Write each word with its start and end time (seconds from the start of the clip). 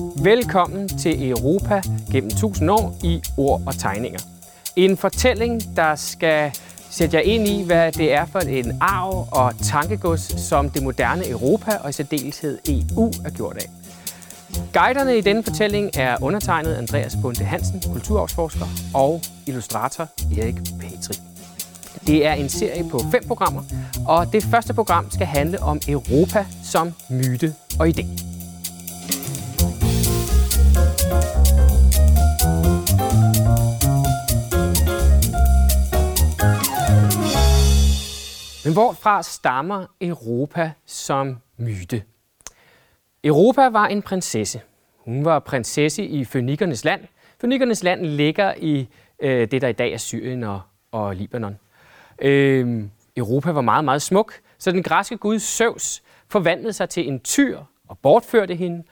Velkommen 0.00 0.88
til 0.88 1.30
Europa 1.30 1.82
gennem 2.12 2.30
1000 2.30 2.70
år 2.70 2.96
i 3.02 3.22
ord 3.36 3.62
og 3.66 3.78
tegninger. 3.78 4.18
En 4.76 4.96
fortælling, 4.96 5.76
der 5.76 5.94
skal 5.94 6.52
sætte 6.90 7.16
jer 7.16 7.22
ind 7.22 7.48
i, 7.48 7.62
hvad 7.62 7.92
det 7.92 8.12
er 8.12 8.26
for 8.26 8.38
en 8.38 8.78
arv 8.80 9.28
og 9.32 9.52
tankegods, 9.62 10.40
som 10.40 10.70
det 10.70 10.82
moderne 10.82 11.28
Europa 11.28 11.70
og 11.76 11.90
i 11.90 11.92
særdeleshed 11.92 12.58
EU 12.68 13.12
er 13.24 13.30
gjort 13.30 13.56
af. 13.56 13.70
Guiderne 14.72 15.18
i 15.18 15.20
denne 15.20 15.42
fortælling 15.42 15.90
er 15.94 16.16
undertegnet 16.22 16.74
Andreas 16.74 17.16
Bunde 17.22 17.44
Hansen, 17.44 17.82
kulturarvsforsker, 17.92 18.66
og 18.94 19.20
illustrator 19.46 20.08
Erik 20.38 20.56
Petri. 20.80 21.14
Det 22.06 22.26
er 22.26 22.32
en 22.32 22.48
serie 22.48 22.84
på 22.90 23.00
fem 23.10 23.22
programmer, 23.26 23.62
og 24.06 24.32
det 24.32 24.44
første 24.44 24.74
program 24.74 25.10
skal 25.10 25.26
handle 25.26 25.62
om 25.62 25.80
Europa 25.88 26.46
som 26.64 26.92
myte 27.10 27.54
og 27.78 27.88
idé. 27.88 28.31
Men 38.64 38.72
hvorfra 38.72 39.22
stammer 39.22 39.86
Europa 40.00 40.72
som 40.86 41.38
myte? 41.56 42.02
Europa 43.24 43.68
var 43.68 43.86
en 43.86 44.02
prinsesse. 44.02 44.60
Hun 44.96 45.24
var 45.24 45.38
prinsesse 45.38 46.04
i 46.04 46.24
Fønikernes 46.24 46.84
land. 46.84 47.00
Fønikernes 47.40 47.82
land 47.82 48.06
ligger 48.06 48.54
i 48.56 48.88
øh, 49.18 49.50
det, 49.50 49.62
der 49.62 49.68
i 49.68 49.72
dag 49.72 49.92
er 49.92 49.96
Syrien 49.96 50.42
og, 50.42 50.60
og 50.92 51.16
Libanon. 51.16 51.58
Øh, 52.18 52.84
Europa 53.16 53.50
var 53.50 53.60
meget, 53.60 53.84
meget 53.84 54.02
smuk, 54.02 54.34
så 54.58 54.70
den 54.72 54.82
græske 54.82 55.16
gud 55.16 55.38
Zeus 55.38 56.02
forvandlede 56.28 56.72
sig 56.72 56.88
til 56.88 57.08
en 57.08 57.20
tyr 57.20 57.60
og 57.88 57.98
bortførte 57.98 58.54
hende 58.54 58.82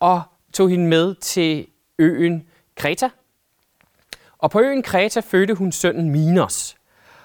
og 0.00 0.22
tog 0.52 0.70
hende 0.70 0.86
med 0.86 1.14
til 1.14 1.66
øen 1.98 2.46
Kreta. 2.76 3.08
Og 4.38 4.50
på 4.50 4.60
øen 4.60 4.82
Kreta 4.82 5.20
fødte 5.20 5.54
hun 5.54 5.72
sønnen 5.72 6.10
Minos. 6.10 6.76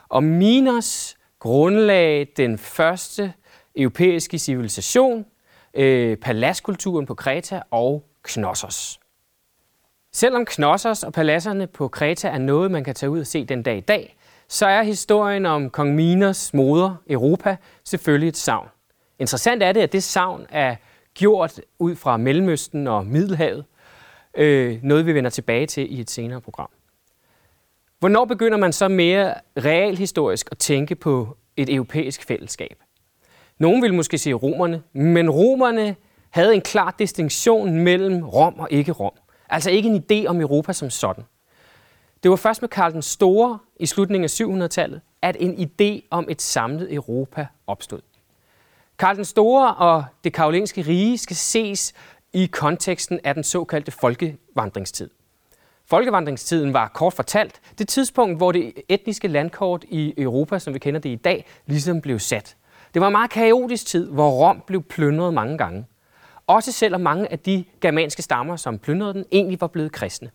Og 0.10 0.24
Minos 0.24 1.17
grundlagde 1.48 2.26
den 2.38 2.58
første 2.58 3.34
europæiske 3.76 4.40
civilisation, 4.40 5.26
øh, 5.74 6.18
palaskulturen 6.18 7.06
på 7.06 7.16
Kreta 7.16 7.62
og 7.72 8.04
Knossos. 8.24 9.00
Selvom 10.14 10.46
Knossos 10.46 11.04
og 11.04 11.14
paladserne 11.14 11.68
på 11.68 11.88
Kreta 11.88 12.28
er 12.28 12.38
noget, 12.38 12.72
man 12.72 12.84
kan 12.84 12.96
tage 12.96 13.10
ud 13.10 13.20
og 13.20 13.28
se 13.28 13.46
den 13.46 13.64
dag 13.64 13.78
i 13.78 13.82
dag, 13.82 14.18
så 14.48 14.66
er 14.66 14.84
historien 14.84 15.46
om 15.46 15.70
kong 15.70 15.96
Minos 15.96 16.54
moder, 16.54 16.96
Europa, 17.10 17.58
selvfølgelig 17.84 18.28
et 18.28 18.38
savn. 18.38 18.70
Interessant 19.20 19.64
er 19.64 19.72
det, 19.72 19.82
at 19.82 19.92
det 19.92 20.04
savn 20.04 20.46
er 20.50 20.76
gjort 21.14 21.62
ud 21.80 21.96
fra 21.96 22.18
Mellemøsten 22.18 22.88
og 22.88 23.06
Middelhavet. 23.06 23.66
Øh, 24.38 24.80
noget, 24.84 25.06
vi 25.06 25.14
vender 25.14 25.30
tilbage 25.30 25.66
til 25.66 25.98
i 25.98 26.00
et 26.00 26.10
senere 26.10 26.42
program. 26.42 26.70
Hvornår 28.00 28.26
begynder 28.26 28.58
man 28.58 28.74
så 28.74 28.88
mere 28.88 29.34
realhistorisk 29.58 30.48
at 30.52 30.58
tænke 30.58 30.96
på 30.96 31.38
et 31.56 31.74
europæisk 31.74 32.24
fællesskab? 32.24 32.84
Nogen 33.60 33.82
vil 33.82 33.94
måske 33.94 34.18
sige 34.18 34.34
romerne, 34.34 34.84
men 34.94 35.30
romerne 35.30 35.96
havde 36.30 36.56
en 36.56 36.62
klar 36.62 36.96
distinktion 37.00 37.72
mellem 37.72 38.24
Rom 38.24 38.60
og 38.60 38.68
ikke 38.72 38.92
Rom. 38.92 39.14
Altså 39.50 39.72
ikke 39.72 39.90
en 39.90 40.04
idé 40.12 40.28
om 40.28 40.42
Europa 40.42 40.74
som 40.74 40.90
sådan. 40.90 41.24
Det 42.24 42.32
var 42.32 42.38
først 42.38 42.62
med 42.62 42.70
Karl 42.70 42.94
den 42.94 43.02
Store 43.02 43.60
i 43.80 43.86
slutningen 43.86 44.24
af 44.24 44.42
700-tallet, 44.66 45.02
at 45.22 45.38
en 45.40 45.54
idé 45.54 46.08
om 46.12 46.26
et 46.30 46.42
samlet 46.42 46.94
Europa 46.94 47.48
opstod. 47.68 48.02
Karl 49.00 49.16
den 49.16 49.26
Store 49.26 49.76
og 49.76 50.06
det 50.24 50.34
karolinske 50.34 50.82
rige 50.82 51.18
skal 51.18 51.36
ses 51.36 51.94
i 52.34 52.46
konteksten 52.46 53.20
af 53.24 53.34
den 53.34 53.44
såkaldte 53.44 53.92
folkevandringstid. 53.92 55.10
Folkevandringstiden 55.90 56.74
var 56.74 56.88
kort 56.88 57.14
fortalt 57.14 57.62
det 57.78 57.88
tidspunkt, 57.88 58.38
hvor 58.38 58.52
det 58.52 58.74
etniske 58.90 59.28
landkort 59.28 59.84
i 59.84 60.14
Europa, 60.18 60.60
som 60.60 60.74
vi 60.74 60.80
kender 60.80 61.00
det 61.00 61.10
i 61.10 61.16
dag, 61.16 61.46
ligesom 61.66 62.02
blev 62.02 62.20
sat. 62.20 62.58
Det 62.94 63.02
var 63.02 63.08
en 63.08 63.12
meget 63.12 63.32
kaotisk 63.32 63.86
tid, 63.86 64.10
hvor 64.10 64.30
Rom 64.30 64.64
blev 64.68 64.84
plyndret 64.84 65.34
mange 65.34 65.58
gange. 65.58 65.86
Også 66.48 66.72
selvom 66.72 67.02
mange 67.02 67.32
af 67.32 67.40
de 67.40 67.66
germanske 67.82 68.22
stammer, 68.22 68.56
som 68.56 68.80
plyndrede 68.80 69.14
den, 69.14 69.26
egentlig 69.32 69.62
var 69.62 69.68
blevet 69.68 69.92
kristne. 69.92 70.32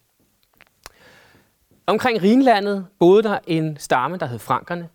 Omkring 1.87 2.23
Rhinlandet 2.23 2.87
boede 2.99 3.23
der 3.23 3.39
en 3.47 3.77
stamme, 3.81 4.17
der 4.17 4.27
hed 4.27 4.39
frankerne. 4.39 4.89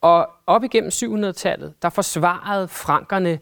Og 0.00 0.28
op 0.46 0.64
igennem 0.64 0.90
700-tallet, 0.94 1.74
der 1.82 1.90
forsvarede 1.90 2.68
frankerne 2.68 3.38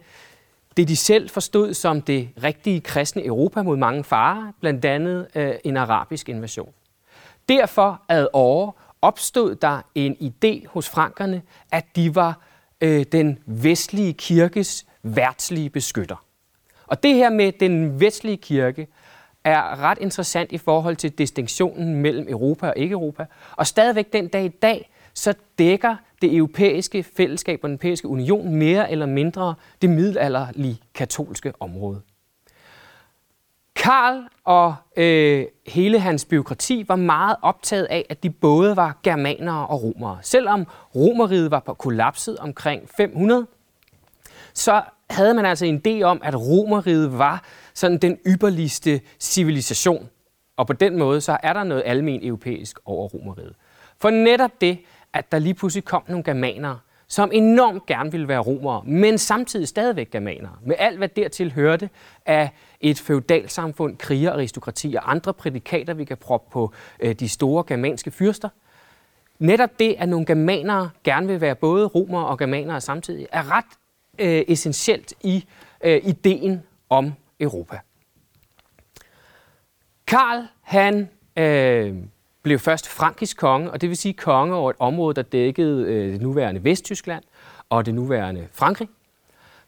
det, 0.79 0.89
de 0.89 0.97
selv 0.97 1.31
forstod 1.31 1.75
som 1.75 2.03
det 2.03 2.29
rigtige 2.43 2.81
kristne 2.81 3.25
Europa 3.25 3.63
mod 3.63 3.77
mange 3.77 4.05
farer, 4.05 4.53
blandt 4.61 4.85
andet 4.85 5.27
øh, 5.35 5.55
en 5.65 5.77
arabisk 5.77 6.29
invasion. 6.29 6.73
Derfor 7.49 8.03
ad 8.09 8.27
år 8.33 8.81
opstod 9.03 9.55
der 9.55 9.81
en 9.95 10.17
idé 10.21 10.69
hos 10.69 10.89
frankerne, 10.89 11.43
at 11.73 11.85
de 11.97 12.15
var 12.15 12.41
øh, 12.81 13.05
den 13.13 13.39
vestlige 13.47 14.13
kirkes 14.13 14.87
værtslige 15.03 15.71
beskytter. 15.71 16.25
Og 16.87 17.03
det 17.03 17.15
her 17.15 17.31
med 17.31 17.53
den 17.61 18.01
vestlige 18.01 18.37
kirke 18.37 18.87
er 19.45 19.81
ret 19.81 19.99
interessant 20.01 20.53
i 20.53 20.59
forhold 20.59 20.97
til 20.97 21.11
distinktionen 21.11 21.95
mellem 21.95 22.27
Europa 22.29 22.69
og 22.69 22.75
ikke-Europa. 22.77 23.27
Og 23.57 23.67
stadigvæk 23.67 24.13
den 24.13 24.29
dag 24.29 24.45
i 24.45 24.49
dag, 24.49 24.91
så 25.15 25.35
dækker 25.59 25.97
det 26.23 26.37
europæiske 26.37 27.03
fællesskab 27.03 27.61
og 27.63 27.69
den 27.69 27.75
europæiske 27.75 28.09
union 28.09 28.55
mere 28.55 28.91
eller 28.91 29.07
mindre 29.07 29.55
det 29.83 29.91
middelalderlige 29.91 30.81
katolske 30.95 31.53
område. 31.61 32.01
Karl 33.77 34.29
og 34.45 34.75
øh, 34.97 35.45
hele 35.67 36.01
hans 36.01 36.25
byråkrati 36.25 36.85
var 36.89 36.97
meget 36.97 37.37
optaget 37.43 37.85
af, 37.85 38.07
at 38.09 38.23
de 38.23 38.31
både 38.31 38.77
var 38.77 38.99
germanere 39.03 39.67
og 39.67 39.83
romere. 39.83 40.19
Selvom 40.23 40.67
romeriet 40.95 41.51
var 41.51 41.61
på 41.61 41.75
kollapset 41.75 42.39
omkring 42.39 42.89
500, 42.97 43.47
så 44.55 44.83
havde 45.11 45.35
man 45.35 45.47
altså 45.47 45.67
en 45.67 45.83
idé 45.87 46.03
om, 46.03 46.21
at 46.25 46.35
romeriet 46.41 47.19
var 47.19 47.45
sådan 47.75 47.99
den 47.99 48.19
ypperligste 48.27 49.01
civilisation. 49.21 50.09
Og 50.57 50.67
på 50.67 50.73
den 50.73 50.99
måde, 50.99 51.21
så 51.21 51.39
er 51.43 51.53
der 51.53 51.65
noget 51.65 51.83
almen 51.87 52.25
europæisk 52.25 52.79
over 52.85 53.09
romeriet. 53.09 53.55
For 54.01 54.11
netop 54.11 54.51
det, 54.61 54.79
at 55.13 55.33
der 55.33 55.39
lige 55.39 55.55
pludselig 55.55 55.85
kom 55.85 56.03
nogle 56.09 56.25
germanere, 56.25 56.79
som 57.07 57.31
enormt 57.33 57.87
gerne 57.87 58.11
ville 58.11 58.29
være 58.29 58.39
romere, 58.39 58.83
men 58.85 59.19
samtidig 59.19 59.69
stadigvæk 59.69 60.11
germanere, 60.11 60.57
med 60.67 60.77
alt 60.79 60.99
hvad 60.99 61.09
dertil 61.09 61.53
hørte 61.53 61.91
af 62.27 62.51
et 62.81 62.99
feudalsamfund, 62.99 63.97
kriger, 63.97 64.33
aristokrati 64.33 64.95
og 64.95 65.11
andre 65.11 65.35
prædikater, 65.35 65.95
vi 65.95 66.05
kan 66.05 66.17
proppe 66.17 66.53
på 66.53 66.73
øh, 67.01 67.15
de 67.15 67.29
store 67.29 67.65
germanske 67.67 68.11
fyrster. 68.11 68.49
Netop 69.39 69.79
det, 69.79 69.97
at 69.99 70.09
nogle 70.09 70.27
germanere 70.27 70.91
gerne 71.05 71.27
vil 71.27 71.41
være 71.41 71.55
både 71.55 71.87
romere 71.87 72.27
og 72.27 72.39
germanere 72.39 72.81
samtidig, 72.81 73.27
er 73.33 73.57
ret 73.57 73.65
øh, 74.19 74.45
essentielt 74.49 75.15
i 75.21 75.45
øh, 75.85 76.01
ideen 76.05 76.63
om 76.91 77.13
Europa. 77.41 77.79
Karl, 80.07 80.47
han 80.63 81.09
øh, 81.39 81.97
blev 82.43 82.59
først 82.59 82.89
frankisk 82.89 83.37
konge, 83.37 83.71
og 83.71 83.81
det 83.81 83.89
vil 83.89 83.97
sige 83.97 84.15
konge 84.15 84.55
over 84.55 84.71
et 84.71 84.77
område, 84.79 85.15
der 85.15 85.23
dækkede 85.23 85.85
øh, 85.85 86.13
det 86.13 86.23
nuværende 86.23 86.65
Vesttyskland 86.65 87.25
og 87.71 87.87
det 87.87 87.95
nuværende 87.95 88.49
Frankrig. 88.53 88.89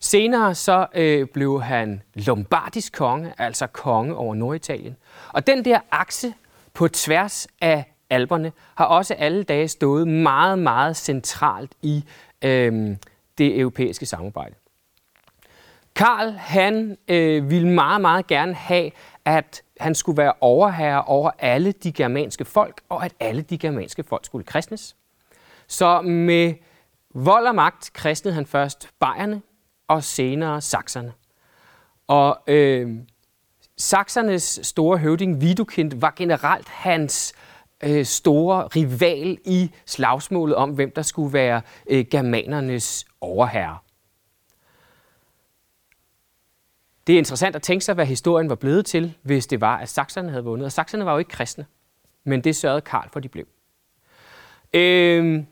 Senere 0.01 0.55
så 0.55 0.87
øh, 0.95 1.27
blev 1.27 1.63
han 1.63 2.03
lombardisk 2.15 2.93
konge, 2.93 3.33
altså 3.39 3.67
konge 3.67 4.15
over 4.15 4.35
Norditalien. 4.35 4.97
Og 5.33 5.47
den 5.47 5.65
der 5.65 5.81
akse 5.91 6.35
på 6.75 6.89
tværs 6.89 7.49
af 7.61 7.85
alberne 8.11 8.53
har 8.75 8.85
også 8.85 9.15
alle 9.15 9.43
dage 9.43 9.69
stået 9.69 10.09
meget, 10.09 10.59
meget 10.59 10.97
centralt 10.97 11.73
i 11.83 12.05
øh, 12.43 12.97
det 13.39 13.59
europæiske 13.61 14.07
samarbejde. 14.07 14.55
Karl 15.97 16.31
han 16.31 16.97
øh, 17.09 17.51
ville 17.51 17.69
meget, 17.69 18.01
meget 18.01 18.27
gerne 18.27 18.55
have, 18.55 18.91
at 19.25 19.63
han 19.81 19.95
skulle 19.95 20.17
være 20.17 20.33
overherre 20.41 21.05
over 21.05 21.31
alle 21.39 21.73
de 21.73 21.93
germanske 21.93 22.45
folk, 22.45 22.81
og 22.89 23.05
at 23.05 23.15
alle 23.21 23.43
de 23.43 23.59
germanske 23.59 24.05
folk 24.05 24.25
skulle 24.25 24.45
kristnes. 24.45 24.97
Så 25.67 26.03
med 26.03 26.55
vold 27.15 27.47
og 27.47 27.55
magt 27.55 27.91
kristnede 27.93 28.35
han 28.35 28.47
først 28.47 28.89
bayerne, 29.01 29.43
og 29.89 30.05
senere 30.05 30.61
sakserne. 30.61 31.13
Og 32.09 32.39
øh, 32.47 32.97
saksernes 33.77 34.61
store 34.63 34.99
høvding 34.99 35.37
Widukind 35.37 35.93
var 36.01 36.13
generelt 36.17 36.69
hans 36.69 37.35
øh, 37.83 38.05
store 38.05 38.67
rival 38.67 39.39
i 39.45 39.71
slagsmålet 39.87 40.57
om, 40.57 40.71
hvem 40.71 40.93
der 40.97 41.03
skulle 41.03 41.33
være 41.33 41.63
øh, 41.91 42.05
germanernes 42.11 43.05
overherre. 43.21 43.79
Det 47.07 47.15
er 47.15 47.19
interessant 47.19 47.57
at 47.57 47.63
tænke 47.63 47.85
sig, 47.85 47.95
hvad 47.95 48.07
historien 48.07 48.49
var 48.49 48.55
blevet 48.55 48.87
til, 48.87 49.15
hvis 49.23 49.47
det 49.47 49.61
var, 49.61 49.77
at 49.77 49.89
sakserne 49.89 50.31
havde 50.31 50.45
vundet. 50.45 50.67
Og 50.67 50.73
sakserne 50.73 51.05
var 51.05 51.13
jo 51.13 51.19
ikke 51.19 51.31
kristne, 51.31 51.67
men 52.25 52.41
det 52.41 52.57
sørgede 52.57 52.81
Karl 52.81 53.09
for, 53.13 53.19
at 53.19 53.23
de 53.23 53.29
blev. 53.29 53.47
Øh, 54.75 55.43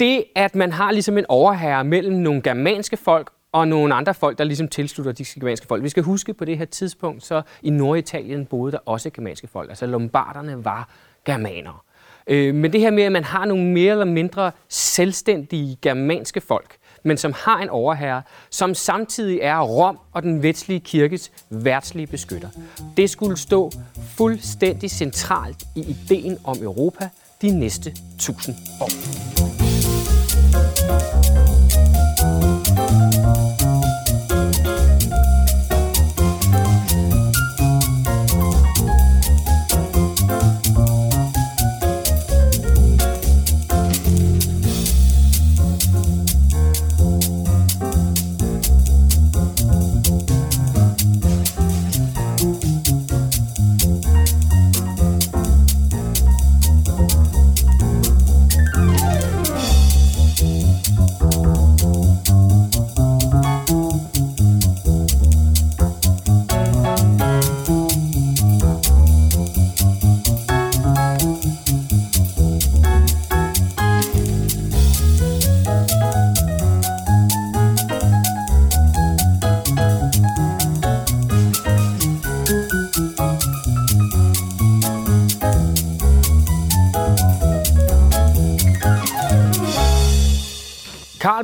det, 0.00 0.24
at 0.34 0.54
man 0.54 0.72
har 0.72 0.92
ligesom 0.92 1.18
en 1.18 1.26
overherre 1.28 1.84
mellem 1.84 2.16
nogle 2.16 2.42
germanske 2.42 2.96
folk 2.96 3.30
og 3.52 3.68
nogle 3.68 3.94
andre 3.94 4.14
folk, 4.14 4.38
der 4.38 4.44
ligesom 4.44 4.68
tilslutter 4.68 5.12
de 5.12 5.24
germanske 5.24 5.66
folk. 5.66 5.82
Vi 5.82 5.88
skal 5.88 6.02
huske 6.02 6.34
på 6.34 6.44
det 6.44 6.58
her 6.58 6.64
tidspunkt, 6.64 7.24
så 7.24 7.42
i 7.62 7.70
Norditalien 7.70 8.46
boede 8.46 8.72
der 8.72 8.78
også 8.86 9.10
germanske 9.10 9.46
folk. 9.46 9.68
Altså 9.70 9.86
lombarderne 9.86 10.64
var 10.64 10.88
germanere. 11.24 11.78
Øh, 12.26 12.54
men 12.54 12.72
det 12.72 12.80
her 12.80 12.90
med, 12.90 13.02
at 13.02 13.12
man 13.12 13.24
har 13.24 13.44
nogle 13.44 13.64
mere 13.64 13.92
eller 13.92 14.04
mindre 14.04 14.52
selvstændige 14.68 15.78
germanske 15.82 16.40
folk, 16.40 16.76
men 17.04 17.16
som 17.16 17.32
har 17.36 17.58
en 17.58 17.70
overherre, 17.70 18.22
som 18.50 18.74
samtidig 18.74 19.38
er 19.42 19.60
Rom 19.60 19.98
og 20.12 20.22
den 20.22 20.42
vestlige 20.42 20.80
kirkes 20.80 21.30
værtslige 21.50 22.06
beskytter. 22.06 22.48
Det 22.96 23.10
skulle 23.10 23.36
stå 23.36 23.70
fuldstændig 24.16 24.90
centralt 24.90 25.64
i 25.76 25.80
ideen 25.80 26.38
om 26.44 26.56
Europa 26.62 27.08
de 27.42 27.50
næste 27.58 27.96
tusind 28.18 28.56
år. 28.80 28.90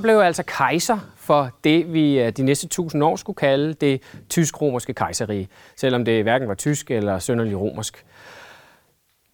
Karl 0.01 0.03
blev 0.03 0.19
altså 0.19 0.43
kejser 0.43 0.99
for 1.17 1.51
det, 1.65 1.93
vi 1.93 2.21
øh, 2.21 2.33
de 2.33 2.43
næste 2.43 2.69
tusind 2.69 3.05
år 3.05 3.17
skulle 3.17 3.37
kalde 3.37 3.75
det 3.75 4.03
tysk-romerske 4.29 4.95
kejserige, 4.95 5.49
selvom 5.77 6.05
det 6.05 6.23
hverken 6.23 6.49
var 6.49 6.55
tysk 6.55 6.91
eller 6.91 7.19
sønderlig 7.19 7.61
romersk. 7.61 8.05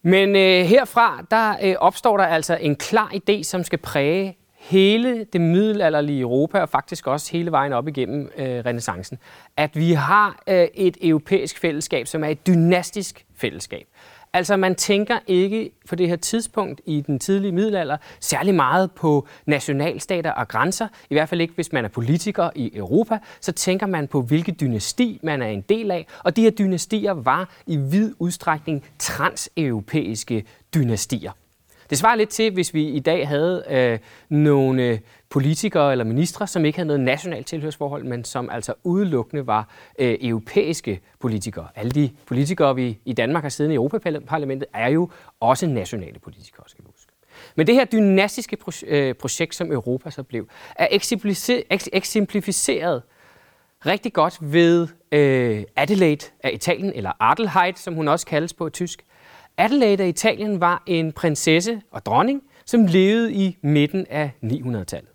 Men 0.01 0.35
øh, 0.35 0.65
herfra 0.65 1.25
der 1.31 1.55
øh, 1.63 1.75
opstår 1.79 2.17
der 2.17 2.25
altså 2.25 2.57
en 2.61 2.75
klar 2.75 3.13
idé, 3.13 3.43
som 3.43 3.63
skal 3.63 3.79
præge 3.79 4.37
hele 4.57 5.23
det 5.33 5.41
middelalderlige 5.41 6.21
Europa, 6.21 6.59
og 6.59 6.69
faktisk 6.69 7.07
også 7.07 7.31
hele 7.31 7.51
vejen 7.51 7.73
op 7.73 7.87
igennem 7.87 8.29
øh, 8.37 8.65
renaissancen, 8.65 9.17
at 9.57 9.75
vi 9.75 9.93
har 9.93 10.43
øh, 10.47 10.67
et 10.73 10.97
europæisk 11.01 11.59
fællesskab, 11.59 12.07
som 12.07 12.23
er 12.23 12.27
et 12.27 12.47
dynastisk 12.47 13.25
fællesskab. 13.35 13.87
Altså 14.33 14.57
man 14.57 14.75
tænker 14.75 15.19
ikke 15.27 15.71
på 15.89 15.95
det 15.95 16.07
her 16.07 16.15
tidspunkt 16.15 16.81
i 16.85 17.01
den 17.01 17.19
tidlige 17.19 17.51
middelalder 17.51 17.97
særlig 18.19 18.55
meget 18.55 18.91
på 18.91 19.27
nationalstater 19.45 20.31
og 20.31 20.47
grænser. 20.47 20.87
I 21.09 21.15
hvert 21.15 21.29
fald 21.29 21.41
ikke, 21.41 21.53
hvis 21.53 21.73
man 21.73 21.85
er 21.85 21.89
politiker 21.89 22.49
i 22.55 22.71
Europa. 22.75 23.19
Så 23.41 23.51
tænker 23.51 23.87
man 23.87 24.07
på, 24.07 24.21
hvilket 24.21 24.59
dynasti 24.59 25.19
man 25.23 25.41
er 25.41 25.47
en 25.47 25.61
del 25.61 25.91
af. 25.91 26.07
Og 26.23 26.35
de 26.35 26.41
her 26.41 26.49
dynastier 26.49 27.11
var 27.11 27.49
i 27.67 27.77
vid 27.77 28.13
udstrækning 28.19 28.85
transeuropæiske 28.99 30.45
dynastier. 30.75 31.31
Det 31.89 31.97
svarer 31.97 32.15
lidt 32.15 32.29
til, 32.29 32.53
hvis 32.53 32.73
vi 32.73 32.87
i 32.87 32.99
dag 32.99 33.27
havde 33.27 33.63
øh, 33.69 33.99
nogle 34.29 34.99
politikere 35.29 35.91
eller 35.91 36.05
ministre, 36.05 36.47
som 36.47 36.65
ikke 36.65 36.77
havde 36.77 36.87
noget 36.87 37.01
nationalt 37.01 37.47
tilhørsforhold, 37.47 38.03
men 38.03 38.23
som 38.23 38.49
altså 38.49 38.73
udelukkende 38.83 39.47
var 39.47 39.69
øh, 39.99 40.17
europæiske 40.21 41.01
politikere. 41.19 41.67
Alle 41.75 41.91
de 41.91 42.09
politikere, 42.25 42.75
vi 42.75 42.99
i 43.05 43.13
Danmark 43.13 43.43
har 43.43 43.49
siddet 43.49 43.71
i 43.71 43.75
Europaparlamentet, 43.75 44.67
er 44.73 44.89
jo 44.89 45.09
også 45.39 45.67
nationale 45.67 46.19
politikere, 46.19 46.63
skal 46.67 46.83
vi 46.83 46.89
huske. 46.95 47.11
Men 47.55 47.67
det 47.67 47.75
her 47.75 47.85
dynastiske 47.85 48.57
øh, 48.87 49.15
projekt, 49.15 49.55
som 49.55 49.71
Europa 49.71 50.09
så 50.09 50.23
blev, 50.23 50.47
er 50.75 50.87
eksemplificeret 51.93 53.01
rigtig 53.85 54.13
godt 54.13 54.37
ved 54.41 54.87
øh, 55.11 55.63
Adelaide 55.75 56.25
af 56.43 56.51
Italien, 56.53 56.93
eller 56.95 57.11
Adelheid, 57.31 57.73
som 57.75 57.93
hun 57.93 58.07
også 58.07 58.25
kaldes 58.25 58.53
på 58.53 58.69
tysk. 58.69 59.03
Adelaide 59.57 60.03
af 60.03 60.07
Italien 60.07 60.61
var 60.61 60.83
en 60.85 61.11
prinsesse 61.11 61.81
og 61.91 62.05
dronning, 62.05 62.43
som 62.65 62.85
levede 62.85 63.33
i 63.33 63.57
midten 63.61 64.05
af 64.09 64.31
900-tallet. 64.43 65.09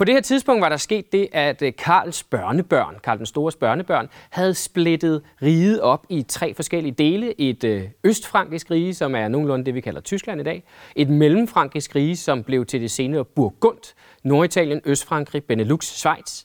På 0.00 0.04
det 0.04 0.14
her 0.14 0.20
tidspunkt 0.20 0.62
var 0.62 0.68
der 0.68 0.76
sket 0.76 1.12
det, 1.12 1.28
at 1.32 1.62
øh, 1.62 1.72
Karls 1.78 2.24
børnebørn, 2.24 2.96
Karl 3.02 3.18
den 3.18 3.26
Stores 3.26 3.56
børnebørn, 3.56 4.08
havde 4.30 4.54
splittet 4.54 5.22
riget 5.42 5.80
op 5.80 6.06
i 6.08 6.22
tre 6.22 6.54
forskellige 6.54 6.92
dele. 6.92 7.40
Et 7.40 7.64
øh, 7.64 7.88
østfrankisk 8.04 8.70
rige, 8.70 8.94
som 8.94 9.14
er 9.14 9.28
nogenlunde 9.28 9.64
det, 9.64 9.74
vi 9.74 9.80
kalder 9.80 10.00
Tyskland 10.00 10.40
i 10.40 10.44
dag. 10.44 10.64
Et 10.96 11.08
mellemfrankisk 11.08 11.94
rige, 11.94 12.16
som 12.16 12.44
blev 12.44 12.66
til 12.66 12.80
det 12.80 12.90
senere 12.90 13.24
Burgund, 13.24 13.94
Norditalien, 14.22 14.80
Østfrankrig, 14.84 15.44
Benelux, 15.44 15.84
Schweiz. 15.84 16.44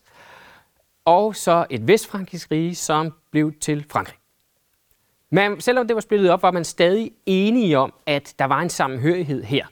Og 1.05 1.35
så 1.35 1.65
et 1.69 1.87
vestfrankisk 1.87 2.51
rige, 2.51 2.75
som 2.75 3.13
blev 3.31 3.53
til 3.61 3.85
Frankrig. 3.91 4.17
Men 5.31 5.61
selvom 5.61 5.87
det 5.87 5.95
var 5.95 6.01
splittet 6.01 6.29
op, 6.29 6.41
var 6.41 6.51
man 6.51 6.63
stadig 6.63 7.11
enige 7.25 7.77
om, 7.77 7.93
at 8.05 8.35
der 8.39 8.45
var 8.45 8.59
en 8.59 8.69
sammenhørighed 8.69 9.43
her. 9.43 9.65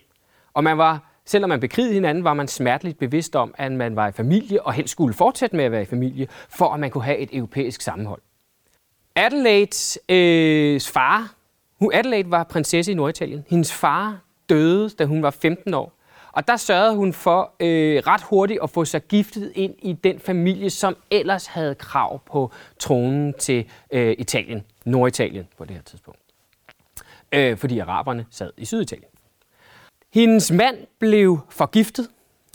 Og 0.53 0.63
man 0.63 0.77
var 0.77 1.12
Selvom 1.25 1.50
man 1.50 1.60
bekrigede 1.60 1.94
hinanden, 1.94 2.24
var 2.24 2.34
man 2.34 2.48
smerteligt 2.48 3.00
bevidst 3.00 3.36
om, 3.36 3.56
at 3.58 3.72
man 3.72 3.96
var 3.96 4.08
i 4.08 4.12
familie 4.12 4.62
og 4.62 4.74
helst 4.74 4.92
skulle 4.92 5.14
fortsætte 5.14 5.56
med 5.56 5.66
at 5.66 5.72
være 5.72 5.81
i 5.81 5.86
familie, 5.86 6.28
for 6.50 6.74
at 6.74 6.80
man 6.80 6.90
kunne 6.90 7.04
have 7.04 7.18
et 7.18 7.30
europæisk 7.34 7.81
sammenhold. 7.81 8.22
Adelaides 9.16 10.00
øh, 10.10 10.81
far, 10.81 11.36
hun, 11.80 11.94
Adelaide 11.94 12.31
var 12.31 12.44
prinsesse 12.44 12.92
i 12.92 12.96
Norditalien. 12.96 13.46
Hendes 13.50 13.74
far 13.74 14.20
døde, 14.50 14.90
da 14.90 15.06
hun 15.06 15.24
var 15.24 15.30
15 15.30 15.74
år. 15.74 15.94
Og 16.31 16.48
der 16.48 16.58
sørgede 16.58 16.96
hun 16.96 17.14
for 17.14 17.52
øh, 17.60 18.04
ret 18.08 18.22
hurtigt 18.22 18.60
at 18.64 18.70
få 18.70 18.86
sig 18.86 19.02
giftet 19.02 19.52
ind 19.56 19.75
i 19.80 19.94
den 19.94 20.20
familie, 20.20 20.70
som 20.70 20.96
ellers 21.12 21.46
havde 21.46 21.75
krav 21.75 22.22
på 22.25 22.52
tronen 22.80 23.34
til 23.34 23.70
øh, 23.92 24.16
Italien, 24.20 24.64
Norditalien 24.86 25.48
på 25.58 25.65
det 25.65 25.75
her 25.75 25.84
tidspunkt. 25.84 26.20
Øh, 27.32 27.58
fordi 27.58 27.80
araberne 27.80 28.25
sad 28.30 28.51
i 28.58 28.65
Syditalien. 28.65 29.12
Hendes 30.13 30.51
mand 30.51 30.77
blev 31.00 31.39
forgiftet, 31.50 32.08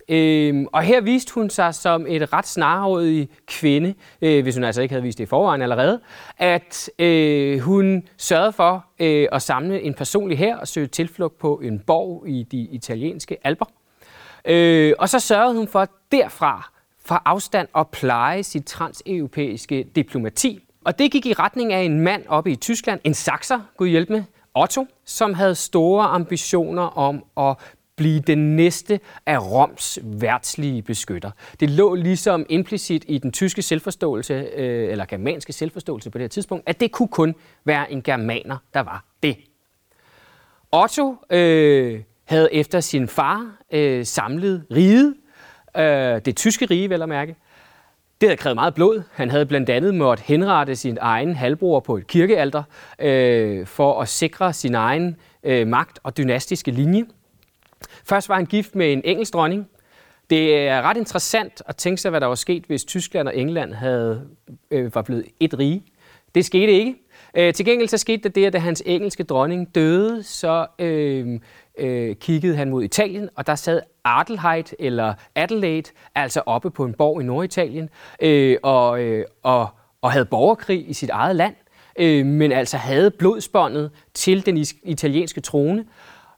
øh, 0.08 0.66
og 0.72 0.82
her 0.82 1.00
viste 1.00 1.34
hun 1.34 1.50
sig 1.50 1.74
som 1.74 2.06
et 2.08 2.32
ret 2.32 2.46
snarrådig 2.46 3.28
kvinde, 3.46 3.94
øh, 4.22 4.42
hvis 4.42 4.54
hun 4.54 4.64
altså 4.64 4.82
ikke 4.82 4.92
havde 4.92 5.02
vist 5.02 5.18
det 5.18 5.24
i 5.24 5.26
forvejen 5.26 5.62
allerede, 5.62 6.00
at 6.38 6.90
øh, 6.98 7.60
hun 7.60 8.02
sørgede 8.16 8.52
for 8.52 8.86
øh, 8.98 9.28
at 9.32 9.42
samle 9.42 9.82
en 9.82 9.94
personlig 9.94 10.38
her 10.38 10.56
og 10.56 10.68
søge 10.68 10.86
tilflugt 10.86 11.38
på 11.38 11.60
en 11.64 11.78
borg 11.78 12.28
i 12.28 12.42
de 12.42 12.60
italienske 12.60 13.36
alber. 13.44 13.66
Øh, 14.44 14.92
og 14.98 15.08
så 15.08 15.18
sørgede 15.18 15.54
hun 15.54 15.68
for 15.68 15.88
derfra 16.12 16.70
fra 17.04 17.22
afstand 17.24 17.68
at 17.76 17.88
pleje 17.88 18.42
sit 18.42 18.64
transeuropæiske 18.64 19.86
diplomati. 19.96 20.64
Og 20.84 20.98
det 20.98 21.12
gik 21.12 21.26
i 21.26 21.32
retning 21.32 21.72
af 21.72 21.80
en 21.80 22.00
mand 22.00 22.24
oppe 22.28 22.50
i 22.50 22.56
Tyskland, 22.56 23.00
en 23.04 23.14
sakser, 23.14 23.60
Gud 23.76 23.88
hjælpe 23.88 24.12
med, 24.12 24.22
Otto, 24.62 24.86
som 25.04 25.34
havde 25.34 25.54
store 25.54 26.04
ambitioner 26.04 26.82
om 26.82 27.24
at 27.36 27.56
blive 27.96 28.20
den 28.20 28.56
næste 28.56 29.00
af 29.26 29.50
Roms 29.50 29.98
værtslige 30.02 30.82
beskytter. 30.82 31.30
Det 31.60 31.70
lå 31.70 31.94
ligesom 31.94 32.46
implicit 32.48 33.04
i 33.08 33.18
den 33.18 33.32
tyske 33.32 33.62
selvforståelse, 33.62 34.34
øh, 34.34 34.90
eller 34.90 35.04
germanske 35.04 35.52
selvforståelse 35.52 36.10
på 36.10 36.18
det 36.18 36.22
her 36.22 36.28
tidspunkt, 36.28 36.68
at 36.68 36.80
det 36.80 36.92
kunne 36.92 37.08
kun 37.08 37.34
være 37.64 37.92
en 37.92 38.02
germaner, 38.02 38.56
der 38.74 38.80
var 38.80 39.04
det. 39.22 39.36
Otto 40.72 41.16
øh, 41.30 42.00
havde 42.24 42.54
efter 42.54 42.80
sin 42.80 43.08
far 43.08 43.56
øh, 43.72 44.06
samlet 44.06 44.64
riget, 44.70 45.14
øh, 45.76 46.20
det 46.24 46.36
tyske 46.36 46.66
rige 46.66 46.90
vel 46.90 47.02
at 47.02 47.08
mærke, 47.08 47.36
det 48.20 48.28
havde 48.28 48.36
krævet 48.36 48.54
meget 48.54 48.74
blod. 48.74 49.02
Han 49.12 49.30
havde 49.30 49.46
blandt 49.46 49.70
andet 49.70 49.94
måttet 49.94 50.26
henrette 50.26 50.76
sin 50.76 50.98
egen 51.00 51.34
halvbror 51.34 51.80
på 51.80 51.96
et 51.96 52.06
kirkealter 52.06 52.62
øh, 52.98 53.66
for 53.66 54.00
at 54.00 54.08
sikre 54.08 54.52
sin 54.52 54.74
egen 54.74 55.16
øh, 55.42 55.66
magt 55.66 55.98
og 56.02 56.16
dynastiske 56.16 56.70
linje. 56.70 57.04
Først 58.04 58.28
var 58.28 58.34
han 58.34 58.46
gift 58.46 58.74
med 58.74 58.92
en 58.92 59.00
engelsk 59.04 59.32
dronning. 59.32 59.68
Det 60.30 60.58
er 60.58 60.82
ret 60.82 60.96
interessant 60.96 61.62
at 61.66 61.76
tænke 61.76 62.00
sig, 62.00 62.10
hvad 62.10 62.20
der 62.20 62.26
var 62.26 62.34
sket, 62.34 62.64
hvis 62.66 62.84
Tyskland 62.84 63.28
og 63.28 63.36
England 63.36 63.72
havde, 63.72 64.28
øh, 64.70 64.94
var 64.94 65.02
blevet 65.02 65.24
et 65.40 65.58
rige. 65.58 65.82
Det 66.34 66.44
skete 66.44 66.72
ikke. 66.72 66.94
Øh, 67.36 67.54
til 67.54 67.64
gengæld 67.64 67.88
så 67.88 67.98
skete 67.98 68.22
det 68.22 68.34
det, 68.34 68.46
at 68.46 68.52
da 68.52 68.58
hans 68.58 68.82
engelske 68.86 69.24
dronning 69.24 69.74
døde, 69.74 70.22
så 70.22 70.66
øh, 70.78 71.40
øh, 71.78 72.16
kiggede 72.16 72.56
han 72.56 72.70
mod 72.70 72.84
Italien, 72.84 73.28
og 73.36 73.46
der 73.46 73.54
sad 73.54 73.80
Adelheid 74.04 74.64
eller 74.78 75.14
Adelaide, 75.34 75.90
altså 76.14 76.42
oppe 76.46 76.70
på 76.70 76.84
en 76.84 76.94
borg 76.94 77.20
i 77.20 77.24
Norditalien, 77.24 77.90
øh, 78.22 78.56
og, 78.62 79.00
øh, 79.00 79.24
og, 79.42 79.68
og 80.02 80.12
havde 80.12 80.24
borgerkrig 80.24 80.90
i 80.90 80.92
sit 80.92 81.10
eget 81.10 81.36
land, 81.36 81.54
øh, 81.98 82.26
men 82.26 82.52
altså 82.52 82.76
havde 82.76 83.10
blodsbåndet 83.10 83.90
til 84.14 84.46
den 84.46 84.66
italienske 84.82 85.40
trone, 85.40 85.84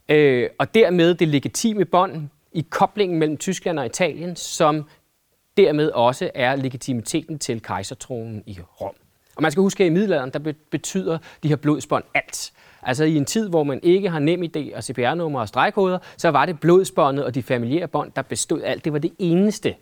øh, 0.08 0.48
og 0.58 0.74
dermed 0.74 1.14
det 1.14 1.28
legitime 1.28 1.84
bånd 1.84 2.28
i 2.52 2.66
koblingen 2.70 3.18
mellem 3.18 3.36
Tyskland 3.36 3.78
og 3.78 3.86
Italien, 3.86 4.36
som 4.36 4.88
dermed 5.56 5.90
også 5.90 6.30
er 6.34 6.56
legitimiteten 6.56 7.38
til 7.38 7.62
kejsertronen 7.62 8.42
i 8.46 8.58
Rom. 8.80 8.94
Og 9.36 9.42
man 9.42 9.52
skal 9.52 9.60
huske, 9.60 9.84
at 9.84 9.90
i 9.90 9.92
middelalderen, 9.92 10.30
der 10.30 10.52
betyder 10.70 11.18
de 11.42 11.48
her 11.48 11.56
blodsbånd 11.56 12.04
alt. 12.14 12.52
Altså 12.82 13.04
i 13.04 13.16
en 13.16 13.24
tid, 13.24 13.48
hvor 13.48 13.64
man 13.64 13.80
ikke 13.82 14.10
har 14.10 14.18
nem 14.18 14.42
idé 14.42 14.76
og 14.76 14.84
CPR-nummer 14.84 15.40
og 15.40 15.48
stregkoder, 15.48 15.98
så 16.16 16.28
var 16.28 16.46
det 16.46 16.60
blodsbåndet 16.60 17.24
og 17.24 17.34
de 17.34 17.42
familiære 17.42 17.88
bånd, 17.88 18.12
der 18.16 18.22
bestod 18.22 18.62
alt. 18.62 18.84
Det 18.84 18.92
var 18.92 18.98
det 18.98 19.12
eneste, 19.18 19.74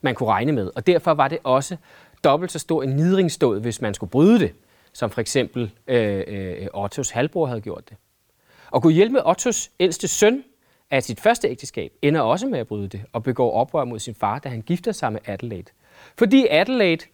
man 0.00 0.14
kunne 0.14 0.28
regne 0.28 0.52
med. 0.52 0.70
Og 0.74 0.86
derfor 0.86 1.14
var 1.14 1.28
det 1.28 1.38
også 1.44 1.76
dobbelt 2.24 2.52
så 2.52 2.58
stor 2.58 2.82
en 2.82 2.88
nidringsståd, 2.88 3.60
hvis 3.60 3.80
man 3.80 3.94
skulle 3.94 4.10
bryde 4.10 4.38
det, 4.38 4.52
som 4.92 5.10
for 5.10 5.20
eksempel 5.20 5.70
øh, 5.86 6.24
øh, 6.26 6.66
Ottos 6.74 7.10
halvbror 7.10 7.46
havde 7.46 7.60
gjort 7.60 7.90
det. 7.90 7.96
Og 8.70 8.82
kunne 8.82 8.92
hjælpe 8.92 9.12
med 9.12 9.20
Ottos 9.24 9.70
ældste 9.80 10.08
søn 10.08 10.44
af 10.90 11.02
sit 11.02 11.20
første 11.20 11.48
ægteskab, 11.48 11.92
ender 12.02 12.20
også 12.20 12.46
med 12.46 12.58
at 12.58 12.66
bryde 12.66 12.88
det 12.88 13.00
og 13.12 13.22
begår 13.22 13.52
oprør 13.52 13.84
mod 13.84 13.98
sin 13.98 14.14
far, 14.14 14.38
da 14.38 14.48
han 14.48 14.62
gifter 14.62 14.92
sig 14.92 15.12
med 15.12 15.20
Adelaide. 15.26 15.72
Fordi 16.18 16.46
Adelaide 16.50 17.04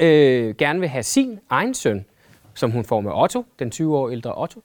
øh, 0.00 0.54
gerne 0.54 0.80
vil 0.80 0.88
have 0.88 1.02
sin 1.02 1.38
egen 1.50 1.74
søn, 1.74 2.04
som 2.58 2.70
hun 2.70 2.84
får 2.84 3.00
med 3.00 3.12
Otto, 3.14 3.44
den 3.58 3.70
20 3.70 3.96
år 3.96 4.10
ældre 4.10 4.34
Otto, 4.34 4.62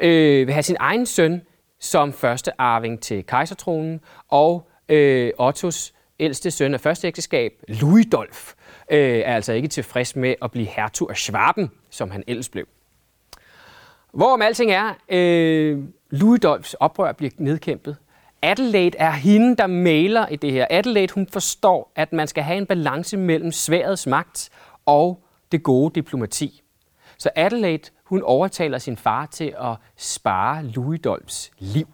øh, 0.00 0.46
vil 0.46 0.52
have 0.52 0.62
sin 0.62 0.76
egen 0.80 1.06
søn 1.06 1.42
som 1.80 2.12
første 2.12 2.60
arving 2.60 3.00
til 3.00 3.26
kejsertronen, 3.26 4.00
og 4.28 4.68
øh, 4.88 5.32
Ottos 5.38 5.94
ældste 6.20 6.50
søn 6.50 6.74
af 6.74 6.80
første 6.80 7.06
ægteskab, 7.06 7.52
Luidolf, 7.68 8.54
øh, 8.90 9.18
er 9.18 9.34
altså 9.34 9.52
ikke 9.52 9.68
tilfreds 9.68 10.16
med 10.16 10.34
at 10.42 10.50
blive 10.50 10.66
hertug 10.66 11.10
af 11.10 11.16
Schwaben, 11.16 11.70
som 11.90 12.10
han 12.10 12.24
ellers 12.26 12.48
blev. 12.48 12.66
Hvorom 14.12 14.42
alting 14.42 14.70
er, 14.70 14.94
øh, 15.08 15.78
Luidolfs 16.10 16.74
oprør 16.74 17.12
bliver 17.12 17.30
nedkæmpet. 17.38 17.96
Adelaide 18.42 18.98
er 18.98 19.10
hende, 19.10 19.56
der 19.56 19.66
maler 19.66 20.26
i 20.26 20.36
det 20.36 20.52
her. 20.52 20.66
Adelaide, 20.70 21.12
hun 21.14 21.28
forstår, 21.32 21.92
at 21.96 22.12
man 22.12 22.26
skal 22.26 22.42
have 22.42 22.58
en 22.58 22.66
balance 22.66 23.16
mellem 23.16 23.52
sværets 23.52 24.06
magt 24.06 24.50
og 24.86 25.22
det 25.52 25.62
gode 25.62 25.94
diplomati. 25.94 26.62
Så 27.18 27.30
Adelaide, 27.34 27.90
hun 28.04 28.22
overtaler 28.22 28.78
sin 28.78 28.96
far 28.96 29.26
til 29.26 29.54
at 29.60 29.76
spare 29.96 30.64
Louis 30.64 31.52
liv. 31.58 31.88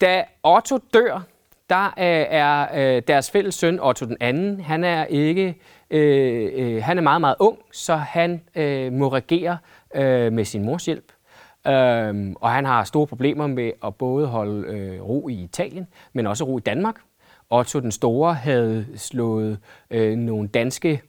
Da 0.00 0.24
Otto 0.42 0.78
dør, 0.94 1.22
der 1.70 1.86
øh, 1.86 2.26
er 2.28 2.66
øh, 2.74 3.02
deres 3.08 3.30
fælles 3.30 3.54
søn 3.54 3.80
Otto 3.80 4.06
den 4.06 4.16
anden, 4.20 4.60
han 4.60 4.84
er 4.84 5.04
ikke, 5.04 5.56
øh, 5.90 6.50
øh, 6.54 6.82
han 6.82 6.98
er 6.98 7.02
meget, 7.02 7.20
meget 7.20 7.36
ung, 7.38 7.58
så 7.72 7.96
han 7.96 8.42
øh, 8.54 8.92
må 8.92 9.08
regere 9.08 9.58
øh, 9.94 10.32
med 10.32 10.44
sin 10.44 10.64
mors 10.64 10.86
hjælp. 10.86 11.12
Øhm, 11.66 12.36
og 12.40 12.50
han 12.50 12.64
har 12.64 12.84
store 12.84 13.06
problemer 13.06 13.46
med 13.46 13.72
at 13.84 13.94
både 13.94 14.26
holde 14.26 14.68
øh, 14.68 15.02
ro 15.02 15.28
i 15.28 15.34
Italien, 15.34 15.86
men 16.12 16.26
også 16.26 16.44
ro 16.44 16.58
i 16.58 16.60
Danmark. 16.60 16.96
Otto 17.50 17.80
den 17.80 17.92
Store 17.92 18.34
havde 18.34 18.86
slået 18.96 19.58
øh, 19.90 20.16
nogle 20.16 20.48
danske 20.48 21.02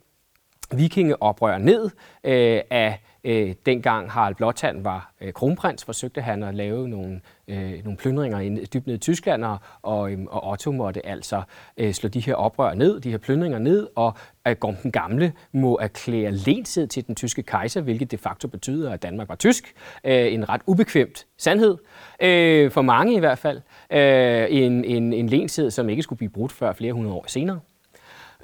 vikingeoprør 0.75 1.57
ned 1.57 1.89
øh, 2.23 2.61
af 2.69 2.99
øh, 3.23 3.55
dengang 3.65 4.11
Harald 4.11 4.35
Blåtand 4.35 4.83
var 4.83 5.11
øh, 5.21 5.33
kronprins, 5.33 5.85
forsøgte 5.85 6.21
han 6.21 6.43
at 6.43 6.55
lave 6.55 6.89
nogle, 6.89 7.21
øh, 7.47 7.83
nogle 7.83 7.97
plyndringer 7.97 8.39
i, 8.39 8.65
dybt 8.65 8.87
ned 8.87 8.95
i 8.95 8.97
Tyskland, 8.97 9.45
og, 9.45 9.57
og, 9.81 10.11
øhm, 10.11 10.27
og 10.27 10.51
Otto 10.51 10.71
måtte 10.71 11.05
altså 11.05 11.41
øh, 11.77 11.93
slå 11.93 12.09
de 12.09 12.19
her 12.19 12.35
oprør 12.35 12.73
ned, 12.73 12.99
de 12.99 13.11
her 13.11 13.17
plyndringer 13.17 13.59
ned, 13.59 13.87
og 13.95 14.13
at 14.45 14.59
Gorm 14.59 14.75
den 14.75 14.91
Gamle 14.91 15.33
må 15.51 15.77
erklære 15.81 16.31
lensid 16.31 16.87
til 16.87 17.07
den 17.07 17.15
tyske 17.15 17.43
kejser, 17.43 17.81
hvilket 17.81 18.11
de 18.11 18.17
facto 18.17 18.47
betyder, 18.47 18.91
at 18.91 19.03
Danmark 19.03 19.29
var 19.29 19.35
tysk. 19.35 19.73
Øh, 20.03 20.33
en 20.33 20.49
ret 20.49 20.61
ubekvemt 20.65 21.25
sandhed, 21.37 21.77
øh, 22.21 22.71
for 22.71 22.81
mange 22.81 23.15
i 23.15 23.19
hvert 23.19 23.37
fald. 23.37 23.61
Øh, 23.91 24.47
en, 24.49 24.85
en, 24.85 25.13
en 25.13 25.29
lensid, 25.29 25.71
som 25.71 25.89
ikke 25.89 26.03
skulle 26.03 26.17
blive 26.17 26.29
brudt 26.29 26.51
før 26.51 26.73
flere 26.73 26.93
hundrede 26.93 27.15
år 27.15 27.25
senere. 27.27 27.59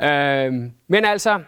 Øh, 0.02 0.54
men 0.88 1.06
altså, 1.06 1.40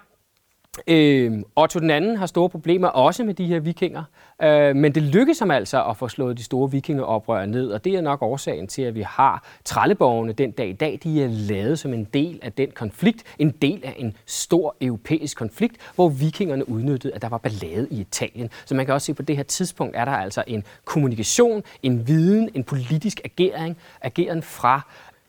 Øh, 0.87 1.43
Otto 1.55 1.79
den 1.79 1.89
anden 1.89 2.17
har 2.17 2.25
store 2.25 2.49
problemer 2.49 2.87
også 2.87 3.23
med 3.23 3.33
de 3.33 3.45
her 3.45 3.59
vikinger, 3.59 4.03
øh, 4.41 4.75
men 4.75 4.95
det 4.95 5.03
lykkes 5.03 5.39
ham 5.39 5.51
altså 5.51 5.83
at 5.83 5.97
få 5.97 6.07
slået 6.07 6.37
de 6.37 6.43
store 6.43 6.71
vikingeoprør 6.71 7.45
ned, 7.45 7.71
og 7.71 7.85
det 7.85 7.95
er 7.95 8.01
nok 8.01 8.21
årsagen 8.21 8.67
til, 8.67 8.81
at 8.81 8.95
vi 8.95 9.01
har 9.01 9.43
trælleborgene 9.65 10.33
den 10.33 10.51
dag 10.51 10.69
i 10.69 10.73
dag. 10.73 10.99
De 11.03 11.23
er 11.23 11.27
lavet 11.27 11.79
som 11.79 11.93
en 11.93 12.03
del 12.03 12.39
af 12.41 12.53
den 12.53 12.71
konflikt, 12.71 13.23
en 13.39 13.51
del 13.51 13.81
af 13.83 13.95
en 13.97 14.17
stor 14.25 14.75
europæisk 14.81 15.37
konflikt, 15.37 15.93
hvor 15.95 16.09
vikingerne 16.09 16.69
udnyttede, 16.69 17.13
at 17.13 17.21
der 17.21 17.29
var 17.29 17.37
ballade 17.37 17.87
i 17.91 17.99
Italien. 18.01 18.49
Så 18.65 18.75
man 18.75 18.85
kan 18.85 18.93
også 18.93 19.05
se, 19.05 19.11
at 19.11 19.15
på 19.15 19.21
det 19.21 19.37
her 19.37 19.43
tidspunkt 19.43 19.95
er 19.95 20.05
der 20.05 20.11
altså 20.11 20.43
en 20.47 20.63
kommunikation, 20.85 21.63
en 21.83 22.07
viden, 22.07 22.49
en 22.53 22.63
politisk 22.63 23.21
agering, 23.23 23.77
ageren 24.01 24.43
fra, 24.43 24.81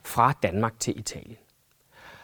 fra 0.03 0.33
Danmark 0.43 0.79
til 0.79 0.99
Italien. 0.99 1.37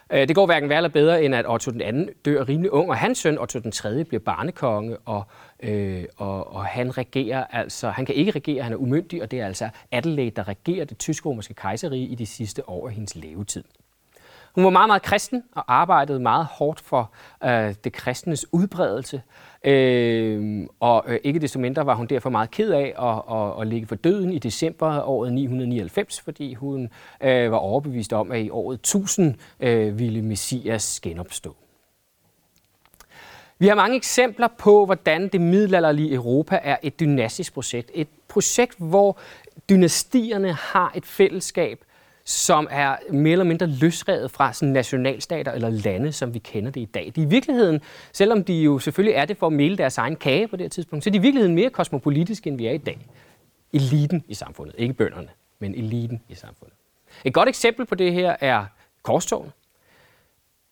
Øh, 0.10 0.28
det 0.28 0.36
går 0.36 0.46
hverken 0.46 0.70
værre 0.70 0.78
eller 0.78 0.90
bedre, 0.90 1.24
end 1.24 1.36
at 1.36 1.46
Otto 1.50 1.72
den 1.72 1.82
anden 1.82 2.10
dør 2.26 2.50
rimelig 2.50 2.72
ung, 2.72 2.90
og 2.90 2.98
hans 2.98 3.18
søn 3.18 3.38
Otto 3.38 3.60
den 3.60 3.72
tredje 3.72 4.06
bliver 4.06 4.22
barnekonge, 4.22 4.98
og, 5.06 5.24
øh, 5.64 6.04
og, 6.18 6.54
og 6.54 6.66
han 6.66 6.98
regerer 6.98 7.46
altså, 7.52 7.90
han 7.90 8.06
kan 8.06 8.16
ikke 8.16 8.32
regere, 8.32 8.64
han 8.64 8.74
er 8.74 8.78
umyndig, 8.78 9.22
og 9.22 9.32
det 9.32 9.40
er 9.40 9.46
altså 9.46 9.70
Adelaide, 9.92 10.32
der 10.32 10.48
regerer 10.48 10.86
det 10.86 10.98
tysk-romerske 10.98 11.54
kejserige 11.54 12.08
i 12.08 12.16
de 12.16 12.26
sidste 12.26 12.70
år 12.70 12.88
af 12.88 12.94
hendes 12.94 13.16
levetid. 13.16 13.64
Hun 14.56 14.64
var 14.64 14.70
meget, 14.70 14.90
meget 14.90 15.02
kristen 15.02 15.44
og 15.52 15.64
arbejdede 15.68 16.20
meget 16.20 16.46
hårdt 16.46 16.80
for 16.80 17.12
øh, 17.44 17.76
det 17.84 17.94
kristnes 17.94 18.54
udbredelse. 18.54 19.22
Øh, 19.66 20.68
og 20.80 21.04
øh, 21.08 21.20
ikke 21.24 21.40
desto 21.40 21.60
mindre 21.60 21.86
var 21.86 21.96
hun 21.96 22.08
derfor 22.08 22.30
meget 22.30 22.52
ked 22.52 22.72
af 22.72 22.94
at, 23.00 23.38
at, 23.38 23.62
at 23.62 23.68
ligge 23.68 23.88
for 23.88 23.96
døden 23.96 24.32
i 24.32 24.40
december 24.40 25.02
året 25.02 25.34
999, 25.34 26.22
fordi 26.22 26.54
hun 26.54 26.90
øh, 27.24 27.52
var 27.52 27.58
overbevist 27.58 28.14
om, 28.14 28.32
at 28.32 28.42
i 28.42 28.50
året 28.50 28.76
1000 28.76 29.36
øh, 29.60 30.00
ville 30.00 30.22
Messias 30.22 31.00
genopstå. 31.00 31.56
Vi 33.60 33.68
har 33.68 33.76
mange 33.76 33.98
eksempler 33.98 34.48
på, 34.58 34.86
hvordan 34.86 35.28
det 35.28 35.42
middelalderlige 35.42 36.14
Europa 36.14 36.60
er 36.64 36.78
et 36.84 37.00
dynastisk 37.00 37.54
projekt. 37.54 37.92
Et 37.94 38.08
projekt, 38.28 38.76
hvor 38.78 39.18
dynastierne 39.70 40.54
har 40.54 40.92
et 40.96 41.06
fællesskab, 41.06 41.85
som 42.26 42.68
er 42.72 42.96
mere 43.12 43.32
eller 43.32 43.46
mindre 43.46 43.68
løsrevet 43.68 44.32
fra 44.32 44.54
sådan 44.54 44.74
nationalstater 44.74 45.52
eller 45.52 45.70
lande, 45.70 46.12
som 46.12 46.34
vi 46.34 46.40
kender 46.40 46.72
det 46.72 46.82
i 46.82 46.86
dag. 46.86 47.12
De 47.16 47.22
er 47.22 47.26
i 47.26 47.30
virkeligheden, 47.30 47.82
selvom 48.14 48.44
de 48.44 48.54
jo 48.54 48.80
selvfølgelig 48.80 49.16
er 49.16 49.26
det 49.26 49.38
for 49.38 49.48
at 49.48 49.54
male 49.54 49.78
deres 49.78 49.98
egen 49.98 50.16
kage 50.16 50.48
på 50.48 50.56
det 50.56 50.64
her 50.64 50.70
tidspunkt, 50.70 51.04
så 51.04 51.10
er 51.10 51.12
de 51.12 51.18
i 51.18 51.22
virkeligheden 51.22 51.56
mere 51.56 51.70
kosmopolitiske, 51.70 52.48
end 52.48 52.58
vi 52.58 52.68
er 52.68 52.72
i 52.72 52.78
dag. 52.78 53.08
Eliten 53.74 54.24
i 54.28 54.34
samfundet. 54.34 54.76
Ikke 54.78 54.94
bønderne, 54.94 55.28
men 55.60 55.76
eliten 55.76 56.22
i 56.30 56.36
samfundet. 56.36 56.76
Et 57.24 57.34
godt 57.34 57.50
eksempel 57.50 57.86
på 57.86 57.96
det 57.96 58.14
her 58.14 58.36
er 58.40 58.66
korstogene. 59.04 59.52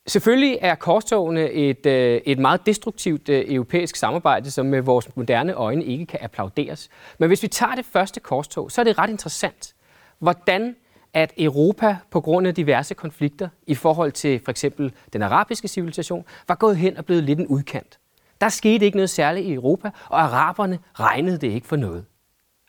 Selvfølgelig 0.06 0.58
er 0.60 0.74
korstogene 0.74 1.50
et, 1.50 1.86
øh, 1.86 2.20
et 2.24 2.38
meget 2.38 2.66
destruktivt 2.66 3.28
øh, 3.28 3.44
europæisk 3.48 3.96
samarbejde, 3.96 4.50
som 4.50 4.66
med 4.66 4.80
vores 4.80 5.16
moderne 5.16 5.52
øjne 5.52 5.84
ikke 5.84 6.06
kan 6.06 6.18
applauderes. 6.22 6.88
Men 7.18 7.28
hvis 7.28 7.42
vi 7.42 7.48
tager 7.48 7.74
det 7.74 7.84
første 7.84 8.20
korstog, 8.20 8.70
så 8.70 8.80
er 8.80 8.84
det 8.84 8.98
ret 8.98 9.10
interessant, 9.10 9.74
hvordan 10.18 10.76
at 11.14 11.32
Europa 11.38 11.96
på 12.10 12.20
grund 12.20 12.46
af 12.46 12.54
diverse 12.54 12.94
konflikter 12.94 13.48
i 13.66 13.74
forhold 13.74 14.12
til 14.12 14.40
for 14.44 14.50
eksempel 14.50 14.92
den 15.12 15.22
arabiske 15.22 15.68
civilisation, 15.68 16.24
var 16.48 16.54
gået 16.54 16.76
hen 16.76 16.96
og 16.96 17.04
blevet 17.04 17.24
lidt 17.24 17.38
en 17.38 17.46
udkant. 17.46 17.98
Der 18.40 18.48
skete 18.48 18.84
ikke 18.84 18.96
noget 18.96 19.10
særligt 19.10 19.46
i 19.46 19.52
Europa, 19.52 19.90
og 20.08 20.22
araberne 20.22 20.78
regnede 20.94 21.38
det 21.38 21.48
ikke 21.48 21.66
for 21.66 21.76
noget. 21.76 22.04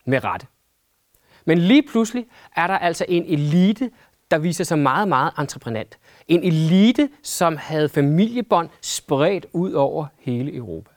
Med 0.05 0.23
rette. 0.23 0.47
Men 1.45 1.57
lige 1.57 1.83
pludselig 1.91 2.25
er 2.55 2.67
der 2.67 2.77
altså 2.77 3.05
en 3.07 3.25
elite, 3.25 3.91
der 4.31 4.37
viser 4.37 4.63
sig 4.63 4.79
meget, 4.79 5.07
meget 5.07 5.31
entreprenant. 5.37 5.97
En 6.27 6.43
elite, 6.43 7.09
som 7.23 7.57
havde 7.57 7.89
familiebånd 7.89 8.69
spredt 8.81 9.45
ud 9.53 9.71
over 9.71 10.05
hele 10.19 10.55
Europa. 10.55 10.91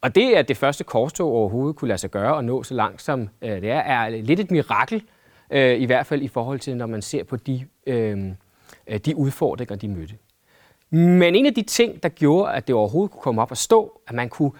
Og 0.00 0.14
det, 0.14 0.34
at 0.34 0.48
det 0.48 0.56
første 0.56 0.84
korstog 0.84 1.32
overhovedet 1.32 1.76
kunne 1.76 1.88
lade 1.88 1.98
sig 1.98 2.10
gøre 2.10 2.34
og 2.34 2.44
nå 2.44 2.62
så 2.62 2.74
langt, 2.74 3.02
som 3.02 3.28
øh, 3.42 3.60
det 3.60 3.70
er, 3.70 3.78
er 3.78 4.08
lidt 4.08 4.40
et 4.40 4.50
mirakel, 4.50 5.02
øh, 5.54 5.80
i 5.80 5.84
hvert 5.84 6.06
fald 6.06 6.22
i 6.22 6.28
forhold 6.28 6.60
til, 6.60 6.76
når 6.76 6.86
man 6.86 7.02
ser 7.02 7.24
på 7.24 7.36
de, 7.36 7.66
øh, 7.86 8.18
øh, 8.86 8.98
de 8.98 9.16
udfordringer, 9.16 9.76
de 9.76 9.88
mødte. 9.88 10.14
Men 10.90 11.34
en 11.34 11.46
af 11.46 11.54
de 11.54 11.62
ting, 11.62 12.02
der 12.02 12.08
gjorde, 12.08 12.52
at 12.52 12.66
det 12.66 12.74
overhovedet 12.74 13.12
kunne 13.12 13.22
komme 13.22 13.42
op 13.42 13.50
og 13.50 13.56
stå, 13.56 14.00
at 14.08 14.14
man 14.14 14.28
kunne 14.28 14.50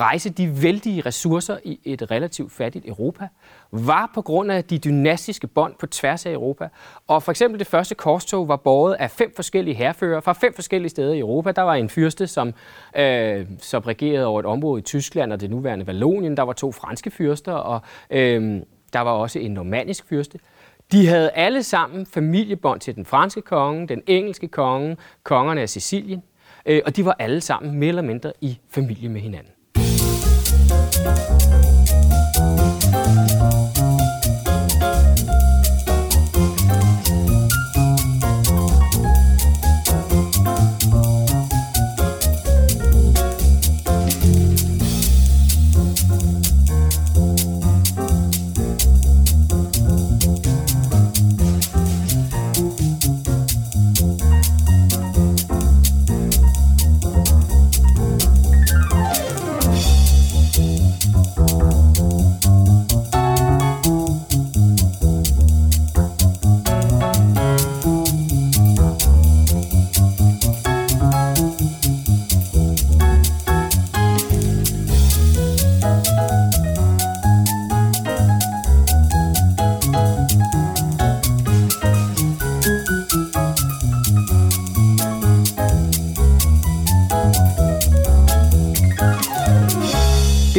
rejse 0.00 0.30
de 0.30 0.62
vældige 0.62 1.00
ressourcer 1.00 1.56
i 1.64 1.80
et 1.84 2.10
relativt 2.10 2.52
fattigt 2.52 2.86
Europa, 2.88 3.28
var 3.72 4.10
på 4.14 4.22
grund 4.22 4.52
af 4.52 4.64
de 4.64 4.78
dynastiske 4.78 5.46
bånd 5.46 5.74
på 5.78 5.86
tværs 5.86 6.26
af 6.26 6.32
Europa. 6.32 6.68
Og 7.06 7.22
for 7.22 7.32
eksempel 7.32 7.58
det 7.58 7.66
første 7.66 7.94
korstog 7.94 8.48
var 8.48 8.56
båret 8.56 8.94
af 8.94 9.10
fem 9.10 9.32
forskellige 9.36 9.74
herfører 9.74 10.20
fra 10.20 10.32
fem 10.32 10.54
forskellige 10.54 10.90
steder 10.90 11.12
i 11.12 11.18
Europa. 11.18 11.52
Der 11.52 11.62
var 11.62 11.74
en 11.74 11.88
fyrste, 11.88 12.26
som, 12.26 12.54
øh, 12.96 13.46
som 13.58 13.82
regerede 13.82 14.26
over 14.26 14.40
et 14.40 14.46
område 14.46 14.78
i 14.78 14.82
Tyskland 14.82 15.32
og 15.32 15.40
det 15.40 15.50
nuværende 15.50 15.86
Vallonien. 15.86 16.36
Der 16.36 16.42
var 16.42 16.52
to 16.52 16.72
franske 16.72 17.10
fyrster, 17.10 17.52
og 17.52 17.80
øh, 18.10 18.62
der 18.92 19.00
var 19.00 19.10
også 19.10 19.38
en 19.38 19.50
normandisk 19.50 20.08
fyrste. 20.08 20.38
De 20.92 21.06
havde 21.06 21.30
alle 21.30 21.62
sammen 21.62 22.06
familiebånd 22.06 22.80
til 22.80 22.94
den 22.94 23.06
franske 23.06 23.42
konge, 23.42 23.88
den 23.88 24.02
engelske 24.06 24.48
konge, 24.48 24.96
kongerne 25.22 25.60
af 25.60 25.68
Sicilien, 25.68 26.22
øh, 26.66 26.82
og 26.86 26.96
de 26.96 27.04
var 27.04 27.16
alle 27.18 27.40
sammen 27.40 27.78
mere 27.78 27.88
eller 27.88 28.02
mindre 28.02 28.32
i 28.40 28.58
familie 28.70 29.08
med 29.08 29.20
hinanden. 29.20 29.52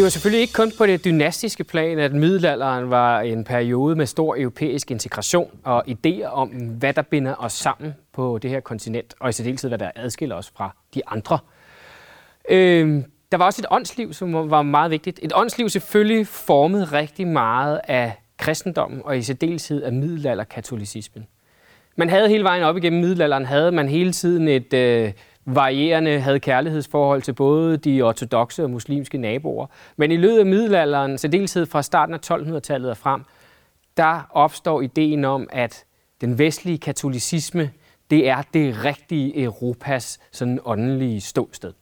Var 0.10 0.12
selvfølgelig 0.12 0.42
ikke 0.42 0.54
kun 0.54 0.72
på 0.78 0.86
det 0.86 1.06
dynastiske 1.06 1.64
plan, 1.64 2.00
at 2.00 2.14
middelalderen 2.14 2.90
var 2.90 3.22
en 3.22 3.44
periode 3.44 3.96
med 3.96 4.06
stor 4.06 4.36
europæisk 4.38 4.92
integration 4.92 5.60
og 5.64 5.84
idéer 5.88 6.26
om, 6.26 6.50
hvad 6.50 6.94
der 6.94 7.02
binder 7.02 7.36
os 7.40 7.54
sammen 7.54 7.96
på 8.14 8.40
det 8.42 8.50
her 8.50 8.60
kontinent, 8.60 9.14
og 9.20 9.30
i 9.30 9.32
særdeleshed, 9.32 9.70
hvad 9.70 9.78
der 9.78 9.92
adskiller 9.96 10.36
os 10.36 10.52
fra 10.56 10.76
de 10.94 11.02
andre. 11.08 11.40
Øh, 12.50 13.04
der 13.32 13.38
var 13.38 13.46
også 13.46 13.62
et 13.62 13.66
åndsliv, 13.72 14.14
som 14.14 14.52
var 14.52 14.62
meget 14.62 14.92
vigtigt. 14.92 15.20
Et 15.24 15.32
åndsliv 15.36 15.70
selvfølgelig 15.70 16.28
formet 16.28 16.94
rigtig 16.94 17.28
meget 17.28 17.82
af 17.88 18.14
kristendommen, 18.38 19.02
og 19.06 19.18
i 19.18 19.22
særdeleshed 19.22 19.84
af 19.84 19.94
middelalderkatolicismen. 19.94 21.28
Man 21.96 22.10
havde 22.10 22.30
hele 22.30 22.44
vejen 22.44 22.64
op 22.64 22.78
igennem 22.78 23.02
middelalderen, 23.02 23.46
havde 23.46 23.72
man 23.72 23.90
hele 23.90 24.12
tiden 24.12 24.48
et, 24.48 24.74
øh, 24.74 25.12
varierende 25.46 26.20
havde 26.20 26.40
kærlighedsforhold 26.40 27.22
til 27.22 27.34
både 27.34 27.78
de 27.78 28.02
ortodoxe 28.02 28.64
og 28.64 28.70
muslimske 28.70 29.18
naboer. 29.18 29.68
Men 29.98 30.12
i 30.12 30.18
løbet 30.18 30.40
af 30.40 30.46
middelalderen, 30.46 31.18
særdeleshed 31.18 31.66
fra 31.66 31.82
starten 31.82 32.14
af 32.14 32.32
1200-tallet 32.32 32.90
og 32.90 32.98
frem, 32.98 33.24
der 33.98 34.30
opstår 34.32 34.82
ideen 34.82 35.26
om, 35.26 35.48
at 35.52 35.86
den 36.22 36.38
vestlige 36.38 36.78
katolicisme, 36.78 37.72
det 38.10 38.30
er 38.30 38.42
det 38.54 38.86
rigtige 38.86 39.44
Europas 39.44 40.20
sådan 40.32 40.60
åndelige 40.66 41.22
ståsted. 41.22 41.74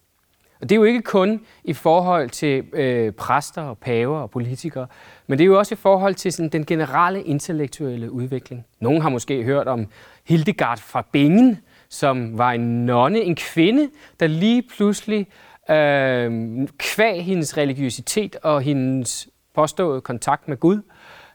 Og 0.62 0.70
det 0.70 0.76
er 0.76 0.80
jo 0.80 0.84
ikke 0.84 1.02
kun 1.02 1.42
i 1.64 1.74
forhold 1.74 2.30
til 2.30 2.64
øh, 2.74 3.12
præster 3.12 3.62
og 3.62 3.78
paver 3.78 4.20
og 4.20 4.32
politikere, 4.32 4.88
men 5.28 5.38
det 5.38 5.44
er 5.44 5.48
jo 5.48 5.58
også 5.58 5.76
i 5.76 5.78
forhold 5.78 6.16
til 6.16 6.34
sådan, 6.34 6.50
den 6.50 6.66
generelle 6.66 7.24
intellektuelle 7.24 8.12
udvikling. 8.12 8.66
Nogle 8.80 9.02
har 9.02 9.10
måske 9.10 9.44
hørt 9.44 9.68
om 9.68 9.88
Hildegard 10.28 10.80
fra 10.80 11.06
Bingen, 11.12 11.60
som 11.90 12.38
var 12.38 12.52
en 12.52 12.86
nonne, 12.86 13.22
en 13.22 13.36
kvinde, 13.36 13.90
der 14.20 14.28
lige 14.28 14.64
pludselig 14.78 15.28
øh, 15.70 16.68
kvæg 16.78 17.24
hendes 17.26 17.58
religiøsitet 17.58 18.36
og 18.44 18.62
hendes 18.62 19.30
påståede 19.56 20.02
kontakt 20.02 20.48
med 20.48 20.58
Gud, 20.58 20.82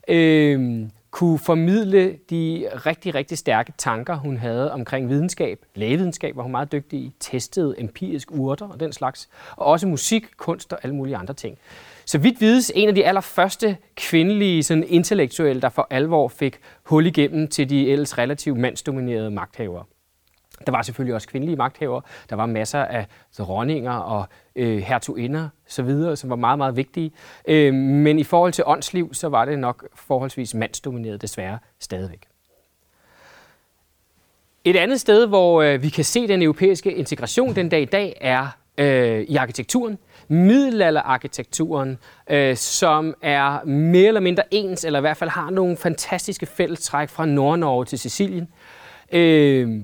øh, 0.08 0.88
kunne 1.12 1.38
formidle 1.38 2.16
de 2.30 2.68
rigtig, 2.86 3.14
rigtig 3.14 3.38
stærke 3.38 3.72
tanker, 3.78 4.16
hun 4.16 4.36
havde 4.36 4.72
omkring 4.72 5.08
videnskab. 5.08 5.58
Lægevidenskab 5.74 6.36
var 6.36 6.42
hun 6.42 6.50
meget 6.50 6.72
dygtig 6.72 6.98
i, 6.98 7.12
testede 7.20 7.74
empirisk 7.78 8.30
urter 8.30 8.68
og 8.68 8.80
den 8.80 8.92
slags, 8.92 9.28
og 9.56 9.66
også 9.66 9.86
musik, 9.86 10.26
kunst 10.36 10.72
og 10.72 10.78
alle 10.82 10.94
mulige 10.96 11.16
andre 11.16 11.34
ting. 11.34 11.58
Så 12.06 12.18
vidt 12.18 12.40
vides 12.40 12.72
en 12.74 12.88
af 12.88 12.94
de 12.94 13.04
allerførste 13.04 13.76
kvindelige 13.96 14.62
sådan 14.62 14.84
intellektuelle, 14.84 15.62
der 15.62 15.68
for 15.68 15.86
alvor 15.90 16.28
fik 16.28 16.58
hul 16.82 17.06
igennem 17.06 17.48
til 17.48 17.70
de 17.70 17.90
ellers 17.90 18.18
relativt 18.18 18.58
mandsdominerede 18.58 19.30
magthavere. 19.30 19.84
Der 20.66 20.72
var 20.72 20.82
selvfølgelig 20.82 21.14
også 21.14 21.28
kvindelige 21.28 21.56
magthavere. 21.56 22.02
Der 22.30 22.36
var 22.36 22.46
masser 22.46 22.84
af 22.84 23.06
dronninger 23.38 23.92
og 23.92 24.26
øh, 24.56 24.78
hertuginder 24.78 25.48
så 25.66 25.82
videre, 25.82 26.16
som 26.16 26.30
var 26.30 26.36
meget, 26.36 26.58
meget 26.58 26.76
vigtige. 26.76 27.12
Øh, 27.48 27.74
men 27.74 28.18
i 28.18 28.24
forhold 28.24 28.52
til 28.52 28.64
åndsliv, 28.66 29.14
så 29.14 29.28
var 29.28 29.44
det 29.44 29.58
nok 29.58 29.86
forholdsvis 29.94 30.54
mandsdomineret 30.54 31.22
desværre 31.22 31.58
stadigvæk. 31.80 32.26
Et 34.64 34.76
andet 34.76 35.00
sted, 35.00 35.26
hvor 35.26 35.62
øh, 35.62 35.82
vi 35.82 35.88
kan 35.88 36.04
se 36.04 36.28
den 36.28 36.42
europæiske 36.42 36.94
integration 36.94 37.54
den 37.54 37.68
dag 37.68 37.82
i 37.82 37.84
dag, 37.84 38.18
er 38.20 38.48
øh, 38.78 39.20
i 39.20 39.36
arkitekturen. 39.36 39.98
Middelalderarkitekturen, 40.28 41.98
øh, 42.30 42.56
som 42.56 43.14
er 43.22 43.64
mere 43.64 44.08
eller 44.08 44.20
mindre 44.20 44.42
ens, 44.50 44.84
eller 44.84 44.98
i 44.98 45.00
hvert 45.00 45.16
fald 45.16 45.30
har 45.30 45.50
nogle 45.50 45.76
fantastiske 45.76 46.46
fællestræk 46.46 47.08
fra 47.08 47.26
Nordnorge 47.26 47.84
til 47.84 47.98
Sicilien. 47.98 48.48
Øh, 49.12 49.80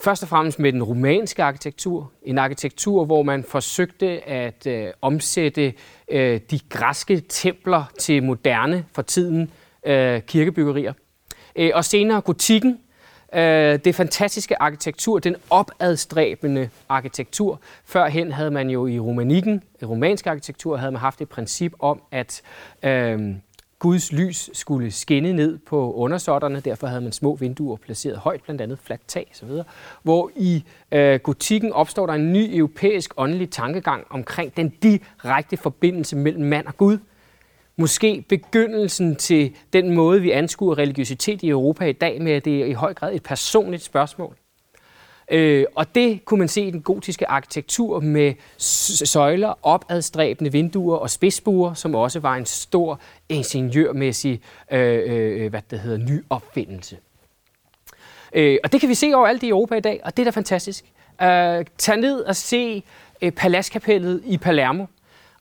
Først 0.00 0.22
og 0.22 0.28
fremmest 0.28 0.58
med 0.58 0.72
den 0.72 0.82
romanske 0.82 1.42
arkitektur. 1.42 2.12
En 2.22 2.38
arkitektur, 2.38 3.04
hvor 3.04 3.22
man 3.22 3.44
forsøgte 3.44 4.28
at 4.28 4.66
øh, 4.66 4.88
omsætte 5.02 5.74
øh, 6.10 6.40
de 6.50 6.60
græske 6.68 7.22
templer 7.28 7.84
til 7.98 8.22
moderne 8.22 8.84
for 8.92 9.02
tiden 9.02 9.50
øh, 9.86 10.22
kirkebyggerier. 10.22 10.92
Øh, 11.56 11.70
og 11.74 11.84
senere 11.84 12.20
gotikken, 12.20 12.78
øh, 13.34 13.78
det 13.84 13.94
fantastiske 13.94 14.62
arkitektur, 14.62 15.18
den 15.18 15.36
opadstræbende 15.50 16.68
arkitektur. 16.88 17.60
Førhen 17.84 18.32
havde 18.32 18.50
man 18.50 18.70
jo 18.70 18.86
i 18.86 18.98
romanikken, 19.00 19.62
romansk 19.82 20.26
arkitektur, 20.26 20.76
havde 20.76 20.92
man 20.92 21.00
haft 21.00 21.20
et 21.20 21.28
princip 21.28 21.72
om, 21.78 22.02
at 22.10 22.42
øh, 22.82 23.34
Guds 23.78 24.12
lys 24.12 24.50
skulle 24.52 24.90
skinne 24.90 25.32
ned 25.32 25.58
på 25.58 25.92
undersåtterne, 25.92 26.60
derfor 26.60 26.86
havde 26.86 27.00
man 27.00 27.12
små 27.12 27.34
vinduer 27.34 27.76
placeret 27.76 28.18
højt, 28.18 28.42
blandt 28.42 28.60
andet 28.60 28.78
fladt 28.78 29.08
tag 29.08 29.26
osv., 29.32 29.50
hvor 30.02 30.30
i 30.36 30.64
øh, 30.92 31.20
gotikken 31.20 31.72
opstår 31.72 32.06
der 32.06 32.14
en 32.14 32.32
ny 32.32 32.56
europæisk 32.56 33.14
åndelig 33.16 33.50
tankegang 33.50 34.06
omkring 34.10 34.56
den 34.56 34.68
direkte 34.68 35.56
forbindelse 35.56 36.16
mellem 36.16 36.44
mand 36.44 36.66
og 36.66 36.76
Gud. 36.76 36.98
Måske 37.76 38.24
begyndelsen 38.28 39.16
til 39.16 39.56
den 39.72 39.94
måde, 39.94 40.20
vi 40.22 40.30
anskuer 40.30 40.78
religiøsitet 40.78 41.42
i 41.42 41.48
Europa 41.48 41.84
i 41.84 41.92
dag, 41.92 42.22
med 42.22 42.32
at 42.32 42.44
det 42.44 42.62
er 42.62 42.66
i 42.66 42.72
høj 42.72 42.94
grad 42.94 43.14
et 43.14 43.22
personligt 43.22 43.82
spørgsmål. 43.82 44.36
Øh, 45.30 45.64
og 45.74 45.94
det 45.94 46.24
kunne 46.24 46.38
man 46.38 46.48
se 46.48 46.62
i 46.62 46.70
den 46.70 46.82
gotiske 46.82 47.30
arkitektur 47.30 48.00
med 48.00 48.34
søjler, 48.58 49.54
opadstræbende 49.62 50.52
vinduer 50.52 50.96
og 50.96 51.10
spidsbuer, 51.10 51.74
som 51.74 51.94
også 51.94 52.20
var 52.20 52.34
en 52.34 52.46
stor 52.46 53.00
ingeniørmæssig 53.28 54.40
øh, 54.70 55.02
øh, 55.06 55.44
øh 55.44 55.50
hvad 55.50 55.60
det 55.70 55.80
hedder, 55.80 55.98
ny 55.98 56.24
opfindelse. 56.30 56.96
Øh, 58.32 58.58
og 58.64 58.72
det 58.72 58.80
kan 58.80 58.88
vi 58.88 58.94
se 58.94 59.14
overalt 59.14 59.42
i 59.42 59.48
Europa 59.48 59.74
i 59.74 59.80
dag, 59.80 60.00
og 60.04 60.16
det 60.16 60.22
er 60.22 60.24
da 60.24 60.30
fantastisk. 60.30 60.84
Øh, 61.22 61.64
tag 61.78 61.96
ned 61.96 62.20
og 62.20 62.36
se 62.36 62.82
øh, 63.22 63.32
Palaskapellet 63.32 64.22
i 64.24 64.38
Palermo. 64.38 64.86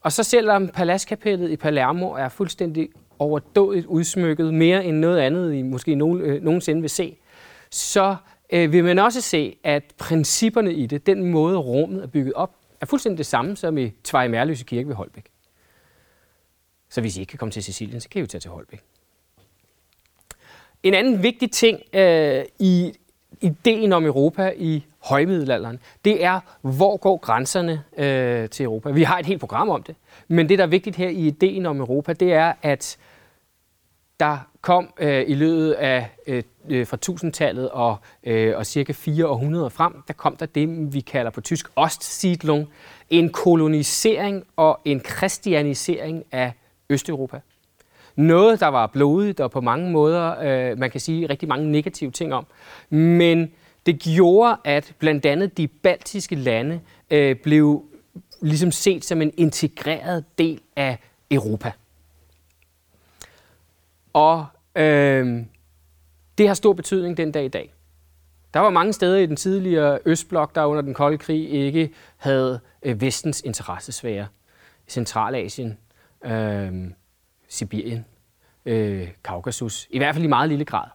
Og 0.01 0.11
så 0.11 0.23
selvom 0.23 0.67
Palaskapellet 0.67 1.51
i 1.51 1.55
Palermo 1.55 2.11
er 2.11 2.29
fuldstændig 2.29 2.89
overdådigt 3.19 3.85
udsmykket, 3.85 4.53
mere 4.53 4.85
end 4.85 4.97
noget 4.97 5.19
andet, 5.19 5.53
I 5.53 5.61
måske 5.61 5.95
nogen, 5.95 6.21
øh, 6.21 6.43
nogensinde 6.43 6.81
vil 6.81 6.89
se, 6.89 7.15
så 7.71 8.15
øh, 8.55 8.71
vil 8.71 8.83
man 8.83 8.99
også 8.99 9.21
se, 9.21 9.57
at 9.63 9.83
principperne 9.97 10.73
i 10.73 10.85
det, 10.85 11.05
den 11.05 11.23
måde 11.23 11.57
rummet 11.57 12.03
er 12.03 12.07
bygget 12.07 12.33
op, 12.33 12.55
er 12.81 12.85
fuldstændig 12.85 13.17
det 13.17 13.25
samme 13.25 13.55
som 13.55 13.77
i 13.77 13.91
Tvej 14.03 14.27
Mærløse 14.27 14.63
Kirke 14.63 14.87
ved 14.87 14.95
Holbæk. 14.95 15.25
Så 16.89 17.01
hvis 17.01 17.17
I 17.17 17.19
ikke 17.19 17.29
kan 17.29 17.39
komme 17.39 17.51
til 17.51 17.63
Sicilien, 17.63 18.01
så 18.01 18.09
kan 18.09 18.19
I 18.19 18.21
jo 18.21 18.27
tage 18.27 18.39
til 18.39 18.51
Holbæk. 18.51 18.81
En 20.83 20.93
anden 20.93 21.23
vigtig 21.23 21.51
ting 21.51 21.79
øh, 21.93 22.43
i 22.59 22.93
ideen 23.41 23.93
om 23.93 24.05
Europa 24.05 24.53
i 24.57 24.85
højmiddelalderen, 24.99 25.79
det 26.05 26.23
er, 26.23 26.39
hvor 26.61 26.97
går 26.97 27.17
grænserne 27.17 27.83
øh, 27.97 28.49
til 28.49 28.63
Europa? 28.63 28.91
Vi 28.91 29.03
har 29.03 29.19
et 29.19 29.25
helt 29.25 29.39
program 29.39 29.69
om 29.69 29.83
det, 29.83 29.95
men 30.27 30.49
det, 30.49 30.57
der 30.57 30.63
er 30.63 30.69
vigtigt 30.69 30.95
her 30.95 31.09
i 31.09 31.27
ideen 31.27 31.65
om 31.65 31.79
Europa, 31.79 32.13
det 32.13 32.33
er, 32.33 32.53
at 32.61 32.97
der 34.25 34.37
kom 34.61 34.93
øh, 34.99 35.23
i 35.27 35.33
løbet 35.33 35.71
af 35.71 36.09
øh, 36.27 36.43
øh 36.69 36.87
fra 36.87 36.97
1000-tallet 37.09 37.69
og, 37.69 37.97
øh, 38.23 38.57
og 38.57 38.65
cirka 38.65 38.93
400 38.93 39.69
frem, 39.69 39.93
der 40.07 40.13
kom 40.13 40.35
der 40.35 40.45
det, 40.45 40.93
vi 40.93 40.99
kalder 40.99 41.31
på 41.31 41.41
tysk 41.41 41.67
Ostsiedlung, 41.75 42.67
en 43.09 43.29
kolonisering 43.29 44.43
og 44.55 44.79
en 44.85 44.99
kristianisering 44.99 46.23
af 46.31 46.53
Østeuropa. 46.89 47.39
Noget, 48.15 48.59
der 48.59 48.67
var 48.67 48.87
blodigt 48.87 49.39
og 49.39 49.51
på 49.51 49.61
mange 49.61 49.91
måder, 49.91 50.39
øh, 50.39 50.79
man 50.79 50.91
kan 50.91 50.99
sige 50.99 51.29
rigtig 51.29 51.49
mange 51.49 51.71
negative 51.71 52.11
ting 52.11 52.33
om. 52.33 52.45
Men 52.89 53.51
det 53.85 53.99
gjorde, 53.99 54.57
at 54.63 54.93
blandt 54.99 55.25
andet 55.25 55.57
de 55.57 55.67
baltiske 55.67 56.35
lande 56.35 56.79
øh, 57.11 57.35
blev 57.35 57.83
ligesom 58.41 58.71
set 58.71 59.05
som 59.05 59.21
en 59.21 59.31
integreret 59.37 60.23
del 60.37 60.61
af 60.75 60.97
Europa. 61.31 61.71
Og 64.15 64.45
øh, 64.75 65.45
det 66.37 66.47
har 66.47 66.53
stor 66.53 66.73
betydning 66.73 67.17
den 67.17 67.31
dag 67.31 67.45
i 67.45 67.47
dag. 67.47 67.73
Der 68.53 68.59
var 68.59 68.69
mange 68.69 68.93
steder 68.93 69.17
i 69.17 69.25
den 69.25 69.35
tidligere 69.35 69.99
Østblok, 70.05 70.55
der 70.55 70.65
under 70.65 70.81
den 70.81 70.93
kolde 70.93 71.17
krig 71.17 71.49
ikke 71.49 71.93
havde 72.17 72.59
øh, 72.81 73.01
vestens 73.01 73.41
interessesfære. 73.41 74.27
Centralasien, 74.87 75.77
øh, 76.25 76.73
Sibirien, 77.47 78.05
øh, 78.65 79.11
Kaukasus, 79.23 79.87
i 79.89 79.97
hvert 79.97 80.15
fald 80.15 80.25
i 80.25 80.27
meget 80.27 80.49
lille 80.49 80.65
grad. 80.65 80.87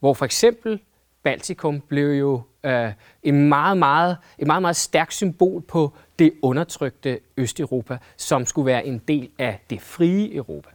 Hvor 0.00 0.14
for 0.14 0.24
eksempel 0.24 0.80
Baltikum 1.22 1.80
blev 1.80 2.12
jo 2.12 2.42
øh, 2.64 2.92
en 3.22 3.48
meget, 3.48 3.78
meget, 3.78 4.16
et 4.38 4.46
meget, 4.46 4.62
meget 4.62 4.76
stærkt 4.76 5.14
symbol 5.14 5.62
på 5.62 5.92
det 6.18 6.32
undertrykte 6.42 7.20
Østeuropa, 7.36 7.98
som 8.16 8.46
skulle 8.46 8.66
være 8.66 8.86
en 8.86 8.98
del 8.98 9.30
af 9.38 9.60
det 9.70 9.80
frie 9.80 10.34
Europa 10.34 10.70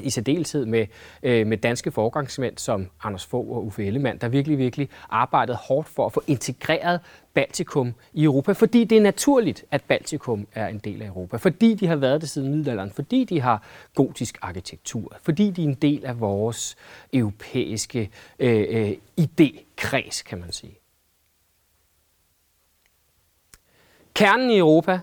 i 0.00 0.10
særdeleshed 0.10 0.66
med, 0.66 0.86
øh, 1.22 1.46
med 1.46 1.56
danske 1.56 1.90
forgangsmænd 1.90 2.58
som 2.58 2.86
Anders 3.02 3.26
Fogh 3.26 3.50
og 3.50 3.66
Uffe 3.66 3.86
Ellemann, 3.86 4.18
der 4.18 4.28
virkelig, 4.28 4.58
virkelig 4.58 4.88
arbejdede 5.10 5.58
hårdt 5.68 5.88
for 5.88 6.06
at 6.06 6.12
få 6.12 6.22
integreret 6.26 7.00
Baltikum 7.34 7.94
i 8.12 8.24
Europa, 8.24 8.52
fordi 8.52 8.84
det 8.84 8.98
er 8.98 9.02
naturligt, 9.02 9.64
at 9.70 9.84
Baltikum 9.84 10.46
er 10.54 10.66
en 10.66 10.78
del 10.78 11.02
af 11.02 11.06
Europa, 11.06 11.36
fordi 11.36 11.74
de 11.74 11.86
har 11.86 11.96
været 11.96 12.20
det 12.20 12.30
siden 12.30 12.50
middelalderen, 12.50 12.90
fordi 12.90 13.24
de 13.24 13.40
har 13.40 13.62
gotisk 13.94 14.38
arkitektur, 14.42 15.16
fordi 15.22 15.50
de 15.50 15.64
er 15.64 15.68
en 15.68 15.74
del 15.74 16.04
af 16.04 16.20
vores 16.20 16.76
europæiske 17.12 18.10
øh, 18.38 18.66
øh, 18.68 18.92
idékreds, 19.20 20.22
kan 20.22 20.38
man 20.38 20.52
sige. 20.52 20.78
Kernen 24.14 24.50
i 24.50 24.58
Europa 24.58 25.00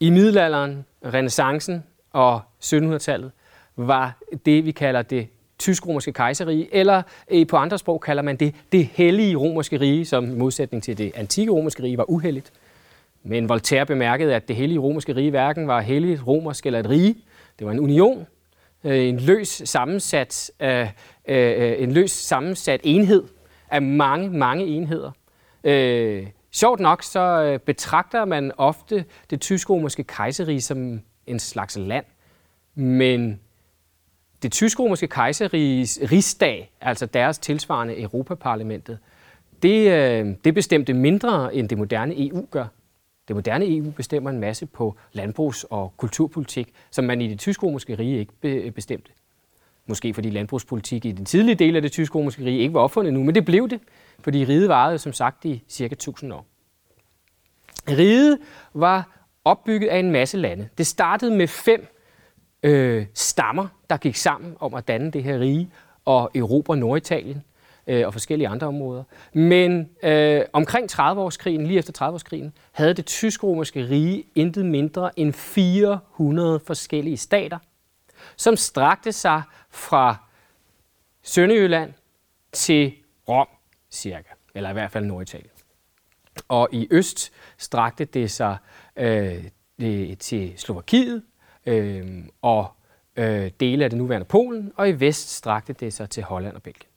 i 0.00 0.10
middelalderen, 0.10 0.84
renaissancen 1.04 1.84
og 2.10 2.40
1700-tallet 2.64 3.32
var 3.78 4.18
det, 4.46 4.64
vi 4.64 4.70
kalder 4.70 5.02
det 5.02 5.28
tysk-romerske 5.58 6.12
kejserige, 6.12 6.74
eller 6.74 7.02
øh, 7.30 7.46
på 7.46 7.56
andre 7.56 7.78
sprog 7.78 8.00
kalder 8.00 8.22
man 8.22 8.36
det 8.36 8.54
det 8.72 8.86
hellige 8.86 9.36
romerske 9.36 9.80
rige, 9.80 10.04
som 10.04 10.24
i 10.24 10.34
modsætning 10.34 10.82
til 10.82 10.98
det 10.98 11.12
antikke 11.14 11.52
romerske 11.52 11.82
rige 11.82 11.98
var 11.98 12.10
uheldigt. 12.10 12.52
Men 13.22 13.48
Voltaire 13.48 13.86
bemærkede, 13.86 14.34
at 14.34 14.48
det 14.48 14.56
hellige 14.56 14.78
romerske 14.78 15.16
rige 15.16 15.30
hverken 15.30 15.66
var 15.66 15.80
helligt 15.80 16.26
romersk 16.26 16.66
eller 16.66 16.80
et 16.80 16.88
rige. 16.88 17.14
Det 17.58 17.66
var 17.66 17.72
en 17.72 17.80
union, 17.80 18.26
øh, 18.84 19.04
en 19.04 19.20
løs 19.20 19.62
sammensat, 19.64 20.50
øh, 20.60 20.88
øh, 21.28 21.82
en 21.82 21.92
løs 21.92 22.10
sammensat 22.10 22.80
enhed 22.84 23.22
af 23.70 23.82
mange, 23.82 24.30
mange 24.30 24.64
enheder. 24.66 25.10
Øh, 25.64 26.26
sjovt 26.50 26.80
nok 26.80 27.02
så 27.02 27.20
øh, 27.20 27.58
betragter 27.58 28.24
man 28.24 28.52
ofte 28.56 29.04
det 29.30 29.40
tysk-romerske 29.40 30.04
kejserige 30.04 30.60
som 30.60 31.00
en 31.26 31.38
slags 31.38 31.76
land, 31.76 32.04
men 32.74 33.40
det 34.42 34.52
tysk-romerske 34.52 35.06
kejserriges 35.06 36.00
rigsdag, 36.12 36.70
altså 36.80 37.06
deres 37.06 37.38
tilsvarende 37.38 38.00
Europaparlamentet, 38.00 38.98
det, 39.62 39.90
øh, 39.90 40.34
det 40.44 40.54
bestemte 40.54 40.94
mindre, 40.94 41.54
end 41.54 41.68
det 41.68 41.78
moderne 41.78 42.28
EU 42.28 42.46
gør. 42.50 42.66
Det 43.28 43.36
moderne 43.36 43.76
EU 43.76 43.90
bestemmer 43.90 44.30
en 44.30 44.40
masse 44.40 44.66
på 44.66 44.96
landbrugs- 45.12 45.64
og 45.70 45.92
kulturpolitik, 45.96 46.72
som 46.90 47.04
man 47.04 47.20
i 47.20 47.28
det 47.28 47.38
tysk-romerske 47.38 47.98
rige 47.98 48.18
ikke 48.18 48.32
øh, 48.42 48.70
bestemte. 48.70 49.10
Måske 49.86 50.14
fordi 50.14 50.30
landbrugspolitik 50.30 51.04
i 51.04 51.12
den 51.12 51.24
tidlige 51.24 51.54
del 51.54 51.76
af 51.76 51.82
det 51.82 51.92
tysk-romerske 51.92 52.44
rige 52.44 52.58
ikke 52.58 52.74
var 52.74 52.80
opfundet 52.80 53.12
nu, 53.14 53.24
men 53.24 53.34
det 53.34 53.44
blev 53.44 53.68
det, 53.68 53.80
fordi 54.20 54.44
riget 54.44 54.68
varede 54.68 54.98
som 54.98 55.12
sagt 55.12 55.44
i 55.44 55.62
cirka 55.68 55.92
1000 55.92 56.32
år. 56.32 56.46
Riget 57.88 58.38
var 58.74 59.26
opbygget 59.44 59.88
af 59.88 59.98
en 59.98 60.10
masse 60.10 60.36
lande. 60.36 60.68
Det 60.78 60.86
startede 60.86 61.30
med 61.30 61.46
fem 61.46 61.86
øh, 62.62 63.06
stammer, 63.14 63.68
der 63.90 63.96
gik 63.96 64.16
sammen 64.16 64.56
om 64.60 64.74
at 64.74 64.88
danne 64.88 65.10
det 65.10 65.24
her 65.24 65.40
rige 65.40 65.70
og 66.04 66.30
Europa 66.34 66.72
og 66.72 66.78
Norditalien 66.78 67.42
øh, 67.86 68.06
og 68.06 68.12
forskellige 68.12 68.48
andre 68.48 68.66
områder. 68.66 69.04
Men 69.32 69.88
øh, 70.02 70.42
omkring 70.52 70.92
30-årskrigen, 70.92 71.66
lige 71.66 71.78
efter 71.78 72.08
30-årskrigen, 72.08 72.50
havde 72.72 72.94
det 72.94 73.06
tysk-romerske 73.06 73.88
rige 73.88 74.24
intet 74.34 74.66
mindre 74.66 75.18
end 75.18 75.32
400 75.32 76.60
forskellige 76.60 77.16
stater, 77.16 77.58
som 78.36 78.56
strakte 78.56 79.12
sig 79.12 79.42
fra 79.70 80.16
Sønderjylland 81.22 81.92
til 82.52 82.92
Rom, 83.28 83.48
cirka, 83.90 84.32
eller 84.54 84.70
i 84.70 84.72
hvert 84.72 84.90
fald 84.90 85.04
Norditalien. 85.04 85.50
Og 86.48 86.68
i 86.72 86.88
øst 86.90 87.32
strakte 87.58 88.04
det 88.04 88.30
sig 88.30 88.56
øh, 88.96 89.44
til 90.18 90.52
Slovakiet, 90.56 91.22
øh, 91.68 92.06
og 92.42 92.66
øh, 93.16 93.50
dele 93.60 93.84
af 93.84 93.90
det 93.90 93.98
nuværende 93.98 94.24
Polen, 94.24 94.72
og 94.76 94.88
i 94.88 94.92
vest 94.92 95.36
strakte 95.36 95.72
det 95.72 95.92
sig 95.92 96.10
til 96.10 96.22
Holland 96.22 96.54
og 96.54 96.62
Belgien. 96.62 96.88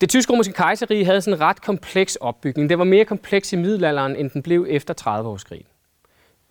Det 0.00 0.08
tysk-romerske 0.08 0.52
kejserige 0.52 1.04
havde 1.04 1.20
sådan 1.20 1.38
en 1.38 1.40
ret 1.40 1.62
kompleks 1.62 2.16
opbygning. 2.16 2.68
Det 2.70 2.78
var 2.78 2.84
mere 2.84 3.04
kompleks 3.04 3.52
i 3.52 3.56
middelalderen, 3.56 4.16
end 4.16 4.30
den 4.30 4.42
blev 4.42 4.66
efter 4.68 4.94
30-årskrigen. 5.00 5.66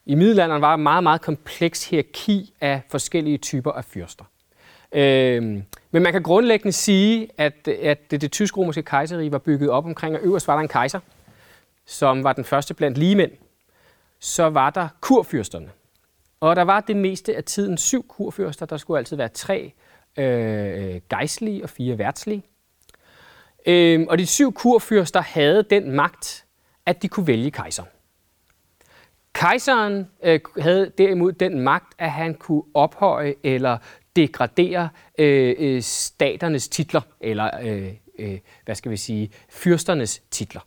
I 0.05 0.15
middelalderen 0.15 0.61
var 0.61 0.69
der 0.69 0.77
meget, 0.77 1.03
meget 1.03 1.21
kompleks 1.21 1.89
hierarki 1.89 2.53
af 2.61 2.81
forskellige 2.89 3.37
typer 3.37 3.71
af 3.71 3.85
fyrster. 3.85 4.25
Øh, 4.91 5.43
men 5.91 6.03
man 6.03 6.11
kan 6.11 6.23
grundlæggende 6.23 6.71
sige, 6.71 7.29
at, 7.37 7.67
at 7.67 8.11
det, 8.11 8.21
det 8.21 8.31
tysk-romerske 8.31 8.83
kejserige 8.83 9.31
var 9.31 9.37
bygget 9.37 9.69
op 9.69 9.85
omkring, 9.85 10.15
at 10.15 10.21
øverst 10.23 10.47
var 10.47 10.55
der 10.55 10.61
en 10.61 10.67
kejser, 10.67 10.99
som 11.85 12.23
var 12.23 12.33
den 12.33 12.43
første 12.43 12.73
blandt 12.73 12.97
ligemænd. 12.97 13.31
Så 14.19 14.49
var 14.49 14.69
der 14.69 14.87
kurfyrsterne, 15.01 15.69
og 16.43 16.55
der 16.55 16.61
var 16.61 16.79
det 16.79 16.95
meste 16.95 17.35
af 17.35 17.43
tiden 17.43 17.77
syv 17.77 18.07
kurfyrster. 18.07 18.65
Der 18.65 18.77
skulle 18.77 18.97
altid 18.97 19.17
være 19.17 19.29
tre 19.29 19.73
øh, 20.17 21.01
gejstlige 21.09 21.63
og 21.63 21.69
fire 21.69 21.97
værtslige. 21.97 22.43
Øh, 23.65 24.05
og 24.09 24.17
de 24.17 24.25
syv 24.25 24.53
kurfyrster 24.53 25.21
havde 25.21 25.63
den 25.69 25.91
magt, 25.91 26.45
at 26.85 27.01
de 27.01 27.07
kunne 27.07 27.27
vælge 27.27 27.51
kejser. 27.51 27.83
Kejseren 29.33 30.07
øh, 30.23 30.39
havde 30.59 30.91
derimod 30.97 31.31
den 31.31 31.59
magt, 31.59 31.93
at 31.97 32.11
han 32.11 32.35
kunne 32.35 32.63
ophøje 32.73 33.35
eller 33.43 33.77
degradere 34.15 34.89
øh, 35.17 35.55
øh, 35.59 35.81
staternes 35.81 36.67
titler, 36.67 37.01
eller 37.21 37.49
øh, 37.61 37.93
øh, 38.19 38.39
hvad 38.65 38.75
skal 38.75 38.91
vi 38.91 38.97
sige, 38.97 39.31
fyrsternes 39.49 40.21
titler. 40.31 40.61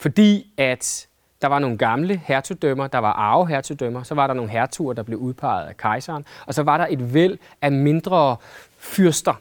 Fordi 0.00 0.54
at 0.56 1.08
der 1.42 1.48
var 1.48 1.58
nogle 1.58 1.78
gamle 1.78 2.20
hertugdømmer, 2.24 2.86
der 2.86 2.98
var 2.98 3.12
arvehertugdømmer, 3.12 4.02
så 4.02 4.14
var 4.14 4.26
der 4.26 4.34
nogle 4.34 4.50
hertuger, 4.50 4.92
der 4.92 5.02
blev 5.02 5.18
udpeget 5.18 5.68
af 5.68 5.76
kejseren, 5.76 6.24
og 6.46 6.54
så 6.54 6.62
var 6.62 6.78
der 6.78 6.86
et 6.90 7.14
væld 7.14 7.38
af 7.62 7.72
mindre 7.72 8.36
fyrster, 8.78 9.34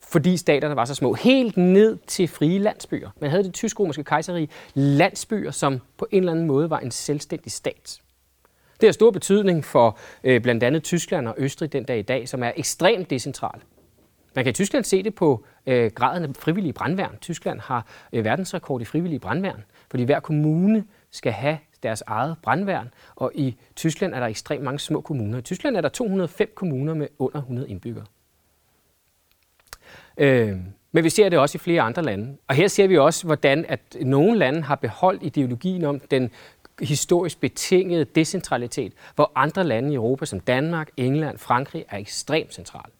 fordi 0.00 0.36
staterne 0.36 0.76
var 0.76 0.84
så 0.84 0.94
små, 0.94 1.14
helt 1.14 1.56
ned 1.56 1.98
til 2.06 2.28
frie 2.28 2.58
landsbyer. 2.58 3.10
Man 3.20 3.30
havde 3.30 3.44
det 3.44 3.54
tysk-romerske 3.54 4.04
kejserige 4.04 4.48
landsbyer, 4.74 5.50
som 5.50 5.80
på 5.98 6.06
en 6.10 6.18
eller 6.18 6.32
anden 6.32 6.46
måde 6.46 6.70
var 6.70 6.78
en 6.78 6.90
selvstændig 6.90 7.52
stat. 7.52 8.00
Det 8.80 8.86
har 8.86 8.92
stor 8.92 9.10
betydning 9.10 9.64
for 9.64 9.98
øh, 10.24 10.40
blandt 10.40 10.62
andet 10.62 10.82
Tyskland 10.82 11.28
og 11.28 11.34
Østrig 11.38 11.72
den 11.72 11.84
dag 11.84 11.98
i 11.98 12.02
dag, 12.02 12.28
som 12.28 12.42
er 12.42 12.52
ekstremt 12.56 13.10
decentral. 13.10 13.60
Man 14.34 14.44
kan 14.44 14.50
i 14.50 14.52
Tyskland 14.52 14.84
se 14.84 15.02
det 15.02 15.14
på 15.14 15.44
øh, 15.66 15.90
graden 15.90 16.24
af 16.24 16.28
frivillige 16.38 16.72
brandværn. 16.72 17.16
Tyskland 17.20 17.60
har 17.60 17.86
øh, 18.12 18.24
verdensrekord 18.24 18.80
i 18.80 18.84
frivillige 18.84 19.20
brandværn, 19.20 19.64
fordi 19.90 20.02
hver 20.02 20.20
kommune 20.20 20.84
skal 21.12 21.32
have 21.32 21.58
deres 21.82 22.02
eget 22.06 22.36
brandværn, 22.42 22.94
og 23.16 23.32
i 23.34 23.56
Tyskland 23.76 24.14
er 24.14 24.20
der 24.20 24.26
ekstremt 24.26 24.64
mange 24.64 24.78
små 24.78 25.00
kommuner. 25.00 25.38
I 25.38 25.42
Tyskland 25.42 25.76
er 25.76 25.80
der 25.80 25.88
205 25.88 26.52
kommuner 26.54 26.94
med 26.94 27.08
under 27.18 27.38
100 27.38 27.68
indbyggere. 27.68 28.04
Øh, 30.18 30.56
men 30.92 31.04
vi 31.04 31.10
ser 31.10 31.28
det 31.28 31.38
også 31.38 31.56
i 31.56 31.58
flere 31.58 31.82
andre 31.82 32.02
lande. 32.02 32.36
Og 32.48 32.54
her 32.54 32.68
ser 32.68 32.86
vi 32.86 32.98
også, 32.98 33.26
hvordan 33.26 33.64
at 33.68 33.80
nogle 34.00 34.38
lande 34.38 34.62
har 34.62 34.74
beholdt 34.74 35.22
ideologien 35.22 35.84
om 35.84 36.00
den 36.00 36.30
historisk 36.80 37.40
betingede 37.40 38.04
decentralitet, 38.04 38.92
hvor 39.14 39.32
andre 39.34 39.64
lande 39.64 39.92
i 39.92 39.94
Europa 39.94 40.26
som 40.26 40.40
Danmark, 40.40 40.90
England, 40.96 41.38
Frankrig 41.38 41.84
er 41.88 41.98
ekstremt 41.98 42.54
centrale. 42.54 42.92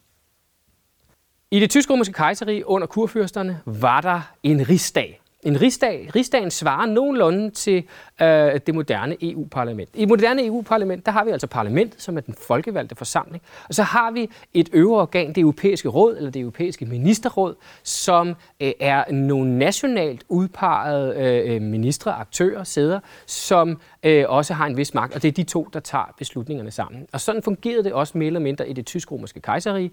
I 1.51 1.61
det 1.61 1.71
tysk-romerske 1.71 2.13
kejserige 2.13 2.67
under 2.67 2.87
kurfyrsterne 2.87 3.61
var 3.65 4.01
der 4.01 4.21
en 4.43 4.69
rigsdag. 4.69 5.22
En 5.43 5.61
rigsdag, 5.61 6.11
rigsdagen 6.15 6.51
svarer 6.51 6.87
nogenlunde 6.87 7.51
til 7.51 7.85
øh, 8.23 8.61
det 8.67 8.75
moderne 8.75 9.17
EU-parlament. 9.23 9.91
I 9.95 10.05
moderne 10.05 10.47
EU-parlament, 10.47 11.07
der 11.07 11.13
har 11.13 11.25
vi 11.25 11.31
altså 11.31 11.47
parlamentet, 11.47 12.03
som 12.03 12.17
er 12.17 12.21
den 12.21 12.35
folkevalgte 12.35 12.95
forsamling. 12.95 13.43
Og 13.69 13.75
så 13.75 13.83
har 13.83 14.11
vi 14.11 14.31
et 14.55 14.69
øvre 14.73 15.01
organ, 15.01 15.29
det 15.29 15.39
europæiske 15.39 15.89
råd, 15.89 16.17
eller 16.17 16.31
det 16.31 16.41
europæiske 16.41 16.87
ministerråd, 16.87 17.55
som 17.83 18.29
øh, 18.61 18.73
er 18.81 19.13
nogle 19.13 19.59
nationalt 19.59 20.25
udpegede 20.29 21.15
øh, 21.17 21.63
ministre, 21.63 22.13
aktører, 22.13 22.65
sæder, 22.65 23.01
som 23.27 23.81
øh, 24.03 24.25
også 24.29 24.55
har 24.55 24.67
en 24.67 24.77
vis 24.77 24.95
magt. 24.95 25.15
Og 25.15 25.23
det 25.23 25.29
er 25.29 25.33
de 25.33 25.43
to, 25.43 25.69
der 25.73 25.81
tager 25.81 26.15
beslutningerne 26.19 26.71
sammen. 26.71 27.07
Og 27.13 27.21
sådan 27.21 27.43
fungerede 27.43 27.85
det 27.85 27.93
også 27.93 28.19
mere 28.19 28.27
eller 28.27 28.41
mindre 28.41 28.69
i 28.69 28.73
det 28.73 28.87
tysk-romerske 28.87 29.41
kejserige. 29.41 29.91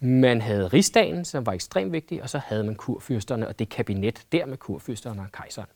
Man 0.00 0.40
havde 0.40 0.68
rigsdagen, 0.68 1.24
som 1.24 1.46
var 1.46 1.52
ekstremt 1.52 1.92
vigtig, 1.92 2.22
og 2.22 2.30
så 2.30 2.38
havde 2.38 2.64
man 2.64 2.74
kurfyrsterne 2.74 3.48
og 3.48 3.58
det 3.58 3.68
kabinet 3.68 4.22
der 4.32 4.46
med 4.46 4.56
kurfyrsterne 4.56 5.20
og 5.22 5.32
kejseren. 5.32 5.68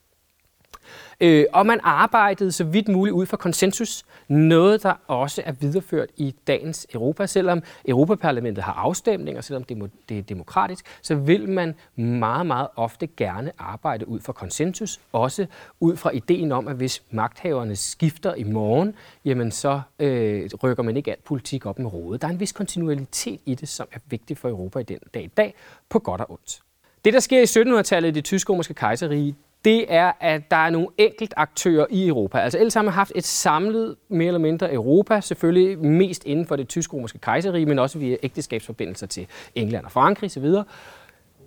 Øh, 1.20 1.44
og 1.52 1.66
man 1.66 1.80
arbejdede 1.82 2.52
så 2.52 2.64
vidt 2.64 2.88
muligt 2.88 3.14
ud 3.14 3.26
fra 3.26 3.36
konsensus, 3.36 4.04
noget 4.28 4.82
der 4.82 4.94
også 5.06 5.42
er 5.44 5.52
videreført 5.52 6.08
i 6.16 6.34
dagens 6.46 6.86
Europa. 6.94 7.26
Selvom 7.26 7.62
Europaparlamentet 7.88 8.64
har 8.64 8.72
afstemninger, 8.72 9.40
selvom 9.40 9.64
det 10.08 10.18
er 10.18 10.22
demokratisk, 10.22 10.86
så 11.02 11.14
vil 11.14 11.48
man 11.48 11.74
meget, 11.96 12.46
meget 12.46 12.68
ofte 12.76 13.06
gerne 13.06 13.52
arbejde 13.58 14.08
ud 14.08 14.20
fra 14.20 14.32
konsensus, 14.32 15.00
også 15.12 15.46
ud 15.80 15.96
fra 15.96 16.10
ideen 16.10 16.52
om, 16.52 16.68
at 16.68 16.76
hvis 16.76 17.02
magthaverne 17.10 17.76
skifter 17.76 18.34
i 18.34 18.44
morgen, 18.44 18.94
jamen 19.24 19.50
så 19.50 19.80
øh, 19.98 20.50
rykker 20.62 20.82
man 20.82 20.96
ikke 20.96 21.10
alt 21.10 21.24
politik 21.24 21.66
op 21.66 21.78
med 21.78 21.92
rådet. 21.92 22.22
Der 22.22 22.28
er 22.28 22.32
en 22.32 22.40
vis 22.40 22.52
kontinuitet 22.52 23.40
i 23.46 23.54
det, 23.54 23.68
som 23.68 23.86
er 23.92 23.98
vigtig 24.08 24.38
for 24.38 24.48
Europa 24.48 24.78
i 24.78 24.82
den 24.82 24.98
dag 25.14 25.24
i 25.24 25.30
dag, 25.36 25.54
på 25.88 25.98
godt 25.98 26.20
og 26.20 26.30
ondt. 26.30 26.62
Det, 27.04 27.12
der 27.12 27.20
sker 27.20 27.40
i 27.40 27.78
1700-tallet 27.78 28.08
i 28.08 28.12
det 28.12 28.24
tysk-romerske 28.24 28.74
kejserige, 28.74 29.34
det 29.64 29.84
er, 29.88 30.12
at 30.20 30.50
der 30.50 30.56
er 30.56 30.70
nogle 30.70 30.88
enkelt 30.98 31.34
aktører 31.36 31.86
i 31.90 32.06
Europa. 32.06 32.38
Altså 32.38 32.58
alle 32.58 32.70
sammen 32.70 32.92
har 32.92 33.00
haft 33.00 33.12
et 33.14 33.24
samlet, 33.24 33.96
mere 34.08 34.26
eller 34.26 34.38
mindre 34.38 34.72
Europa, 34.72 35.20
selvfølgelig 35.20 35.78
mest 35.78 36.24
inden 36.24 36.46
for 36.46 36.56
det 36.56 36.68
tysk-romerske 36.68 37.18
kejserige, 37.18 37.66
men 37.66 37.78
også 37.78 37.98
via 37.98 38.16
ægteskabsforbindelser 38.22 39.06
til 39.06 39.26
England 39.54 39.84
og 39.84 39.92
Frankrig 39.92 40.26
osv. 40.26 40.54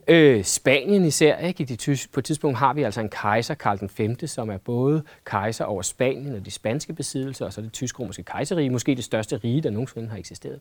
Øh, 0.08 0.44
Spanien 0.44 1.06
især, 1.06 1.38
ikke? 1.38 1.64
I 1.64 1.66
de 1.66 1.76
tysk, 1.76 2.14
på 2.14 2.20
et 2.20 2.26
tidspunkt 2.26 2.58
har 2.58 2.74
vi 2.74 2.84
altså 2.84 3.02
en 3.02 3.10
kejser, 3.10 3.54
Karl 3.54 3.80
den 3.80 3.90
5., 3.90 4.28
som 4.28 4.50
er 4.50 4.58
både 4.58 5.04
kejser 5.26 5.66
over 5.66 5.82
Spanien 5.82 6.36
og 6.36 6.46
de 6.46 6.52
spanske 6.52 6.94
besiddelser, 6.94 7.46
og 7.46 7.54
så 7.54 7.62
det 7.62 7.74
tysk-romerske 7.74 8.24
kejserige, 8.24 8.70
måske 8.70 8.96
det 8.96 9.04
største 9.04 9.38
rige, 9.38 9.62
der 9.62 9.70
nogensinde 9.70 10.10
har 10.10 10.18
eksisteret. 10.18 10.60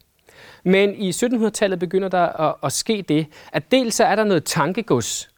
Men 0.65 0.95
i 0.95 1.11
1700-tallet 1.11 1.79
begynder 1.79 2.09
der 2.09 2.49
at, 2.49 2.55
at 2.63 2.73
ske 2.73 3.05
det, 3.09 3.27
at 3.53 3.71
dels 3.71 3.95
så 3.95 4.05
er 4.05 4.17
der 4.17 4.25
noget 4.25 4.45
tankegods, 4.45 5.34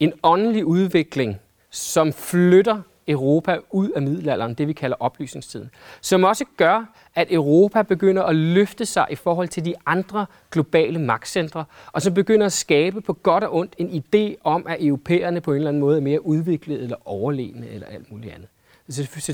en 0.00 0.12
åndelig 0.22 0.64
udvikling, 0.64 1.40
som 1.70 2.12
flytter 2.12 2.82
Europa 3.08 3.58
ud 3.70 3.90
af 3.90 4.02
middelalderen, 4.02 4.54
det 4.54 4.68
vi 4.68 4.72
kalder 4.72 4.96
oplysningstiden, 5.00 5.70
som 6.00 6.24
også 6.24 6.44
gør, 6.56 6.94
at 7.14 7.32
Europa 7.32 7.82
begynder 7.82 8.22
at 8.22 8.36
løfte 8.36 8.86
sig 8.86 9.06
i 9.10 9.14
forhold 9.14 9.48
til 9.48 9.64
de 9.64 9.74
andre 9.86 10.26
globale 10.50 10.98
magtcentre, 10.98 11.64
og 11.92 12.02
så 12.02 12.10
begynder 12.10 12.46
at 12.46 12.52
skabe 12.52 13.00
på 13.00 13.12
godt 13.12 13.44
og 13.44 13.54
ondt 13.54 13.74
en 13.78 14.04
idé 14.04 14.40
om, 14.44 14.66
at 14.68 14.76
europæerne 14.84 15.40
på 15.40 15.50
en 15.50 15.56
eller 15.56 15.68
anden 15.68 15.80
måde 15.80 15.96
er 15.96 16.02
mere 16.02 16.26
udviklede 16.26 16.82
eller 16.82 16.96
overlegne 17.04 17.68
eller 17.68 17.86
alt 17.86 18.12
muligt 18.12 18.34
andet. 18.34 18.48
Det 18.86 19.28
er 19.28 19.32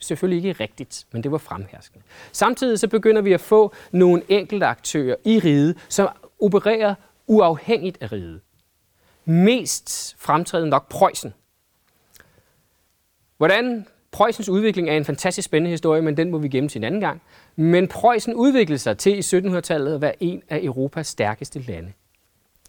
selvfølgelig 0.00 0.48
ikke 0.48 0.62
rigtigt, 0.62 1.06
men 1.12 1.22
det 1.22 1.32
var 1.32 1.38
fremherskende. 1.38 2.04
Samtidig 2.32 2.78
så 2.78 2.88
begynder 2.88 3.22
vi 3.22 3.32
at 3.32 3.40
få 3.40 3.72
nogle 3.92 4.22
enkelte 4.28 4.66
aktører 4.66 5.16
i 5.24 5.38
riget, 5.38 5.76
som 5.88 6.08
opererer 6.40 6.94
uafhængigt 7.26 7.98
af 8.00 8.12
riget 8.12 8.40
mest 9.26 10.16
fremtrædende 10.18 10.70
nok 10.70 10.88
Preussen. 10.88 11.34
Hvordan 13.36 13.86
Preussens 14.10 14.48
udvikling 14.48 14.88
er 14.88 14.96
en 14.96 15.04
fantastisk 15.04 15.46
spændende 15.46 15.70
historie, 15.70 16.02
men 16.02 16.16
den 16.16 16.30
må 16.30 16.38
vi 16.38 16.48
gemme 16.48 16.68
til 16.68 16.78
en 16.78 16.84
anden 16.84 17.00
gang. 17.00 17.22
Men 17.56 17.88
Preussen 17.88 18.34
udviklede 18.34 18.78
sig 18.78 18.98
til 18.98 19.16
i 19.16 19.20
1700-tallet 19.20 19.94
at 19.94 20.00
være 20.00 20.22
en 20.22 20.42
af 20.48 20.60
Europas 20.62 21.06
stærkeste 21.06 21.58
lande. 21.58 21.92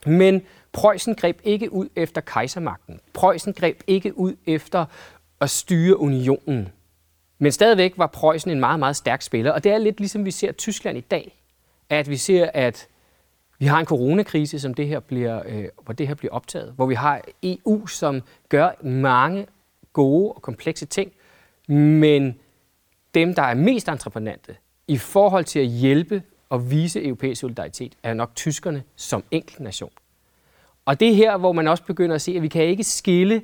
Men 0.06 0.42
Preussen 0.72 1.16
greb 1.16 1.42
ikke 1.44 1.74
ud 1.74 1.90
efter 1.96 2.22
kejsermagten. 2.22 3.00
Preussen 3.14 3.54
greb 3.54 3.82
ikke 3.88 4.18
ud 4.18 4.36
efter 4.46 4.86
at 5.42 5.50
styre 5.50 6.00
unionen. 6.00 6.70
Men 7.40 7.52
stadigvæk 7.52 7.94
var 7.98 8.08
Preussen 8.08 8.52
en 8.52 8.60
meget, 8.60 8.80
meget 8.80 8.96
stærk 8.96 9.22
spiller, 9.22 9.52
og 9.52 9.64
det 9.64 9.72
er 9.72 9.78
lidt 9.78 10.00
ligesom 10.00 10.26
vi 10.26 10.32
ser 10.32 10.52
Tyskland 10.52 10.98
i 10.98 11.02
dag. 11.02 11.44
At 11.90 12.10
vi 12.10 12.18
ser, 12.18 12.50
at 12.54 12.88
vi 13.60 13.66
har 13.66 13.80
en 13.80 13.86
coronakrise, 13.86 14.60
som 14.60 14.74
det 14.74 14.88
her 14.88 15.00
bliver, 15.00 15.44
øh, 15.46 15.66
hvor 15.84 15.94
det 15.94 16.08
her 16.08 16.16
bliver 16.16 16.34
optaget, 16.34 16.74
hvor 16.76 16.86
vi 16.86 16.94
har 16.94 17.22
EU, 17.44 17.88
som 17.88 18.22
gør 18.50 18.72
mange 18.84 19.48
gode 19.94 20.32
og 20.32 20.42
komplekse 20.42 20.86
ting, 20.86 21.12
men 21.68 22.40
dem, 23.14 23.36
der 23.36 23.42
er 23.42 23.54
mest 23.54 23.90
entreprenante 23.90 24.56
i 24.88 24.98
forhold 24.98 25.46
til 25.46 25.60
at 25.60 25.66
hjælpe 25.66 26.24
og 26.50 26.72
vise 26.72 27.06
europæisk 27.06 27.42
solidaritet, 27.42 27.94
er 28.04 28.14
nok 28.14 28.36
tyskerne 28.36 28.84
som 28.96 29.24
enkelt 29.32 29.60
nation. 29.60 29.92
Og 30.86 31.00
det 31.00 31.10
er 31.10 31.14
her, 31.14 31.38
hvor 31.38 31.52
man 31.52 31.68
også 31.68 31.84
begynder 31.84 32.16
at 32.16 32.22
se, 32.22 32.32
at 32.36 32.42
vi 32.42 32.48
kan 32.48 32.64
ikke 32.64 32.84
skille 32.84 33.42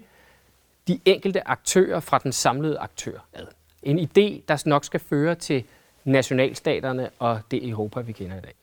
de 0.87 0.99
enkelte 1.05 1.47
aktører 1.47 1.99
fra 1.99 2.17
den 2.17 2.31
samlede 2.31 2.77
aktør 2.77 3.19
ad. 3.33 3.45
En 3.83 3.99
idé, 3.99 4.43
der 4.47 4.63
nok 4.65 4.85
skal 4.85 4.99
føre 4.99 5.35
til 5.35 5.63
nationalstaterne 6.03 7.09
og 7.19 7.41
det 7.51 7.69
Europa, 7.69 8.01
vi 8.01 8.11
kender 8.11 8.37
i 8.37 8.41
dag. 8.41 8.53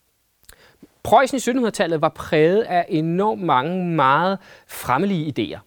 Preussen 1.03 1.37
i 1.37 1.65
1700-tallet 1.67 2.01
var 2.01 2.09
præget 2.09 2.63
af 2.63 2.87
enormt 2.89 3.43
mange 3.43 3.85
meget 3.85 4.39
fremmelige 4.67 5.33
idéer. 5.33 5.59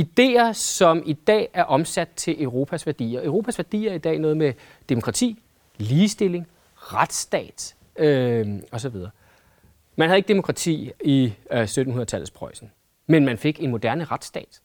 Idéer, 0.00 0.52
som 0.52 1.02
i 1.06 1.12
dag 1.12 1.48
er 1.54 1.64
omsat 1.64 2.08
til 2.16 2.42
Europas 2.42 2.86
værdier. 2.86 3.24
Europas 3.24 3.58
værdier 3.58 3.90
er 3.90 3.94
i 3.94 3.98
dag 3.98 4.18
noget 4.18 4.36
med 4.36 4.52
demokrati, 4.88 5.42
ligestilling, 5.76 6.46
retsstat 6.76 7.74
øh, 7.96 8.48
osv. 8.72 8.94
Man 9.96 10.08
havde 10.08 10.16
ikke 10.16 10.28
demokrati 10.28 10.90
i 11.04 11.32
øh, 11.50 11.62
1700-tallets 11.62 12.30
Preussen, 12.34 12.70
men 13.06 13.24
man 13.24 13.38
fik 13.38 13.62
en 13.62 13.70
moderne 13.70 14.04
retsstat. 14.04 14.60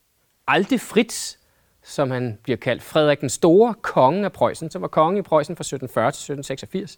Alte 0.47 0.79
Fritz, 0.79 1.35
som 1.83 2.11
han 2.11 2.37
bliver 2.43 2.57
kaldt, 2.57 2.83
Frederik 2.83 3.21
den 3.21 3.29
Store, 3.29 3.73
kongen 3.81 4.25
af 4.25 4.31
Preussen, 4.31 4.71
som 4.71 4.81
var 4.81 4.87
konge 4.87 5.19
i 5.19 5.21
Preussen 5.21 5.55
fra 5.55 5.61
1740 5.61 6.11
til 6.11 6.33
1786, 6.33 6.97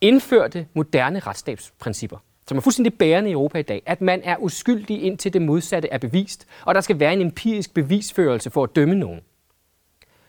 indførte 0.00 0.66
moderne 0.74 1.18
retsstatsprincipper, 1.18 2.18
som 2.48 2.56
er 2.56 2.60
fuldstændig 2.60 2.94
bærende 2.94 3.30
i 3.30 3.32
Europa 3.32 3.58
i 3.58 3.62
dag, 3.62 3.82
at 3.86 4.00
man 4.00 4.20
er 4.24 4.36
uskyldig 4.36 5.02
indtil 5.02 5.32
det 5.32 5.42
modsatte 5.42 5.88
er 5.88 5.98
bevist, 5.98 6.46
og 6.64 6.74
der 6.74 6.80
skal 6.80 7.00
være 7.00 7.12
en 7.12 7.20
empirisk 7.20 7.74
bevisførelse 7.74 8.50
for 8.50 8.64
at 8.64 8.76
dømme 8.76 8.94
nogen. 8.94 9.20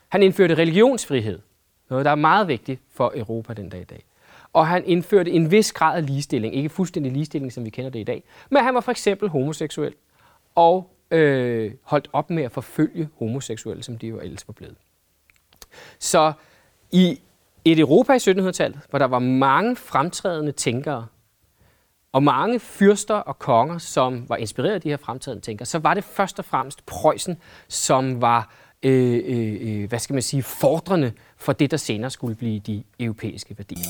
Han 0.08 0.22
indførte 0.22 0.54
religionsfrihed, 0.54 1.38
noget 1.90 2.04
der 2.04 2.10
er 2.10 2.14
meget 2.14 2.48
vigtigt 2.48 2.80
for 2.90 3.12
Europa 3.16 3.52
den 3.52 3.68
dag 3.68 3.80
i 3.80 3.84
dag. 3.84 4.04
Og 4.52 4.66
han 4.66 4.84
indførte 4.86 5.30
en 5.30 5.50
vis 5.50 5.72
grad 5.72 5.96
af 5.96 6.06
ligestilling, 6.06 6.54
ikke 6.54 6.68
fuldstændig 6.68 7.12
ligestilling, 7.12 7.52
som 7.52 7.64
vi 7.64 7.70
kender 7.70 7.90
det 7.90 7.98
i 7.98 8.04
dag, 8.04 8.22
men 8.50 8.64
han 8.64 8.74
var 8.74 8.80
for 8.80 8.90
eksempel 8.90 9.28
homoseksuel 9.28 9.94
og 10.54 10.90
øh, 11.10 11.72
holdt 11.82 12.08
op 12.12 12.30
med 12.30 12.42
at 12.42 12.52
forfølge 12.52 13.08
homoseksuelle, 13.18 13.82
som 13.82 13.98
de 13.98 14.06
jo 14.06 14.20
ellers 14.20 14.48
var 14.48 14.52
blevet. 14.52 14.76
Så 15.98 16.32
i 16.92 17.20
et 17.64 17.78
Europa 17.78 18.12
i 18.12 18.16
1700-tallet, 18.16 18.80
hvor 18.90 18.98
der 18.98 19.06
var 19.06 19.18
mange 19.18 19.76
fremtrædende 19.76 20.52
tænkere, 20.52 21.06
og 22.12 22.22
mange 22.22 22.60
fyrster 22.60 23.14
og 23.14 23.38
konger, 23.38 23.78
som 23.78 24.28
var 24.28 24.36
inspireret 24.36 24.74
af 24.74 24.80
de 24.80 24.88
her 24.88 24.96
fremtrædende 24.96 25.44
tænkere, 25.44 25.66
så 25.66 25.78
var 25.78 25.94
det 25.94 26.04
først 26.04 26.38
og 26.38 26.44
fremmest 26.44 26.86
Preussen, 26.86 27.36
som 27.68 28.20
var 28.20 28.54
øh, 28.82 29.20
øh, 29.26 29.82
øh 29.82 29.88
hvad 29.88 29.98
skal 29.98 30.14
man 30.14 30.22
sige, 30.22 30.42
fordrende 30.42 31.12
for 31.36 31.52
det, 31.52 31.70
der 31.70 31.76
senere 31.76 32.10
skulle 32.10 32.36
blive 32.36 32.58
de 32.58 32.82
europæiske 33.00 33.54
værdier. 33.58 33.84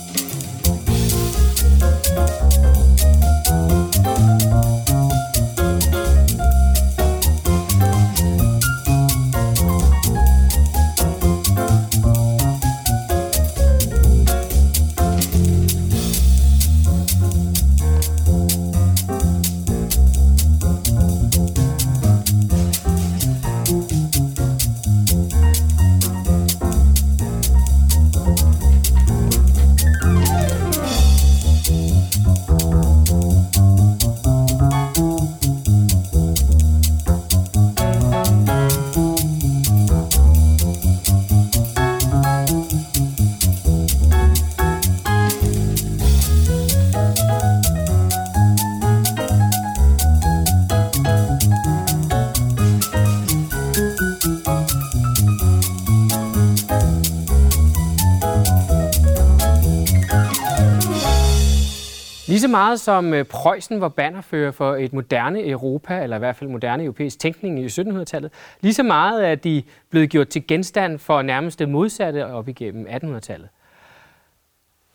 Lige 62.40 62.48
så 62.48 62.50
meget 62.50 62.81
som 62.81 63.14
øh, 63.14 63.24
Preussen 63.24 63.81
var 63.81 63.88
bannerfører 63.88 64.50
for 64.50 64.76
et 64.76 64.92
moderne 64.92 65.48
Europa, 65.48 66.03
eller 66.03 66.16
i 66.16 66.18
hvert 66.18 66.37
fald 66.37 66.50
moderne 66.50 66.83
europæisk 66.83 67.18
tænkning 67.18 67.61
i 67.61 67.66
1700-tallet, 67.66 68.33
lige 68.61 68.74
så 68.74 68.83
meget 68.83 69.29
er 69.29 69.35
de 69.35 69.62
blevet 69.90 70.11
gjort 70.11 70.29
til 70.29 70.46
genstand 70.46 70.98
for 70.98 71.22
nærmest 71.22 71.59
det 71.59 71.68
modsatte 71.68 72.26
op 72.26 72.48
igennem 72.48 72.87
1800-tallet. 72.87 73.48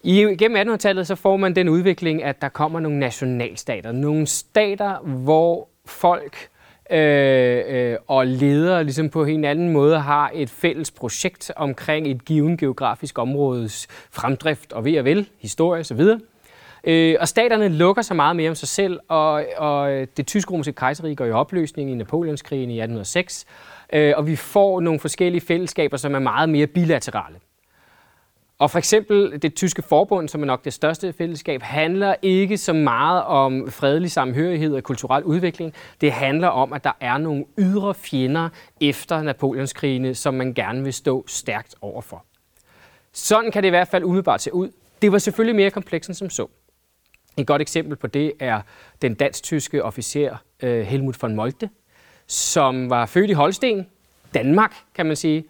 I, 0.04 0.36
gennem 0.40 0.70
1800-tallet 0.70 1.08
så 1.08 1.16
får 1.16 1.38
man 1.38 1.56
den 1.56 1.70
udvikling, 1.70 2.24
at 2.24 2.42
der 2.42 2.50
kommer 2.50 2.80
nogle 2.80 3.00
nationalstater. 3.00 3.92
Nogle 3.92 4.28
stater, 4.28 5.00
hvor 5.00 5.68
folk 5.86 6.38
øh, 6.92 7.64
øh, 7.68 7.98
og 8.08 8.28
ledere 8.28 8.84
ligesom 8.84 9.10
på 9.10 9.24
en 9.26 9.44
anden 9.44 9.70
måde 9.70 10.00
har 10.00 10.32
et 10.34 10.50
fælles 10.50 10.92
projekt 10.92 11.52
omkring 11.56 12.08
et 12.08 12.26
given 12.26 12.58
geografisk 12.58 13.20
områdes 13.20 13.88
fremdrift 14.12 14.74
og 14.74 14.86
ved 14.86 14.98
og 14.98 15.06
vel, 15.06 15.30
historie 15.40 15.80
osv. 15.80 16.02
Øh, 16.86 17.16
og 17.20 17.28
staterne 17.28 17.68
lukker 17.68 18.02
sig 18.02 18.16
meget 18.16 18.36
mere 18.36 18.50
om 18.50 18.56
sig 18.56 18.68
selv, 18.68 19.00
og, 19.08 19.46
og 19.58 19.92
øh, 19.92 20.08
det 20.18 20.28
tysk-romerske 20.28 20.74
kejserige 20.74 21.16
går 21.16 21.26
i 21.26 21.32
opløsning 21.32 21.92
i 21.92 21.94
Napoleonskrigen 21.94 22.70
i 22.70 22.80
1806, 22.80 23.46
øh, 23.94 24.14
og 24.18 24.28
vi 24.28 24.36
får 24.36 24.80
nogle 24.80 25.00
forskellige 25.00 25.42
fællesskaber, 25.42 25.98
som 25.98 26.16
er 26.16 26.20
meget 26.20 26.50
mere 26.50 26.68
bilaterale. 26.68 27.36
Og 28.60 28.72
for 28.72 28.78
eksempel 28.78 29.42
det 29.42 29.56
tyske 29.56 29.82
forbund, 29.82 30.30
som 30.30 30.42
er 30.42 30.46
nok 30.46 30.66
det 30.66 30.74
største 30.74 31.14
fællesskab, 31.14 31.62
handler 31.62 32.16
ikke 32.22 32.58
så 32.58 32.74
meget 32.74 33.24
om 33.24 33.72
fredelig 33.72 34.12
samhørighed 34.12 34.76
og 34.76 34.84
kulturel 34.84 35.24
udvikling. 35.24 35.74
Det 36.02 36.12
handler 36.12 36.48
om, 36.48 36.74
at 36.74 36.84
der 36.84 36.92
er 37.00 37.18
nogle 37.18 37.46
ydre 37.58 37.94
fjender 37.94 38.50
efter 38.82 39.22
Napoleonskrigene, 39.22 40.16
som 40.16 40.34
man 40.34 40.54
gerne 40.54 40.84
vil 40.84 40.94
stå 40.94 41.24
stærkt 41.28 41.76
overfor. 41.82 42.26
Sådan 43.14 43.52
kan 43.52 43.64
det 43.64 43.68
i 43.68 43.70
hvert 43.70 43.88
fald 43.88 44.04
umiddelbart 44.04 44.42
se 44.42 44.54
ud. 44.54 44.70
Det 45.02 45.12
var 45.12 45.18
selvfølgelig 45.18 45.56
mere 45.56 45.72
komplekst 45.72 46.10
end 46.10 46.16
som 46.16 46.30
så. 46.30 46.48
Et 47.38 47.48
godt 47.48 47.62
eksempel 47.62 47.96
på 47.96 48.08
det 48.08 48.34
er 48.40 48.62
den 49.02 49.14
dansk-tyske 49.14 49.84
officer 49.84 50.38
øh, 50.64 50.82
Helmut 50.82 51.22
von 51.22 51.36
Moltke, 51.36 51.70
som 52.28 52.90
var 52.90 53.06
født 53.06 53.30
i 53.30 53.34
Holsten, 53.34 53.88
Danmark 54.34 54.76
kan 54.96 55.06
man 55.06 55.16
sige, 55.16 55.46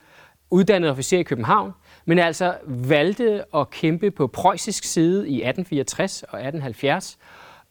uddannet 0.50 0.89
officer 0.89 1.19
i 1.19 1.24
København, 1.24 1.71
men 2.06 2.19
altså 2.19 2.58
valgte 2.65 3.43
at 3.56 3.69
kæmpe 3.69 4.12
på 4.12 4.28
preussisk 4.28 4.84
side 4.84 5.30
i 5.30 5.36
1864 5.36 6.24
og 6.24 6.39
1870, 6.39 7.17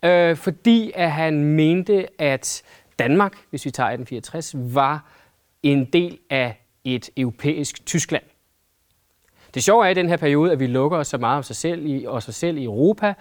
øh, 0.03 0.37
fordi 0.37 0.92
at 0.94 1.12
han 1.12 1.44
mente, 1.44 2.20
at 2.20 2.62
Danmark, 2.98 3.33
hvis 3.50 3.64
vi 3.64 3.70
tager 3.70 3.88
1864, 3.88 4.74
var 4.74 5.05
en 5.62 5.85
del 5.85 6.18
af 6.31 6.61
et 6.85 7.11
europæisk 7.16 7.87
Tyskland. 7.87 8.22
Det 9.55 9.64
sjove 9.64 9.87
er 9.87 9.90
i 9.90 9.94
den 9.94 10.09
her 10.09 10.16
periode, 10.16 10.53
at 10.53 10.61
vi 10.61 10.66
lukker 10.66 10.98
os 10.98 11.09
så 11.09 11.18
meget 11.18 11.37
om 11.37 11.42
sig 11.42 11.57
selv 11.57 11.87
i, 11.87 12.05
og 12.05 12.22
sig 12.22 12.35
selv 12.35 12.57
i 12.57 12.64
Europa, 12.64 13.14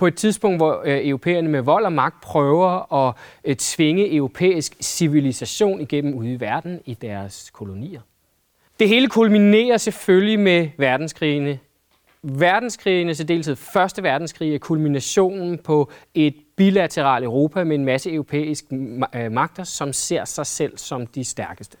på 0.00 0.06
et 0.06 0.14
tidspunkt, 0.14 0.58
hvor 0.58 0.82
øh, 0.84 1.08
europæerne 1.08 1.48
med 1.48 1.60
vold 1.60 1.84
og 1.84 1.92
magt 1.92 2.20
prøver 2.20 2.92
at 3.08 3.14
øh, 3.44 3.56
tvinge 3.56 4.14
europæisk 4.14 4.76
civilisation 4.80 5.80
igennem 5.80 6.14
ude 6.14 6.32
i 6.32 6.40
verden 6.40 6.80
i 6.84 6.94
deres 6.94 7.50
kolonier. 7.50 8.00
Det 8.78 8.88
hele 8.88 9.08
kulminerer 9.08 9.76
selvfølgelig 9.76 10.40
med 10.40 10.68
verdenskrigene. 10.78 11.58
Verdenskrigene, 12.22 13.14
så 13.14 13.24
deltid 13.24 13.56
Første 13.56 14.02
verdenskrig, 14.02 14.54
er 14.54 14.58
kulminationen 14.58 15.58
på 15.58 15.90
et 16.14 16.34
bilateralt 16.56 17.24
Europa 17.24 17.64
med 17.64 17.76
en 17.76 17.84
masse 17.84 18.12
europæiske 18.12 18.74
øh, 19.14 19.32
magter, 19.32 19.64
som 19.64 19.92
ser 19.92 20.24
sig 20.24 20.46
selv 20.46 20.78
som 20.78 21.06
de 21.06 21.24
stærkeste. 21.24 21.76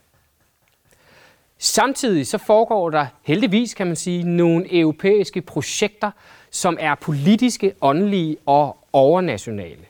Samtidig 1.58 2.26
så 2.26 2.38
foregår 2.38 2.90
der 2.90 3.06
heldigvis, 3.22 3.74
kan 3.74 3.86
man 3.86 3.96
sige, 3.96 4.22
nogle 4.22 4.78
europæiske 4.80 5.40
projekter, 5.40 6.10
som 6.50 6.76
er 6.80 6.94
politiske, 6.94 7.74
åndelige 7.80 8.36
og 8.46 8.76
overnationale. 8.92 9.84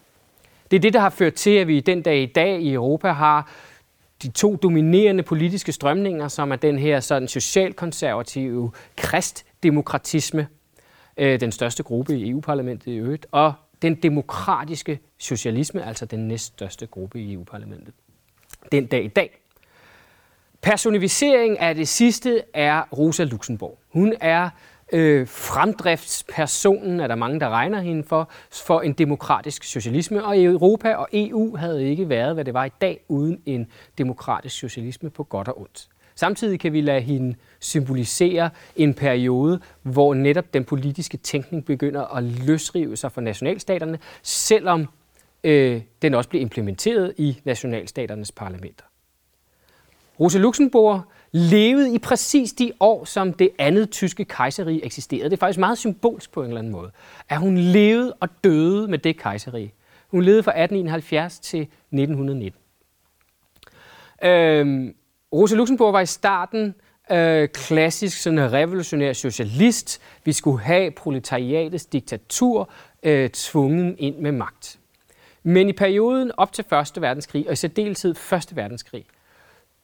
Det 0.70 0.76
er 0.76 0.80
det, 0.80 0.92
der 0.92 1.00
har 1.00 1.10
ført 1.10 1.34
til, 1.34 1.50
at 1.50 1.68
vi 1.68 1.80
den 1.80 2.02
dag 2.02 2.22
i 2.22 2.26
dag 2.26 2.60
i 2.60 2.72
Europa 2.72 3.08
har 3.08 3.50
de 4.22 4.30
to 4.30 4.56
dominerende 4.56 5.22
politiske 5.22 5.72
strømninger, 5.72 6.28
som 6.28 6.52
er 6.52 6.56
den 6.56 6.78
her 6.78 7.00
sådan 7.00 7.28
socialkonservative 7.28 8.72
kristdemokratisme, 8.96 10.48
øh, 11.16 11.40
den 11.40 11.52
største 11.52 11.82
gruppe 11.82 12.18
i 12.18 12.30
EU-parlamentet 12.30 12.86
i 12.86 12.96
øvrigt, 12.96 13.26
og 13.30 13.52
den 13.82 13.94
demokratiske 13.94 15.00
socialisme, 15.18 15.86
altså 15.86 16.06
den 16.06 16.28
næststørste 16.28 16.86
gruppe 16.86 17.20
i 17.20 17.32
EU-parlamentet. 17.32 17.94
Den 18.72 18.86
dag 18.86 19.04
i 19.04 19.08
dag. 19.08 19.40
Personificering 20.62 21.58
af 21.58 21.74
det 21.74 21.88
sidste 21.88 22.42
er 22.54 22.82
Rosa 22.92 23.24
Luxemburg. 23.24 23.78
Hun 23.88 24.14
er 24.20 24.50
øh, 24.92 25.28
fremdriftspersonen, 25.28 27.00
er 27.00 27.06
der 27.06 27.14
mange, 27.14 27.40
der 27.40 27.48
regner 27.48 27.80
hende 27.80 28.04
for, 28.04 28.30
for 28.50 28.80
en 28.80 28.92
demokratisk 28.92 29.64
socialisme. 29.64 30.24
Og 30.24 30.42
Europa 30.42 30.94
og 30.94 31.08
EU 31.12 31.56
havde 31.56 31.88
ikke 31.90 32.08
været, 32.08 32.34
hvad 32.34 32.44
det 32.44 32.54
var 32.54 32.64
i 32.64 32.70
dag, 32.80 33.04
uden 33.08 33.42
en 33.46 33.66
demokratisk 33.98 34.58
socialisme 34.58 35.10
på 35.10 35.24
godt 35.24 35.48
og 35.48 35.60
ondt. 35.60 35.88
Samtidig 36.14 36.60
kan 36.60 36.72
vi 36.72 36.80
lade 36.80 37.00
hende 37.00 37.36
symbolisere 37.60 38.50
en 38.76 38.94
periode, 38.94 39.60
hvor 39.82 40.14
netop 40.14 40.54
den 40.54 40.64
politiske 40.64 41.16
tænkning 41.16 41.64
begynder 41.64 42.16
at 42.16 42.24
løsrive 42.24 42.96
sig 42.96 43.12
fra 43.12 43.20
nationalstaterne, 43.20 43.98
selvom 44.22 44.86
øh, 45.44 45.82
den 46.02 46.14
også 46.14 46.28
bliver 46.28 46.42
implementeret 46.42 47.14
i 47.18 47.40
nationalstaternes 47.44 48.32
parlamenter. 48.32 48.84
Rosa 50.20 50.38
Luxemburg 50.38 51.02
levede 51.32 51.94
i 51.94 51.98
præcis 51.98 52.52
de 52.52 52.72
år, 52.80 53.04
som 53.04 53.32
det 53.32 53.50
andet 53.58 53.90
tyske 53.90 54.24
kejserige 54.24 54.84
eksisterede. 54.84 55.30
Det 55.30 55.36
er 55.36 55.40
faktisk 55.40 55.58
meget 55.58 55.78
symbolsk 55.78 56.32
på 56.32 56.40
en 56.40 56.46
eller 56.46 56.58
anden 56.58 56.72
måde, 56.72 56.90
at 57.28 57.38
hun 57.38 57.58
levede 57.58 58.12
og 58.20 58.28
døde 58.44 58.88
med 58.88 58.98
det 58.98 59.18
kejserige. 59.18 59.72
Hun 60.08 60.22
levede 60.22 60.42
fra 60.42 60.50
1871 60.50 61.38
til 61.38 61.60
1919. 61.60 62.60
Øhm, 64.22 64.94
Rosa 65.32 65.56
Luxemburg 65.56 65.92
var 65.92 66.00
i 66.00 66.06
starten 66.06 66.74
øh, 67.12 67.48
klassisk 67.48 68.22
sådan 68.22 68.52
revolutionær 68.52 69.12
socialist. 69.12 70.00
Vi 70.24 70.32
skulle 70.32 70.60
have 70.60 70.90
proletariatets 70.90 71.86
diktatur 71.86 72.70
øh, 73.02 73.30
tvungen 73.30 73.96
ind 73.98 74.16
med 74.16 74.32
magt. 74.32 74.78
Men 75.42 75.68
i 75.68 75.72
perioden 75.72 76.32
op 76.36 76.52
til 76.52 76.64
1. 76.96 77.02
verdenskrig, 77.02 77.46
og 77.46 77.52
i 77.52 77.56
særdeleshed 77.56 78.14
1. 78.32 78.56
verdenskrig, 78.56 79.04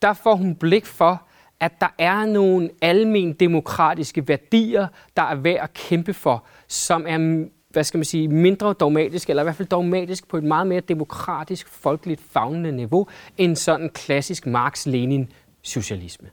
der 0.02 0.12
får 0.12 0.34
hun 0.34 0.56
blik 0.56 0.86
for, 0.86 1.22
at 1.60 1.80
der 1.80 1.94
er 1.98 2.26
nogle 2.26 2.70
almen 2.82 3.32
demokratiske 3.32 4.28
værdier, 4.28 4.88
der 5.16 5.22
er 5.22 5.34
værd 5.34 5.62
at 5.62 5.74
kæmpe 5.74 6.14
for, 6.14 6.44
som 6.68 7.04
er 7.08 7.46
hvad 7.76 7.84
skal 7.84 7.98
man 7.98 8.04
sige, 8.04 8.28
mindre 8.28 8.72
dogmatisk, 8.72 9.30
eller 9.30 9.42
i 9.42 9.44
hvert 9.44 9.56
fald 9.56 9.68
dogmatisk 9.68 10.28
på 10.28 10.36
et 10.36 10.44
meget 10.44 10.66
mere 10.66 10.80
demokratisk, 10.80 11.68
folkeligt 11.68 12.20
fagnende 12.20 12.72
niveau, 12.72 13.06
end 13.38 13.56
sådan 13.56 13.90
klassisk 13.90 14.46
Marx-Lenin-socialisme. 14.46 16.28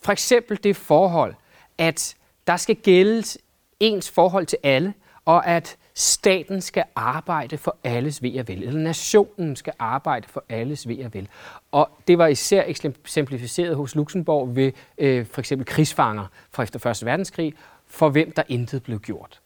For 0.00 0.12
eksempel 0.12 0.58
det 0.64 0.76
forhold, 0.76 1.34
at 1.78 2.16
der 2.46 2.56
skal 2.56 2.76
gældes 2.76 3.38
ens 3.80 4.10
forhold 4.10 4.46
til 4.46 4.58
alle, 4.62 4.94
og 5.24 5.46
at 5.46 5.76
staten 5.94 6.60
skal 6.60 6.84
arbejde 6.96 7.58
for 7.58 7.76
alles 7.84 8.22
ved 8.22 8.38
og 8.38 8.48
vel, 8.48 8.62
eller 8.62 8.80
nationen 8.80 9.56
skal 9.56 9.72
arbejde 9.78 10.28
for 10.28 10.44
alles 10.48 10.88
ved 10.88 11.04
og 11.04 11.14
vel. 11.14 11.28
Og 11.72 11.90
det 12.08 12.18
var 12.18 12.26
især 12.26 12.64
eksemplificeret 12.66 13.76
hos 13.76 13.94
Luxembourg 13.94 14.56
ved 14.56 14.72
øh, 14.98 15.26
for 15.26 15.40
eksempel 15.40 15.66
krigsfanger 15.66 16.26
fra 16.50 16.62
efter 16.62 16.90
1. 16.90 17.04
verdenskrig, 17.04 17.54
for 17.86 18.08
hvem 18.08 18.32
der 18.32 18.42
intet 18.48 18.82
blev 18.82 19.00
gjort. 19.00 19.40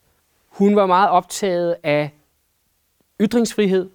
Hun 0.48 0.76
var 0.76 0.86
meget 0.86 1.10
optaget 1.10 1.76
af 1.82 2.10
ytringsfrihed. 3.20 3.90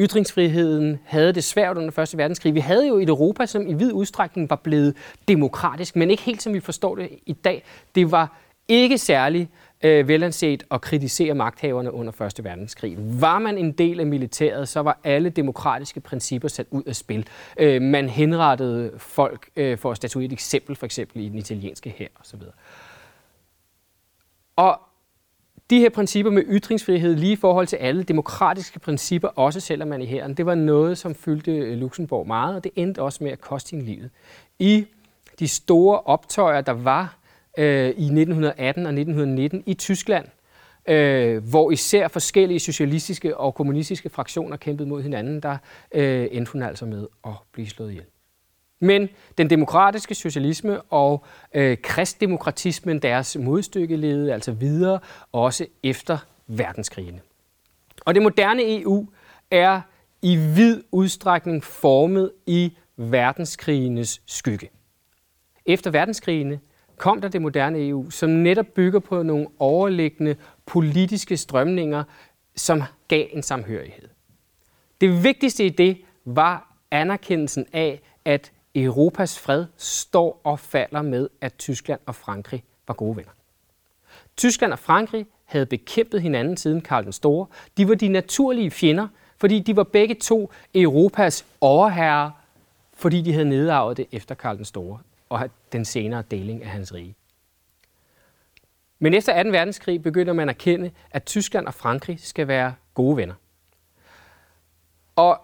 Ytringsfriheden 0.00 0.98
havde 1.04 1.32
det 1.32 1.44
svært 1.44 1.76
under 1.76 1.98
1. 1.98 2.18
verdenskrig. 2.18 2.54
Vi 2.54 2.60
havde 2.60 2.88
jo 2.88 2.98
et 2.98 3.08
Europa, 3.08 3.46
som 3.46 3.66
i 3.68 3.74
vid 3.74 3.92
udstrækning 3.92 4.50
var 4.50 4.56
blevet 4.56 4.96
demokratisk, 5.28 5.96
men 5.96 6.10
ikke 6.10 6.22
helt 6.22 6.42
som 6.42 6.54
vi 6.54 6.60
forstår 6.60 6.94
det 6.94 7.10
i 7.26 7.32
dag. 7.32 7.64
Det 7.94 8.10
var 8.10 8.36
ikke 8.68 8.98
særlig 8.98 9.48
øh, 9.82 10.08
velanset 10.08 10.62
at 10.70 10.80
kritisere 10.80 11.34
magthaverne 11.34 11.92
under 11.92 12.22
1. 12.22 12.44
verdenskrig. 12.44 12.96
Var 12.98 13.38
man 13.38 13.58
en 13.58 13.72
del 13.72 14.00
af 14.00 14.06
militæret, 14.06 14.68
så 14.68 14.80
var 14.80 15.00
alle 15.04 15.30
demokratiske 15.30 16.00
principper 16.00 16.48
sat 16.48 16.66
ud 16.70 16.82
af 16.82 16.96
spil. 16.96 17.26
Øh, 17.56 17.82
man 17.82 18.08
henrettede 18.08 18.92
folk 18.98 19.50
øh, 19.56 19.78
for 19.78 19.90
at 19.90 19.96
statuere 19.96 20.26
et 20.26 20.32
eksempel, 20.32 20.76
for 20.76 20.86
eksempel 20.86 21.20
i 21.20 21.28
den 21.28 21.38
italienske 21.38 21.90
her 21.90 22.08
osv. 22.20 22.40
Og 24.56 24.80
de 25.70 25.78
her 25.78 25.90
principper 25.90 26.32
med 26.32 26.42
ytringsfrihed 26.46 27.16
lige 27.16 27.32
i 27.32 27.36
forhold 27.36 27.66
til 27.66 27.76
alle 27.76 28.02
demokratiske 28.02 28.78
principper, 28.78 29.28
også 29.28 29.60
selvom 29.60 29.88
man 29.88 30.02
i 30.02 30.06
hæren, 30.06 30.34
det 30.34 30.46
var 30.46 30.54
noget, 30.54 30.98
som 30.98 31.14
fyldte 31.14 31.74
Luxembourg 31.74 32.26
meget, 32.26 32.56
og 32.56 32.64
det 32.64 32.72
endte 32.76 33.02
også 33.02 33.24
med 33.24 33.32
at 33.32 33.40
koste 33.40 33.70
hende 33.70 33.84
livet. 33.84 34.10
I 34.58 34.86
de 35.38 35.48
store 35.48 36.00
optøjer, 36.00 36.60
der 36.60 36.72
var 36.72 37.21
øh, 37.58 37.86
i 37.86 37.88
1918 37.88 38.86
og 38.86 38.92
1919 38.92 39.62
i 39.66 39.74
Tyskland, 39.74 40.26
øh, 40.88 41.44
hvor 41.50 41.70
især 41.70 42.08
forskellige 42.08 42.60
socialistiske 42.60 43.36
og 43.36 43.54
kommunistiske 43.54 44.08
fraktioner 44.08 44.56
kæmpede 44.56 44.88
mod 44.88 45.02
hinanden, 45.02 45.40
der 45.40 45.56
øh, 45.94 46.28
endte 46.30 46.52
hun 46.52 46.62
altså 46.62 46.86
med 46.86 47.06
at 47.24 47.32
blive 47.52 47.68
slået 47.68 47.90
ihjel. 47.90 48.04
Men 48.80 49.08
den 49.38 49.50
demokratiske 49.50 50.14
socialisme 50.14 50.82
og 50.82 51.24
øh, 51.54 51.76
kristdemokratismen, 51.82 52.98
deres 52.98 53.36
modstykke 53.40 53.96
levede 53.96 54.32
altså 54.32 54.52
videre, 54.52 54.98
også 55.32 55.66
efter 55.82 56.18
verdenskrigene. 56.46 57.20
Og 58.04 58.14
det 58.14 58.22
moderne 58.22 58.80
EU 58.80 59.08
er 59.50 59.80
i 60.22 60.36
vid 60.36 60.82
udstrækning 60.92 61.64
formet 61.64 62.32
i 62.46 62.76
verdenskrigenes 62.96 64.22
skygge. 64.26 64.68
Efter 65.66 65.90
verdenskrigene 65.90 66.60
kom 67.02 67.20
der 67.20 67.28
det 67.28 67.42
moderne 67.42 67.88
EU, 67.88 68.10
som 68.10 68.30
netop 68.30 68.66
bygger 68.66 68.98
på 69.00 69.22
nogle 69.22 69.46
overliggende 69.58 70.36
politiske 70.66 71.36
strømninger, 71.36 72.04
som 72.56 72.82
gav 73.08 73.26
en 73.32 73.42
samhørighed. 73.42 74.08
Det 75.00 75.24
vigtigste 75.24 75.66
i 75.66 75.68
det 75.68 75.98
var 76.24 76.76
anerkendelsen 76.90 77.66
af, 77.72 78.00
at 78.24 78.52
Europas 78.74 79.38
fred 79.38 79.66
står 79.76 80.40
og 80.44 80.58
falder 80.58 81.02
med, 81.02 81.28
at 81.40 81.54
Tyskland 81.58 82.00
og 82.06 82.14
Frankrig 82.14 82.64
var 82.86 82.94
gode 82.94 83.16
venner. 83.16 83.32
Tyskland 84.36 84.72
og 84.72 84.78
Frankrig 84.78 85.26
havde 85.44 85.66
bekæmpet 85.66 86.22
hinanden 86.22 86.56
siden 86.56 86.80
Karl 86.80 87.04
den 87.04 87.12
Store. 87.12 87.46
De 87.76 87.88
var 87.88 87.94
de 87.94 88.08
naturlige 88.08 88.70
fjender, 88.70 89.08
fordi 89.36 89.60
de 89.60 89.76
var 89.76 89.84
begge 89.84 90.14
to 90.14 90.52
Europas 90.74 91.46
overherrer, 91.60 92.30
fordi 92.94 93.22
de 93.22 93.32
havde 93.32 93.48
nedarvet 93.48 93.96
det 93.96 94.06
efter 94.12 94.34
Karl 94.34 94.56
den 94.56 94.64
Store 94.64 94.98
og 95.32 95.50
den 95.72 95.84
senere 95.84 96.22
deling 96.30 96.62
af 96.62 96.70
hans 96.70 96.94
rige. 96.94 97.14
Men 98.98 99.14
efter 99.14 99.42
2. 99.42 99.48
verdenskrig 99.48 100.02
begynder 100.02 100.32
man 100.32 100.48
at 100.48 100.54
erkende, 100.54 100.90
at 101.10 101.24
Tyskland 101.24 101.66
og 101.66 101.74
Frankrig 101.74 102.20
skal 102.20 102.48
være 102.48 102.74
gode 102.94 103.16
venner. 103.16 103.34
Og 105.16 105.40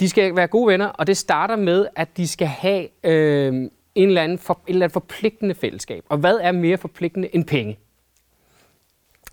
de 0.00 0.08
skal 0.08 0.36
være 0.36 0.46
gode 0.46 0.68
venner, 0.68 0.86
og 0.86 1.06
det 1.06 1.16
starter 1.16 1.56
med, 1.56 1.86
at 1.96 2.16
de 2.16 2.28
skal 2.28 2.46
have 2.46 2.88
øh, 3.04 3.54
en 3.94 4.08
eller 4.08 4.22
anden 4.22 4.38
for, 4.38 4.60
en 4.66 4.74
eller 4.74 4.86
anden 4.86 4.92
forpligtende 4.92 5.54
fællesskab. 5.54 6.04
Og 6.08 6.18
hvad 6.18 6.38
er 6.42 6.52
mere 6.52 6.78
forpligtende 6.78 7.34
end 7.34 7.44
penge? 7.44 7.78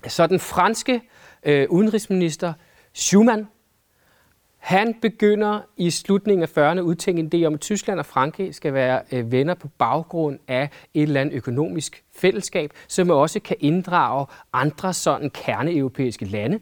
Så 0.06 0.26
den 0.26 0.40
franske 0.40 1.02
øh, 1.42 1.70
udenrigsminister 1.70 2.52
Schumann, 2.92 3.48
han 4.64 4.94
begynder 5.02 5.60
i 5.76 5.90
slutningen 5.90 6.42
af 6.42 6.48
40'erne 6.58 6.78
at 6.78 6.82
udtænke 6.82 7.20
en 7.20 7.30
idé 7.34 7.46
om, 7.46 7.54
at 7.54 7.60
Tyskland 7.60 7.98
og 7.98 8.06
Frankrig 8.06 8.54
skal 8.54 8.74
være 8.74 9.00
øh, 9.12 9.32
venner 9.32 9.54
på 9.54 9.68
baggrund 9.78 10.38
af 10.48 10.70
et 10.94 11.02
eller 11.02 11.20
andet 11.20 11.34
økonomisk 11.34 12.04
fællesskab, 12.16 12.70
som 12.88 13.10
også 13.10 13.40
kan 13.40 13.56
inddrage 13.60 14.26
andre 14.52 14.92
sådan 14.92 15.30
kerneeuropæiske 15.30 16.24
lande. 16.24 16.58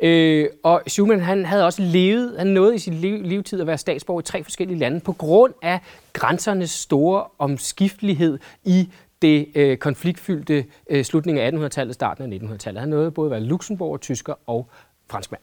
Øh, 0.00 0.48
og 0.62 0.82
Schumann 0.86 1.20
han 1.20 1.44
havde 1.44 1.64
også 1.64 1.82
levet, 1.82 2.34
han 2.38 2.46
nåede 2.46 2.74
i 2.74 2.78
sin 2.78 2.94
liv, 2.94 3.22
levetid 3.22 3.60
at 3.60 3.66
være 3.66 3.78
statsborger 3.78 4.20
i 4.20 4.24
tre 4.24 4.44
forskellige 4.44 4.78
lande 4.78 5.00
på 5.00 5.12
grund 5.12 5.54
af 5.62 5.80
grænsernes 6.12 6.70
store 6.70 7.24
omskiftelighed 7.38 8.38
i 8.64 8.88
det 9.22 9.48
øh, 9.54 9.76
konfliktfyldte 9.76 10.64
øh, 10.90 11.04
slutningen 11.04 11.62
af 11.62 11.66
1800-tallet, 11.66 11.94
starten 11.94 12.32
af 12.32 12.38
1900-tallet. 12.38 12.80
Han 12.80 12.88
nåede 12.88 13.10
både 13.10 13.26
at 13.26 13.30
være 13.30 13.40
Luxembourg, 13.40 14.00
tysker 14.00 14.34
og 14.46 14.70
franskmand. 15.10 15.42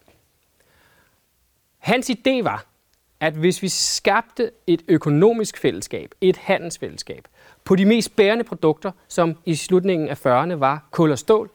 Hans 1.83 2.09
idé 2.09 2.43
var, 2.43 2.65
at 3.19 3.33
hvis 3.33 3.61
vi 3.61 3.69
skabte 3.69 4.51
et 4.67 4.81
økonomisk 4.87 5.57
fællesskab, 5.57 6.15
et 6.21 6.37
handelsfællesskab, 6.37 7.27
på 7.63 7.75
de 7.75 7.85
mest 7.85 8.15
bærende 8.15 8.43
produkter, 8.43 8.91
som 9.07 9.37
i 9.45 9.55
slutningen 9.55 10.09
af 10.09 10.25
40'erne 10.25 10.53
var 10.53 10.87
kul 10.91 11.11
og 11.11 11.19
stål, 11.19 11.51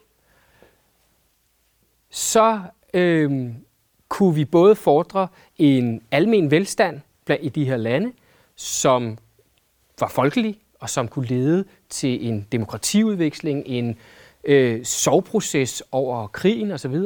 så 2.10 2.60
øh, 2.94 3.50
kunne 4.08 4.34
vi 4.34 4.44
både 4.44 4.74
fordre 4.74 5.28
en 5.56 6.02
almen 6.10 6.50
velstand 6.50 7.00
blandt 7.24 7.44
i 7.44 7.48
de 7.48 7.64
her 7.64 7.76
lande, 7.76 8.12
som 8.56 9.18
var 10.00 10.08
folkelig 10.08 10.58
og 10.80 10.90
som 10.90 11.08
kunne 11.08 11.26
lede 11.26 11.64
til 11.88 12.28
en 12.28 12.46
demokratiudveksling, 12.52 13.62
en 13.66 13.98
øh, 14.44 14.84
sovproces 14.84 15.82
over 15.92 16.26
krigen 16.26 16.70
osv., 16.70 16.96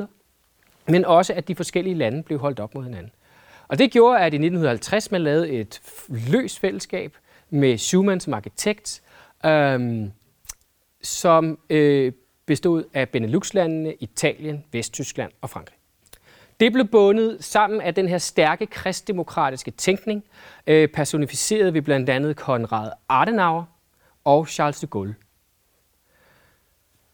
men 0.88 1.04
også 1.04 1.32
at 1.34 1.48
de 1.48 1.54
forskellige 1.54 1.94
lande 1.94 2.22
blev 2.22 2.38
holdt 2.38 2.60
op 2.60 2.74
mod 2.74 2.84
hinanden. 2.84 3.12
Og 3.68 3.78
det 3.78 3.90
gjorde, 3.90 4.18
at 4.18 4.32
i 4.32 4.36
1950 4.36 5.10
man 5.10 5.20
lavede 5.20 5.50
et 5.50 5.80
løs 6.08 6.58
fællesskab 6.58 7.16
med 7.50 7.78
Schumann 7.78 8.20
som 8.20 8.34
arkitekt, 8.34 9.02
øhm, 9.46 10.12
som 11.02 11.58
øh, 11.70 12.12
bestod 12.46 12.84
af 12.94 13.08
Benelux-landene, 13.08 13.94
Italien, 13.94 14.64
Vesttyskland 14.72 15.32
og 15.40 15.50
Frankrig. 15.50 15.76
Det 16.60 16.72
blev 16.72 16.86
bundet 16.86 17.44
sammen 17.44 17.80
af 17.80 17.94
den 17.94 18.08
her 18.08 18.18
stærke 18.18 18.66
kristdemokratiske 18.66 19.70
tænkning, 19.70 20.24
øh, 20.66 20.88
personificeret 20.88 21.74
ved 21.74 21.82
blandt 21.82 22.10
andet 22.10 22.36
Konrad 22.36 22.90
Adenauer 23.08 23.64
og 24.24 24.48
Charles 24.48 24.80
de 24.80 24.86
Gaulle. 24.86 25.14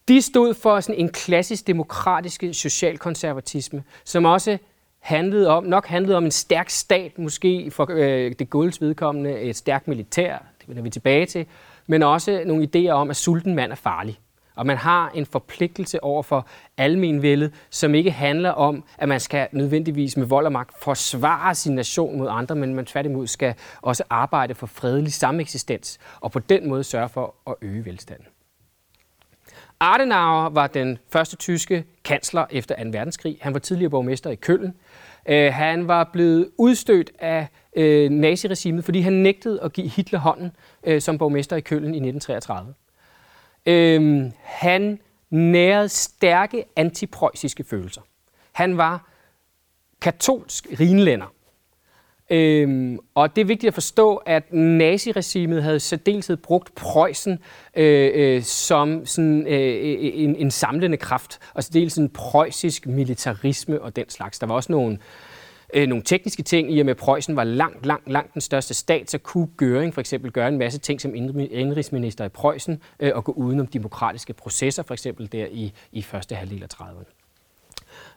De 0.08 0.22
stod 0.22 0.54
for 0.54 0.80
sådan 0.80 1.00
en 1.00 1.08
klassisk 1.08 1.66
demokratisk 1.66 2.44
socialkonservatisme, 2.52 3.82
som 4.04 4.24
også 4.24 4.58
handlede 5.00 5.48
om, 5.48 5.64
nok 5.64 5.86
handlede 5.86 6.16
om 6.16 6.24
en 6.24 6.30
stærk 6.30 6.70
stat, 6.70 7.18
måske 7.18 7.70
for 7.70 7.86
øh, 7.90 8.32
det 8.38 8.50
Gaulles 8.50 8.80
vedkommende 8.80 9.40
et 9.40 9.56
stærkt 9.56 9.88
militær, 9.88 10.38
det 10.60 10.68
vender 10.68 10.82
vi 10.82 10.90
tilbage 10.90 11.26
til, 11.26 11.46
men 11.86 12.02
også 12.02 12.42
nogle 12.46 12.68
idéer 12.74 12.90
om, 12.90 13.10
at 13.10 13.16
sulten 13.16 13.54
mand 13.54 13.72
er 13.72 13.76
farlig. 13.76 14.18
Og 14.54 14.66
man 14.66 14.76
har 14.76 15.10
en 15.14 15.26
forpligtelse 15.26 16.04
over 16.04 16.22
for 16.22 16.46
almenvældet, 16.76 17.52
som 17.70 17.94
ikke 17.94 18.10
handler 18.10 18.50
om, 18.50 18.84
at 18.98 19.08
man 19.08 19.20
skal 19.20 19.48
nødvendigvis 19.52 20.16
med 20.16 20.26
vold 20.26 20.46
og 20.46 20.52
magt 20.52 20.82
forsvare 20.82 21.54
sin 21.54 21.74
nation 21.74 22.18
mod 22.18 22.28
andre, 22.30 22.54
men 22.54 22.74
man 22.74 22.86
tværtimod 22.86 23.26
skal 23.26 23.54
også 23.82 24.04
arbejde 24.10 24.54
for 24.54 24.66
fredelig 24.66 25.12
sameksistens, 25.12 25.98
og 26.20 26.32
på 26.32 26.38
den 26.38 26.68
måde 26.68 26.84
sørge 26.84 27.08
for 27.08 27.34
at 27.46 27.54
øge 27.62 27.84
velstanden. 27.84 28.26
Adenauer 29.80 30.48
var 30.48 30.66
den 30.66 30.98
første 31.08 31.36
tyske 31.36 31.84
kansler 32.04 32.46
efter 32.50 32.84
2. 32.84 32.90
verdenskrig. 32.90 33.38
Han 33.40 33.54
var 33.54 33.60
tidligere 33.60 33.90
borgmester 33.90 34.30
i 34.30 34.34
Køln. 34.34 34.74
Øh, 35.28 35.52
han 35.52 35.88
var 35.88 36.10
blevet 36.12 36.50
udstødt 36.56 37.10
af 37.18 37.48
øh, 37.76 38.10
naziregimet, 38.10 38.84
fordi 38.84 39.00
han 39.00 39.12
nægtede 39.12 39.62
at 39.62 39.72
give 39.72 39.88
Hitler 39.88 40.18
hånden 40.18 40.52
øh, 40.84 41.00
som 41.00 41.18
borgmester 41.18 41.56
i 41.56 41.60
Køln 41.60 41.94
i 41.94 42.08
1933. 42.08 42.74
Øhm, 43.66 44.32
han 44.42 44.98
nærede 45.30 45.88
stærke 45.88 46.64
antipreussiske 46.76 47.64
følelser. 47.64 48.00
Han 48.52 48.76
var 48.76 49.08
katolsk 50.00 50.66
rinlænder. 50.80 51.32
Øhm, 52.30 52.98
og 53.14 53.36
det 53.36 53.42
er 53.42 53.46
vigtigt 53.46 53.68
at 53.68 53.74
forstå, 53.74 54.16
at 54.16 54.52
naziregimet 54.52 55.62
havde 55.62 55.80
særdeleshed 55.80 56.36
brugt 56.36 56.74
Preussen 56.74 57.38
øh, 57.76 58.10
øh, 58.14 58.42
som 58.42 59.06
sådan, 59.06 59.46
øh, 59.46 59.60
øh, 59.60 59.96
en, 60.00 60.36
en 60.36 60.50
samlende 60.50 60.96
kraft, 60.96 61.38
og 61.54 61.64
særdeles 61.64 61.98
en 61.98 62.08
preussisk 62.08 62.86
militarisme 62.86 63.82
og 63.82 63.96
den 63.96 64.08
slags. 64.08 64.38
Der 64.38 64.46
var 64.46 64.54
også 64.54 64.72
nogle 64.72 64.98
øh, 65.74 65.86
nogle 65.86 66.04
tekniske 66.04 66.42
ting, 66.42 66.72
i 66.72 66.80
og 66.80 66.86
med 66.86 66.90
at 66.90 66.96
Preussen 66.96 67.36
var 67.36 67.44
langt, 67.44 67.86
langt, 67.86 68.08
langt 68.08 68.34
den 68.34 68.40
største 68.40 68.74
stat, 68.74 69.10
så 69.10 69.18
kunne 69.18 69.48
Göring 69.62 69.90
for 69.90 70.00
eksempel 70.00 70.30
gøre 70.32 70.48
en 70.48 70.58
masse 70.58 70.78
ting 70.78 71.00
som 71.00 71.14
indrigsminister 71.14 72.24
i 72.24 72.28
Preussen 72.28 72.82
øh, 73.00 73.12
og 73.14 73.24
gå 73.24 73.32
udenom 73.32 73.66
demokratiske 73.66 74.32
processer, 74.32 74.82
for 74.82 74.94
eksempel 74.94 75.32
der 75.32 75.46
i, 75.50 75.72
i 75.92 76.02
første 76.02 76.34
halvdel 76.34 76.62
af 76.62 76.68
30'erne. 76.74 77.14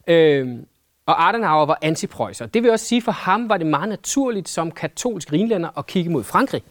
Øh, 0.08 0.58
og 1.06 1.30
Adenauer 1.30 1.66
var 1.66 1.78
antiprøjser. 1.82 2.46
Det 2.46 2.64
vil 2.64 2.72
også 2.72 2.86
sige, 2.86 3.02
for 3.02 3.12
ham 3.12 3.50
var 3.50 3.58
det 3.58 3.68
meget 3.68 3.90
naturligt 3.90 4.50
som 4.50 4.72
katolsk 4.72 5.34
rinlænder 5.34 5.78
at 5.78 5.88
kigge 5.88 6.12
mod 6.12 6.24
Frankrig, 6.24 6.64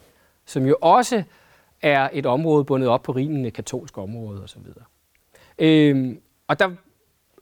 som 0.45 0.65
jo 0.65 0.77
også 0.81 1.23
er 1.81 2.09
et 2.13 2.25
område 2.25 2.65
bundet 2.65 2.89
op 2.89 3.03
på 3.03 3.11
rimende 3.11 3.51
katolsk 3.51 3.97
område 3.97 4.43
osv. 4.43 4.61
Øhm, 5.59 6.19
og 6.47 6.59
der 6.59 6.69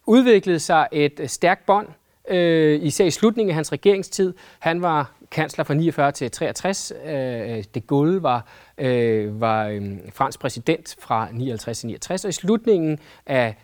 udviklede 0.05 0.59
sig 0.59 0.87
et 0.91 1.19
øh, 1.19 1.27
stærkt 1.27 1.65
bånd 1.65 1.87
øh, 2.29 2.83
især 2.83 3.05
i 3.05 3.11
slutningen 3.11 3.49
af 3.49 3.55
hans 3.55 3.71
regeringstid. 3.71 4.33
Han 4.59 4.81
var 4.81 5.11
kansler 5.31 5.63
fra 5.63 5.73
49 5.73 6.11
til 6.11 6.31
63. 6.31 6.93
Øh, 7.05 7.11
øh, 7.57 7.63
de 7.75 7.81
Gaulle 7.81 8.23
var, 8.23 8.45
øh, 8.77 9.41
var 9.41 9.67
øh, 9.67 9.97
fransk 10.13 10.39
præsident 10.39 10.95
fra 10.99 11.27
59 11.31 11.79
til 11.79 11.87
69. 11.87 12.25
Og 12.25 12.29
i 12.29 12.31
slutningen 12.31 12.99
af 13.25 13.55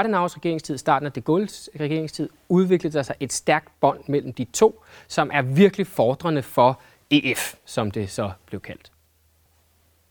Adenauers 0.00 0.36
regeringstid, 0.36 0.78
starten 0.78 1.06
af 1.06 1.12
de 1.12 1.20
Gaulles 1.20 1.70
regeringstid, 1.80 2.28
udviklede 2.48 2.96
der 2.96 3.02
sig 3.02 3.16
et 3.20 3.32
stærkt 3.32 3.80
bånd 3.80 4.00
mellem 4.06 4.32
de 4.32 4.44
to, 4.44 4.82
som 5.08 5.30
er 5.32 5.42
virkelig 5.42 5.86
fordrende 5.86 6.42
for 6.42 6.80
EF, 7.10 7.54
som 7.64 7.90
det 7.90 8.10
så 8.10 8.30
blev 8.46 8.60
kaldt. 8.60 8.92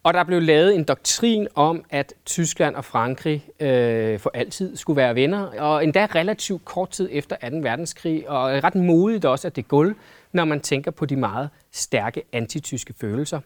Og 0.04 0.14
der 0.14 0.24
blev 0.24 0.42
lavet 0.42 0.76
en 0.76 0.84
doktrin 0.84 1.48
om, 1.56 1.84
at 1.90 2.14
Tyskland 2.26 2.76
og 2.76 2.86
Frankrig 2.86 3.50
øh, 3.60 4.20
for 4.20 4.32
altid 4.34 4.76
skulle 4.76 4.98
være 4.98 5.16
venner, 5.16 5.60
og 5.60 5.84
endda 5.84 6.08
relativt 6.16 6.66
kort 6.66 6.90
tid 6.90 7.10
efter 7.12 7.50
2. 7.50 7.58
verdenskrig, 7.58 8.30
og 8.30 8.64
ret 8.64 8.76
modigt 8.76 9.26
også 9.26 9.48
at 9.48 9.56
det 9.56 9.68
guld, 9.68 9.96
når 10.32 10.46
man 10.46 10.60
tænker 10.60 10.92
på 10.92 11.06
de 11.06 11.16
meget 11.16 11.50
stærke 11.72 12.24
antityske 12.34 12.94
følelser, 13.02 13.40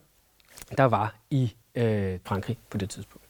der 0.77 0.83
var 0.83 1.15
i 1.29 1.53
øh, 1.75 2.19
Frankrig 2.25 2.57
på 2.69 2.77
det 2.77 2.89
tidspunkt. 2.89 3.24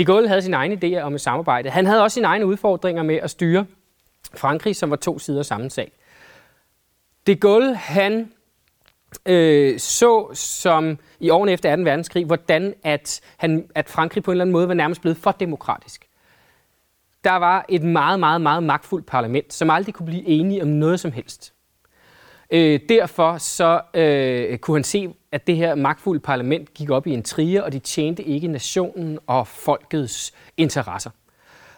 De 0.00 0.04
Gaulle 0.04 0.28
havde 0.28 0.42
sine 0.42 0.56
egne 0.56 0.74
idéer 0.74 1.02
om 1.02 1.14
et 1.14 1.20
samarbejde. 1.20 1.70
Han 1.70 1.86
havde 1.86 2.02
også 2.02 2.14
sine 2.14 2.26
egne 2.26 2.46
udfordringer 2.46 3.02
med 3.02 3.16
at 3.16 3.30
styre 3.30 3.66
Frankrig, 4.34 4.76
som 4.76 4.90
var 4.90 4.96
to 4.96 5.18
sider 5.18 5.42
samme 5.42 5.70
sag. 5.70 5.92
De 7.26 7.36
Gaulle, 7.36 7.76
han 7.76 8.32
øh, 9.26 9.78
så 9.78 10.30
som 10.34 10.98
i 11.20 11.30
årene 11.30 11.52
efter 11.52 11.76
2. 11.76 11.82
verdenskrig, 11.82 12.24
hvordan 12.24 12.74
at, 12.84 13.20
han, 13.36 13.70
at 13.74 13.88
Frankrig 13.88 14.24
på 14.24 14.30
en 14.30 14.32
eller 14.32 14.44
anden 14.44 14.52
måde 14.52 14.68
var 14.68 14.74
nærmest 14.74 15.00
blevet 15.00 15.16
for 15.16 15.30
demokratisk. 15.30 16.06
der 17.24 17.36
var 17.36 17.64
et 17.68 17.82
meget, 17.82 18.20
meget, 18.20 18.40
meget 18.40 18.62
magtfuldt 18.62 19.06
parlament, 19.06 19.52
som 19.52 19.70
aldrig 19.70 19.94
kunne 19.94 20.06
blive 20.06 20.26
enige 20.26 20.62
om 20.62 20.68
noget 20.68 21.00
som 21.00 21.12
helst. 21.12 21.54
Øh, 22.50 22.80
derfor 22.88 23.38
så 23.38 23.80
øh, 23.94 24.58
kunne 24.58 24.76
han 24.76 24.84
se, 24.84 25.08
at 25.32 25.46
det 25.46 25.56
her 25.56 25.74
magtfulde 25.74 26.20
parlament 26.20 26.74
gik 26.74 26.90
op 26.90 27.06
i 27.06 27.10
en 27.10 27.22
trier, 27.22 27.62
og 27.62 27.72
de 27.72 27.78
tjente 27.78 28.22
ikke 28.22 28.48
nationen 28.48 29.18
og 29.26 29.46
folkets 29.46 30.32
interesser. 30.56 31.10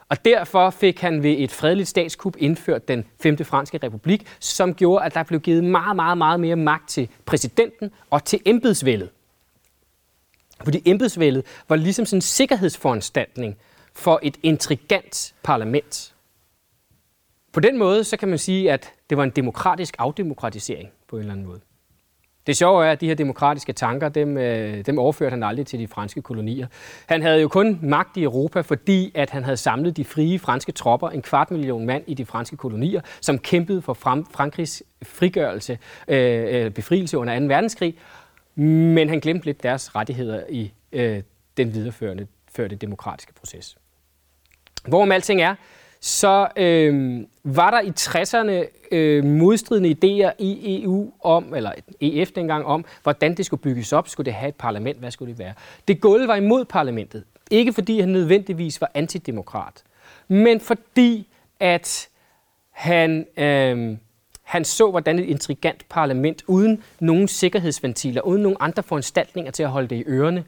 Og 0.09 0.25
derfor 0.25 0.71
fik 0.71 1.01
han 1.01 1.23
ved 1.23 1.35
et 1.39 1.51
fredeligt 1.51 1.89
statskup 1.89 2.37
indført 2.39 2.89
den 2.89 3.05
5. 3.23 3.45
franske 3.45 3.79
republik, 3.83 4.27
som 4.41 4.75
gjorde, 4.75 5.05
at 5.05 5.15
der 5.15 5.23
blev 5.23 5.41
givet 5.41 5.65
meget, 5.65 5.97
meget, 5.97 6.19
meget 6.19 6.41
mere 6.41 6.57
magt 6.57 6.89
til 6.89 7.09
præsidenten 7.27 7.91
og 8.11 8.25
til 8.25 8.41
embedsvældet. 8.45 9.11
Fordi 10.65 10.83
embedsvældet 10.85 11.45
var 11.69 11.77
ligesom 11.77 12.07
sådan 12.07 12.17
en 12.17 12.23
sikkerhedsforanstaltning 12.23 13.57
for 13.95 14.21
et 14.23 14.37
intrigant 14.43 15.35
parlament. 15.43 16.15
På 17.53 17.61
den 17.61 17.79
måde, 17.79 18.05
så 18.05 18.17
kan 18.17 18.29
man 18.29 18.39
sige, 18.39 18.73
at 18.73 18.93
det 19.13 19.17
var 19.17 19.25
en 19.25 19.31
demokratisk 19.31 19.97
afdemokratisering 19.99 20.91
på 21.09 21.17
en 21.17 21.21
eller 21.21 21.33
anden 21.33 21.47
måde. 21.47 21.61
Det 22.47 22.57
sjove 22.57 22.87
er, 22.87 22.93
at 22.93 23.01
de 23.01 23.07
her 23.07 23.15
demokratiske 23.15 23.73
tanker, 23.73 24.09
dem, 24.09 24.37
øh, 24.37 24.87
dem 24.87 24.99
overførte 24.99 25.31
han 25.31 25.43
aldrig 25.43 25.67
til 25.67 25.79
de 25.79 25.89
franske 25.89 26.23
kolonier. 26.23 26.67
Han 27.07 27.23
havde 27.23 27.41
jo 27.41 27.49
kun 27.49 27.79
magt 27.83 28.17
i 28.17 28.23
Europa, 28.23 28.61
fordi 28.61 29.13
at 29.15 29.31
han 29.31 29.45
havde 29.45 29.57
samlet 29.57 29.97
de 29.97 30.05
frie 30.05 30.39
franske 30.39 30.73
tropper, 30.73 31.11
en 31.11 31.23
kvart 31.23 31.51
million 31.51 31.87
mand 31.87 32.05
i 32.07 32.15
de 32.15 32.27
franske 32.27 32.57
kolonier, 32.57 33.01
som 33.21 33.39
kæmpede 33.39 33.83
for 33.83 33.95
Frankrigs 33.95 34.83
frigørelse, 35.03 35.79
øh, 36.09 36.65
øh 36.65 36.71
befrielse 36.71 37.19
under 37.19 37.39
2. 37.39 37.45
verdenskrig. 37.45 37.97
Men 38.55 39.09
han 39.09 39.21
glemte 39.21 39.47
lidt 39.47 39.63
deres 39.63 39.97
rettigheder 39.97 40.43
i 40.49 40.73
øh, 40.93 41.23
den 41.57 41.75
videreførende 41.75 42.27
førte 42.57 42.77
demokratiske 42.77 43.33
proces. 43.35 43.77
Hvorom 44.89 45.13
alting 45.13 45.43
er, 45.43 45.55
så 46.05 46.49
øh, 46.57 47.21
var 47.45 47.71
der 47.71 47.81
i 47.81 47.93
60'erne 48.01 48.87
øh, 48.93 49.25
modstridende 49.25 49.91
idéer 49.91 50.33
i 50.39 50.83
EU 50.83 51.13
om, 51.21 51.55
eller 51.55 51.73
EF 52.01 52.31
dengang 52.31 52.67
om, 52.67 52.85
hvordan 53.03 53.37
det 53.37 53.47
skulle 53.47 53.63
bygges 53.63 53.93
op. 53.93 54.09
Skulle 54.09 54.25
det 54.25 54.35
have 54.35 54.49
et 54.49 54.55
parlament? 54.55 54.99
Hvad 54.99 55.11
skulle 55.11 55.31
det 55.31 55.39
være? 55.39 55.55
Det 55.89 56.01
Gaulle 56.01 56.29
var 56.29 56.37
imod 56.37 56.65
parlamentet. 56.65 57.25
Ikke 57.51 57.73
fordi 57.73 58.01
han 58.01 58.09
nødvendigvis 58.09 58.81
var 58.81 58.91
antidemokrat, 58.95 59.83
men 60.29 60.61
fordi 60.61 61.29
at 61.61 62.09
han, 62.71 63.27
øh, 63.37 63.97
han 64.43 64.65
så, 64.65 64.91
hvordan 64.91 65.19
et 65.19 65.25
intrigant 65.25 65.89
parlament 65.89 66.43
uden 66.47 66.83
nogen 67.01 67.29
sikkerhedsventiler, 67.29 68.23
uden 68.23 68.43
nogen 68.43 68.57
andre 68.61 68.83
foranstaltninger 68.83 69.51
til 69.51 69.63
at 69.63 69.71
holde 69.71 69.89
det 69.89 69.97
i 69.97 70.05
ørerne, 70.07 70.45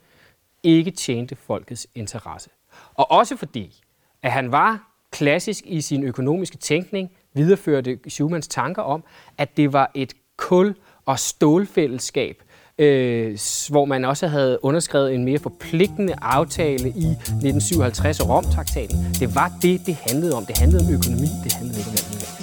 ikke 0.63 0.91
tjente 0.91 1.37
folkets 1.37 1.87
interesse. 1.95 2.51
Og 2.95 3.11
også 3.11 3.37
fordi, 3.37 3.83
at 4.23 4.33
han 4.33 4.53
var 4.53 4.94
klassisk 5.15 5.65
i 5.67 5.81
sin 5.81 6.05
økonomiske 6.05 6.57
tænkning, 6.57 7.11
videreførte 7.35 7.99
Schumanns 8.09 8.49
tanker 8.49 8.83
om, 8.83 9.05
at 9.39 9.57
det 9.57 9.73
var 9.73 9.91
et 9.95 10.13
kul- 10.37 10.75
og 11.07 11.19
stålfællesskab, 11.19 12.43
øh, 12.79 13.39
hvor 13.71 13.85
man 13.85 14.05
også 14.05 14.27
havde 14.27 14.59
underskrevet 14.63 15.15
en 15.15 15.25
mere 15.25 15.39
forpligtende 15.39 16.15
aftale 16.23 16.89
i 16.89 17.07
1957 17.07 18.21
og 18.21 18.29
Romtraktaten. 18.29 18.97
Det 19.21 19.35
var 19.35 19.53
det, 19.63 19.81
det 19.87 19.95
handlede 19.95 20.35
om. 20.35 20.47
Det 20.47 20.59
handlede 20.59 20.87
om 20.87 20.95
økonomi, 20.95 21.29
det 21.45 21.53
handlede 21.53 21.79
ikke 21.79 21.91
om 21.91 21.97
alt 21.97 22.34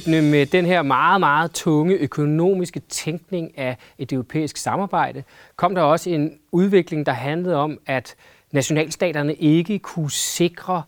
sideløbende 0.00 0.30
med 0.30 0.46
den 0.46 0.66
her 0.66 0.82
meget, 0.82 1.20
meget 1.20 1.50
tunge 1.50 1.94
økonomiske 1.94 2.80
tænkning 2.80 3.58
af 3.58 3.76
et 3.98 4.12
europæisk 4.12 4.56
samarbejde, 4.56 5.24
kom 5.56 5.74
der 5.74 5.82
også 5.82 6.10
en 6.10 6.38
udvikling, 6.52 7.06
der 7.06 7.12
handlede 7.12 7.56
om, 7.56 7.78
at 7.86 8.14
nationalstaterne 8.52 9.34
ikke 9.34 9.78
kunne 9.78 10.10
sikre 10.10 10.82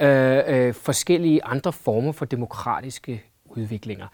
øh, 0.00 0.38
øh, 0.46 0.74
forskellige 0.74 1.44
andre 1.44 1.72
former 1.72 2.12
for 2.12 2.24
demokratiske 2.24 3.22
udviklinger. 3.44 4.06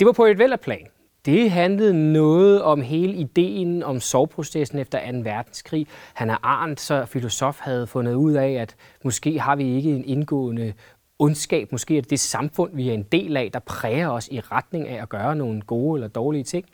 Det 0.00 0.06
var 0.06 0.12
på 0.12 0.24
et 0.24 0.38
vælgerplan. 0.38 0.86
Det 1.26 1.50
handlede 1.50 2.12
noget 2.12 2.62
om 2.62 2.80
hele 2.80 3.14
ideen 3.14 3.82
om 3.82 4.00
soveprocessen 4.00 4.78
efter 4.78 5.12
2. 5.12 5.18
verdenskrig. 5.18 5.86
Han 6.14 6.30
er 6.30 6.36
Arndt, 6.42 6.80
så 6.80 7.04
filosof, 7.06 7.60
havde 7.60 7.86
fundet 7.86 8.14
ud 8.14 8.32
af, 8.32 8.50
at 8.50 8.76
måske 9.04 9.40
har 9.40 9.56
vi 9.56 9.76
ikke 9.76 9.90
en 9.90 10.04
indgående 10.04 10.72
ondskab, 11.18 11.72
måske 11.72 11.96
er 11.96 12.00
det 12.00 12.10
det 12.10 12.20
samfund, 12.20 12.76
vi 12.76 12.88
er 12.88 12.94
en 12.94 13.02
del 13.02 13.36
af, 13.36 13.50
der 13.52 13.58
præger 13.58 14.08
os 14.08 14.28
i 14.28 14.40
retning 14.40 14.88
af 14.88 15.02
at 15.02 15.08
gøre 15.08 15.36
nogle 15.36 15.62
gode 15.62 15.96
eller 15.96 16.08
dårlige 16.08 16.44
ting. 16.44 16.64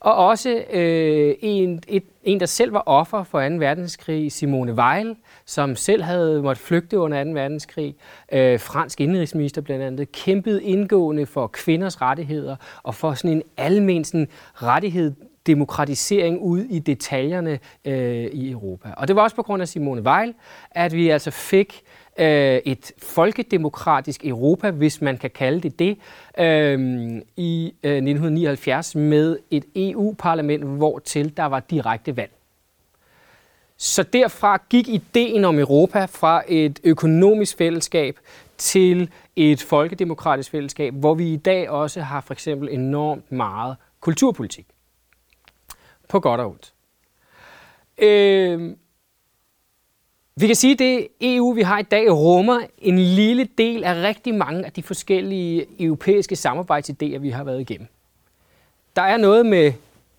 Og 0.00 0.14
også 0.14 0.64
øh, 0.70 1.34
en, 1.40 1.82
et, 1.88 2.04
en, 2.22 2.40
der 2.40 2.46
selv 2.46 2.72
var 2.72 2.82
offer 2.86 3.22
for 3.22 3.48
2. 3.48 3.54
verdenskrig, 3.54 4.32
Simone 4.32 4.72
Weil, 4.72 5.16
som 5.44 5.76
selv 5.76 6.02
havde 6.02 6.42
måttet 6.42 6.64
flygte 6.64 6.98
under 6.98 7.24
2. 7.24 7.30
verdenskrig. 7.30 7.94
Øh, 8.32 8.60
fransk 8.60 9.00
indrigsminister 9.00 9.60
blandt 9.60 9.84
andet, 9.84 10.12
kæmpede 10.12 10.64
indgående 10.64 11.26
for 11.26 11.46
kvinders 11.46 12.00
rettigheder 12.00 12.56
og 12.82 12.94
for 12.94 13.14
sådan 13.14 13.36
en 13.36 13.42
almen 13.56 14.04
sådan, 14.04 14.28
rettighed, 14.54 15.12
demokratisering 15.46 16.40
ud 16.40 16.60
i 16.60 16.78
detaljerne 16.78 17.58
øh, 17.84 18.24
i 18.24 18.50
Europa. 18.50 18.88
Og 18.96 19.08
det 19.08 19.16
var 19.16 19.22
også 19.22 19.36
på 19.36 19.42
grund 19.42 19.62
af 19.62 19.68
Simone 19.68 20.02
Weil, 20.02 20.34
at 20.70 20.94
vi 20.94 21.08
altså 21.08 21.30
fik 21.30 21.82
øh, 22.18 22.60
et 22.64 22.92
folkedemokratisk 22.98 24.24
Europa, 24.24 24.70
hvis 24.70 25.00
man 25.00 25.18
kan 25.18 25.30
kalde 25.30 25.60
det 25.60 25.78
det, 25.78 25.98
øh, 26.38 27.22
i 27.36 27.74
øh, 27.82 27.92
1979 27.92 28.94
med 28.94 29.38
et 29.50 29.64
EU-parlament, 29.76 30.64
hvor 30.64 30.98
til 30.98 31.36
der 31.36 31.44
var 31.44 31.60
direkte 31.60 32.16
valg. 32.16 32.30
Så 33.76 34.02
derfra 34.02 34.62
gik 34.70 34.88
ideen 34.88 35.44
om 35.44 35.58
Europa 35.58 36.04
fra 36.04 36.42
et 36.48 36.80
økonomisk 36.84 37.56
fællesskab 37.56 38.18
til 38.56 39.10
et 39.36 39.62
folkedemokratisk 39.62 40.50
fællesskab, 40.50 40.94
hvor 40.94 41.14
vi 41.14 41.32
i 41.32 41.36
dag 41.36 41.70
også 41.70 42.00
har 42.00 42.20
for 42.20 42.32
eksempel 42.32 42.68
enormt 42.68 43.32
meget 43.32 43.76
kulturpolitik. 44.00 44.66
På 46.08 46.20
godt 46.20 46.40
og 46.40 46.46
ondt. 46.46 46.72
Øh, 47.98 48.76
vi 50.40 50.46
kan 50.46 50.56
sige, 50.56 50.72
at 50.72 50.78
det 50.78 51.08
EU, 51.20 51.52
vi 51.52 51.62
har 51.62 51.78
i 51.78 51.82
dag, 51.82 52.12
rummer 52.12 52.60
en 52.78 52.98
lille 52.98 53.48
del 53.58 53.84
af 53.84 54.02
rigtig 54.02 54.34
mange 54.34 54.66
af 54.66 54.72
de 54.72 54.82
forskellige 54.82 55.66
europæiske 55.78 56.36
samarbejdsidéer, 56.36 57.18
vi 57.18 57.30
har 57.30 57.44
været 57.44 57.60
igennem. 57.60 57.88
Der 58.96 59.02
er 59.02 59.16
noget 59.16 59.46
med 59.46 59.72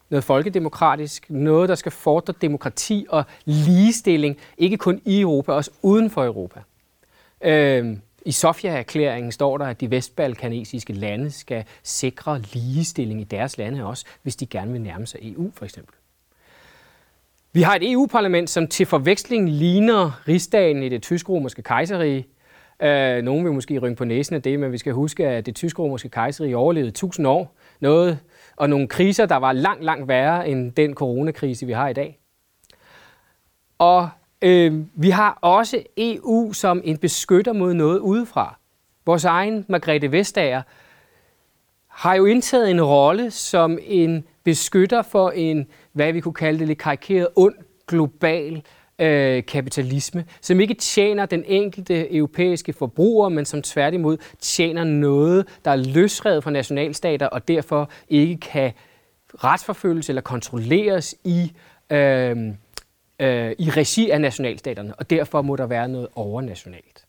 noget 0.09 0.23
folkedemokratisk, 0.23 1.29
noget, 1.29 1.69
der 1.69 1.75
skal 1.75 1.91
fordre 1.91 2.33
demokrati 2.41 3.05
og 3.09 3.23
ligestilling, 3.45 4.37
ikke 4.57 4.77
kun 4.77 5.01
i 5.05 5.21
Europa, 5.21 5.51
også 5.51 5.71
uden 5.81 6.09
for 6.09 6.25
Europa. 6.25 6.59
Øh, 7.41 7.97
I 8.25 8.31
Sofia-erklæringen 8.31 9.31
står 9.31 9.57
der, 9.57 9.65
at 9.65 9.81
de 9.81 9.91
vestbalkanesiske 9.91 10.93
lande 10.93 11.31
skal 11.31 11.63
sikre 11.83 12.41
ligestilling 12.53 13.21
i 13.21 13.23
deres 13.23 13.57
lande 13.57 13.85
også, 13.85 14.05
hvis 14.21 14.35
de 14.35 14.45
gerne 14.45 14.71
vil 14.71 14.81
nærme 14.81 15.07
sig 15.07 15.19
EU 15.23 15.51
for 15.55 15.65
eksempel. 15.65 15.95
Vi 17.53 17.61
har 17.61 17.75
et 17.75 17.91
EU-parlament, 17.91 18.49
som 18.49 18.67
til 18.67 18.85
forveksling 18.85 19.49
ligner 19.49 20.21
rigsdagen 20.27 20.83
i 20.83 20.89
det 20.89 21.01
tysk-romerske 21.01 21.61
kejserige. 21.61 22.27
Øh, 22.81 23.21
nogen 23.21 23.45
vil 23.45 23.53
måske 23.53 23.79
rynke 23.79 23.97
på 23.97 24.05
næsen 24.05 24.35
af 24.35 24.41
det, 24.41 24.59
men 24.59 24.71
vi 24.71 24.77
skal 24.77 24.93
huske, 24.93 25.27
at 25.27 25.45
det 25.45 25.55
tysk-romerske 25.55 26.09
kejserige 26.09 26.57
overlevede 26.57 26.89
1000 26.89 27.27
år. 27.27 27.55
Noget, 27.79 28.19
og 28.55 28.69
nogle 28.69 28.87
kriser, 28.87 29.25
der 29.25 29.35
var 29.35 29.53
langt, 29.53 29.83
langt 29.83 30.07
værre 30.07 30.49
end 30.49 30.71
den 30.71 30.93
coronakrise, 30.93 31.65
vi 31.65 31.71
har 31.71 31.87
i 31.87 31.93
dag. 31.93 32.19
Og 33.77 34.09
øh, 34.41 34.85
vi 34.93 35.09
har 35.09 35.37
også 35.41 35.83
EU 35.97 36.53
som 36.53 36.81
en 36.83 36.97
beskytter 36.97 37.53
mod 37.53 37.73
noget 37.73 37.99
udefra. 37.99 38.59
Vores 39.05 39.25
egen 39.25 39.65
Margrethe 39.69 40.11
Vestager 40.11 40.61
har 41.87 42.15
jo 42.15 42.25
indtaget 42.25 42.71
en 42.71 42.83
rolle 42.83 43.31
som 43.31 43.79
en 43.81 44.25
beskytter 44.43 45.01
for 45.01 45.29
en, 45.29 45.67
hvad 45.93 46.13
vi 46.13 46.19
kunne 46.19 46.33
kalde 46.33 46.59
det 46.59 46.67
lidt 46.67 46.79
karikeret, 46.79 47.27
ond 47.35 47.55
global 47.87 48.63
øh, 48.99 49.45
kapitalisme, 49.45 50.25
som 50.41 50.59
ikke 50.59 50.73
tjener 50.73 51.25
den 51.25 51.43
enkelte 51.47 52.15
europæiske 52.15 52.73
forbruger, 52.73 53.29
men 53.29 53.45
som 53.45 53.61
tværtimod 53.61 54.17
tjener 54.39 54.83
noget, 54.83 55.47
der 55.65 55.71
er 55.71 55.75
løsredet 55.75 56.43
fra 56.43 56.51
nationalstater 56.51 57.27
og 57.27 57.47
derfor 57.47 57.89
ikke 58.09 58.37
kan 58.37 58.71
retsforfølges 59.43 60.09
eller 60.09 60.21
kontrolleres 60.21 61.15
i, 61.23 61.53
øh, 61.89 62.37
øh, 63.19 63.51
i 63.59 63.69
regi 63.69 64.09
af 64.09 64.21
nationalstaterne, 64.21 64.95
og 64.95 65.09
derfor 65.09 65.41
må 65.41 65.55
der 65.55 65.65
være 65.65 65.87
noget 65.87 66.07
overnationalt. 66.15 67.05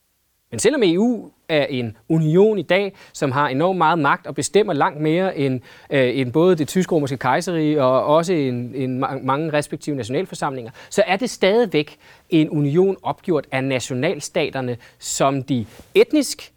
Men 0.53 0.59
selvom 0.59 0.81
EU 0.83 1.29
er 1.49 1.65
en 1.65 1.97
union 2.09 2.59
i 2.59 2.61
dag, 2.61 2.93
som 3.13 3.31
har 3.31 3.47
enormt 3.47 3.77
meget 3.77 3.99
magt 3.99 4.27
og 4.27 4.35
bestemmer 4.35 4.73
langt 4.73 5.01
mere 5.01 5.37
end, 5.37 5.61
øh, 5.89 6.19
end 6.19 6.31
både 6.31 6.55
det 6.55 6.67
tysk-romerske 6.67 7.17
kejserige 7.17 7.83
og 7.83 8.05
også 8.05 8.33
en, 8.33 8.75
en 8.75 8.99
mange 9.23 9.53
respektive 9.53 9.95
nationalforsamlinger, 9.95 10.71
så 10.89 11.03
er 11.07 11.15
det 11.15 11.29
stadigvæk 11.29 11.97
en 12.29 12.49
union 12.49 12.97
opgjort 13.03 13.47
af 13.51 13.63
nationalstaterne, 13.63 14.77
som 14.99 15.43
de 15.43 15.65
etnisk 15.95 16.51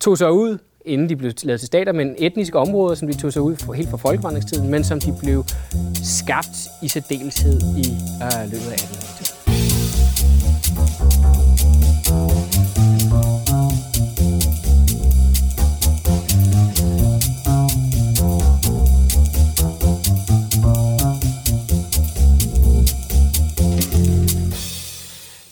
tog 0.00 0.18
sig 0.18 0.32
ud 0.32 0.58
inden 0.84 1.08
de 1.08 1.16
blev 1.16 1.32
lavet 1.42 1.60
til 1.60 1.66
stater, 1.66 1.92
men 1.92 2.14
etniske 2.18 2.58
områder, 2.58 2.94
som 2.94 3.08
de 3.08 3.18
tog 3.18 3.32
sig 3.32 3.42
ud 3.42 3.56
for, 3.56 3.72
helt 3.72 3.90
fra 3.90 3.96
folkevandringstiden, 3.96 4.70
men 4.70 4.84
som 4.84 5.00
de 5.00 5.14
blev 5.22 5.44
skabt 6.04 6.56
i 6.82 6.88
særdeleshed 6.88 7.60
i 7.60 7.86
øh, 8.22 8.50
løbet 8.50 8.72
af 8.72 8.76
1800-tallet. 8.76 9.21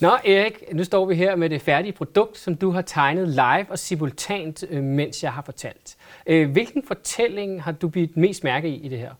Nå 0.01 0.09
Erik, 0.09 0.63
nu 0.73 0.83
står 0.83 1.05
vi 1.05 1.15
her 1.15 1.35
med 1.35 1.49
det 1.49 1.61
færdige 1.61 1.93
produkt, 1.93 2.37
som 2.37 2.55
du 2.55 2.71
har 2.71 2.81
tegnet 2.81 3.27
live 3.27 3.65
og 3.69 3.79
simultant, 3.79 4.63
øh, 4.69 4.83
mens 4.83 5.23
jeg 5.23 5.33
har 5.33 5.41
fortalt. 5.41 5.97
Øh, 6.27 6.51
hvilken 6.51 6.83
fortælling 6.87 7.63
har 7.63 7.71
du 7.71 7.87
blivet 7.87 8.17
mest 8.17 8.43
mærke 8.43 8.69
i 8.69 8.75
i 8.75 8.87
det 8.87 8.99
her? 8.99 9.13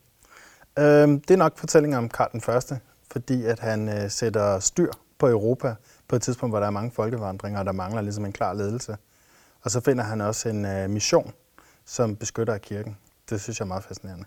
Øhm, 0.80 1.22
det 1.22 1.32
er 1.32 1.38
nok 1.38 1.58
fortællingen 1.58 1.98
om 1.98 2.10
Karl 2.10 2.32
den 2.32 2.42
Første, 2.42 2.80
fordi 3.12 3.46
at 3.46 3.60
han 3.60 3.90
øh, 3.90 4.10
sætter 4.10 4.60
styr 4.60 4.92
på 5.18 5.28
Europa 5.28 5.76
på 6.08 6.16
et 6.16 6.22
tidspunkt, 6.22 6.52
hvor 6.52 6.60
der 6.60 6.68
er 6.68 6.72
mange 6.72 6.92
folkevandringer, 6.92 7.60
og 7.60 7.66
der 7.66 7.72
mangler 7.72 8.02
ligesom 8.02 8.26
en 8.26 8.34
klar 8.34 8.54
ledelse. 8.54 8.98
Og 9.62 9.72
så 9.72 9.82
finder 9.82 10.04
han 10.04 10.22
også 10.22 10.50
en 10.50 10.66
øh, 10.66 10.90
mission, 10.90 11.34
som 11.86 12.16
beskytter 12.16 12.58
kirken. 12.58 12.98
Det 13.30 13.42
synes 13.42 13.60
jeg 13.60 13.66
er 13.66 13.68
meget 13.68 13.84
fascinerende. 13.84 14.26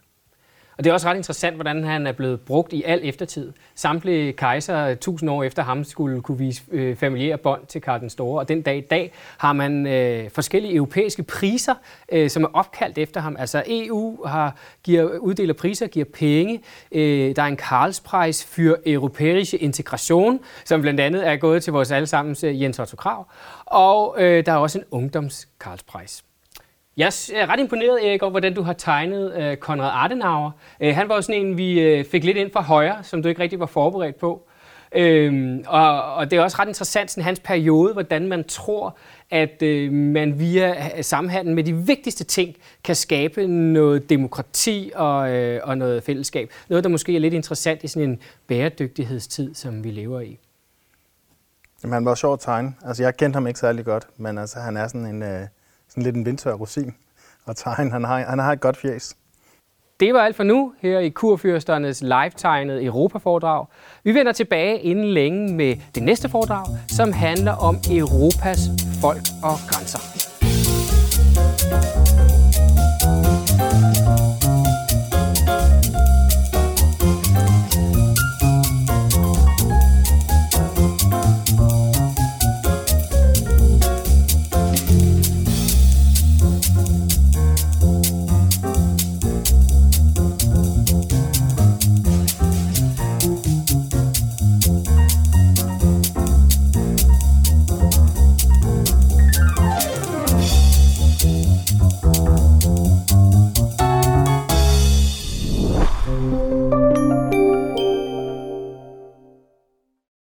Og 0.79 0.85
det 0.85 0.91
er 0.91 0.95
også 0.95 1.09
ret 1.09 1.17
interessant, 1.17 1.55
hvordan 1.55 1.85
han 1.85 2.07
er 2.07 2.13
blevet 2.13 2.41
brugt 2.41 2.73
i 2.73 2.83
al 2.83 3.01
eftertid. 3.03 3.53
Samtlige 3.75 4.33
kejser, 4.33 4.87
øh, 4.87 4.97
tusind 4.97 5.31
år 5.31 5.43
efter 5.43 5.63
ham, 5.63 5.85
skulle 5.85 6.21
kunne 6.21 6.39
vise 6.39 6.63
øh, 6.71 6.97
familiære 6.97 7.39
bånd 7.39 7.67
til 7.67 7.81
Karl 7.81 8.01
den 8.01 8.11
Store. 8.11 8.41
Og 8.41 8.49
den 8.49 8.63
dag 8.63 8.77
i 8.77 8.81
dag 8.81 9.13
har 9.39 9.53
man 9.53 9.87
øh, 9.87 10.31
forskellige 10.31 10.75
europæiske 10.75 11.23
priser, 11.23 11.75
øh, 12.13 12.31
som 12.31 12.45
er 12.45 12.49
opkaldt 12.53 12.99
efter 12.99 13.21
ham. 13.21 13.37
Altså 13.39 13.63
EU 13.67 14.25
har, 14.27 14.57
giver, 14.83 15.19
uddeler 15.19 15.55
priser, 15.55 15.87
giver 15.87 16.07
penge. 16.15 16.61
Øh, 16.93 17.37
der 17.37 17.43
er 17.43 17.47
en 17.47 17.57
Karlspris 17.57 18.45
for 18.45 18.77
europæiske 18.87 19.57
integration, 19.57 20.41
som 20.65 20.81
blandt 20.81 21.01
andet 21.01 21.27
er 21.27 21.37
gået 21.37 21.63
til 21.63 21.73
vores 21.73 21.91
allesammens 21.91 22.45
øh, 22.45 22.63
Jens 22.63 22.79
Otto 22.79 22.97
Krav. 22.97 23.27
Og 23.67 24.17
øh, 24.19 24.47
der 24.47 24.53
er 24.53 24.57
også 24.57 24.79
en 24.79 24.85
ungdoms 24.91 25.49
Karlspris. 25.61 26.25
Jeg 26.97 27.07
er 27.35 27.47
ret 27.47 27.61
imponeret, 27.61 28.09
Erik, 28.09 28.23
over 28.23 28.31
hvordan 28.31 28.55
du 28.55 28.63
har 28.63 28.73
tegnet 28.73 29.35
øh, 29.37 29.57
Konrad 29.57 30.05
Adenauer. 30.05 30.51
Øh, 30.81 30.95
han 30.95 31.09
var 31.09 31.21
sådan 31.21 31.47
en, 31.47 31.59
vi 31.59 31.81
øh, 31.81 32.05
fik 32.05 32.25
lidt 32.25 32.37
ind 32.37 32.53
fra 32.53 32.63
højre, 32.63 33.03
som 33.03 33.23
du 33.23 33.29
ikke 33.29 33.43
rigtig 33.43 33.61
var 33.61 33.67
forberedt 33.67 34.17
på. 34.17 34.43
Øhm, 34.97 35.65
og, 35.67 36.15
og 36.15 36.31
det 36.31 36.39
er 36.39 36.43
også 36.43 36.57
ret 36.59 36.69
interessant, 36.69 37.11
sådan 37.11 37.25
hans 37.25 37.41
periode, 37.41 37.93
hvordan 37.93 38.29
man 38.29 38.45
tror, 38.45 38.97
at 39.31 39.63
øh, 39.63 39.93
man 39.93 40.39
via 40.39 40.91
øh, 40.97 41.05
samhandel 41.05 41.55
med 41.55 41.65
de 41.65 41.77
vigtigste 41.77 42.25
ting 42.25 42.57
kan 42.85 42.95
skabe 42.95 43.47
noget 43.47 44.11
demokrati 44.11 44.93
og, 44.95 45.33
øh, 45.33 45.61
og 45.65 45.79
noget 45.79 46.03
fællesskab. 46.03 46.51
Noget, 46.69 46.85
der 46.85 46.91
måske 46.91 47.17
er 47.17 47.21
lidt 47.21 47.35
interessant 47.35 47.85
i 47.85 47.89
sådan 47.89 48.11
en 48.11 48.19
bæredygtighedstid, 48.47 49.55
som 49.55 49.85
vi 49.85 49.91
lever 49.91 50.21
i. 50.21 50.39
Jamen, 51.83 51.93
han 51.93 52.05
var 52.05 52.15
sjov 52.15 52.33
at 52.33 52.41
tegne. 52.41 52.75
Altså, 52.85 53.03
jeg 53.03 53.17
kendte 53.17 53.37
ham 53.37 53.47
ikke 53.47 53.61
særlig 53.61 53.85
godt, 53.85 54.07
men 54.17 54.39
altså, 54.39 54.59
han 54.59 54.77
er 54.77 54.89
sådan 54.89 55.07
en... 55.07 55.23
Øh 55.23 55.47
sådan 55.95 56.03
lidt 56.03 56.17
en 56.17 56.27
vindtør 56.27 56.53
rosin 56.53 56.95
og 57.47 57.57
tegne. 57.57 57.91
Han 57.91 58.05
har, 58.05 58.19
han 58.19 58.39
har 58.39 58.53
et 58.53 58.61
godt 58.61 58.77
fjes. 58.77 59.17
Det 60.01 60.15
var 60.15 60.21
alt 60.21 60.37
for 60.37 60.43
nu 60.43 60.73
her 60.81 60.99
i 60.99 61.09
Kurfyrsternes 61.09 62.01
live-tegnet 62.03 62.85
Europa-foredrag. 62.85 63.67
Vi 64.05 64.15
vender 64.15 64.33
tilbage 64.33 64.81
inden 64.81 65.05
længe 65.05 65.55
med 65.55 65.77
det 65.95 66.03
næste 66.03 66.29
foredrag, 66.29 66.67
som 66.89 67.13
handler 67.13 67.53
om 67.53 67.77
Europas 67.91 68.59
folk 69.01 69.23
og 69.43 69.57
grænser. 69.69 69.99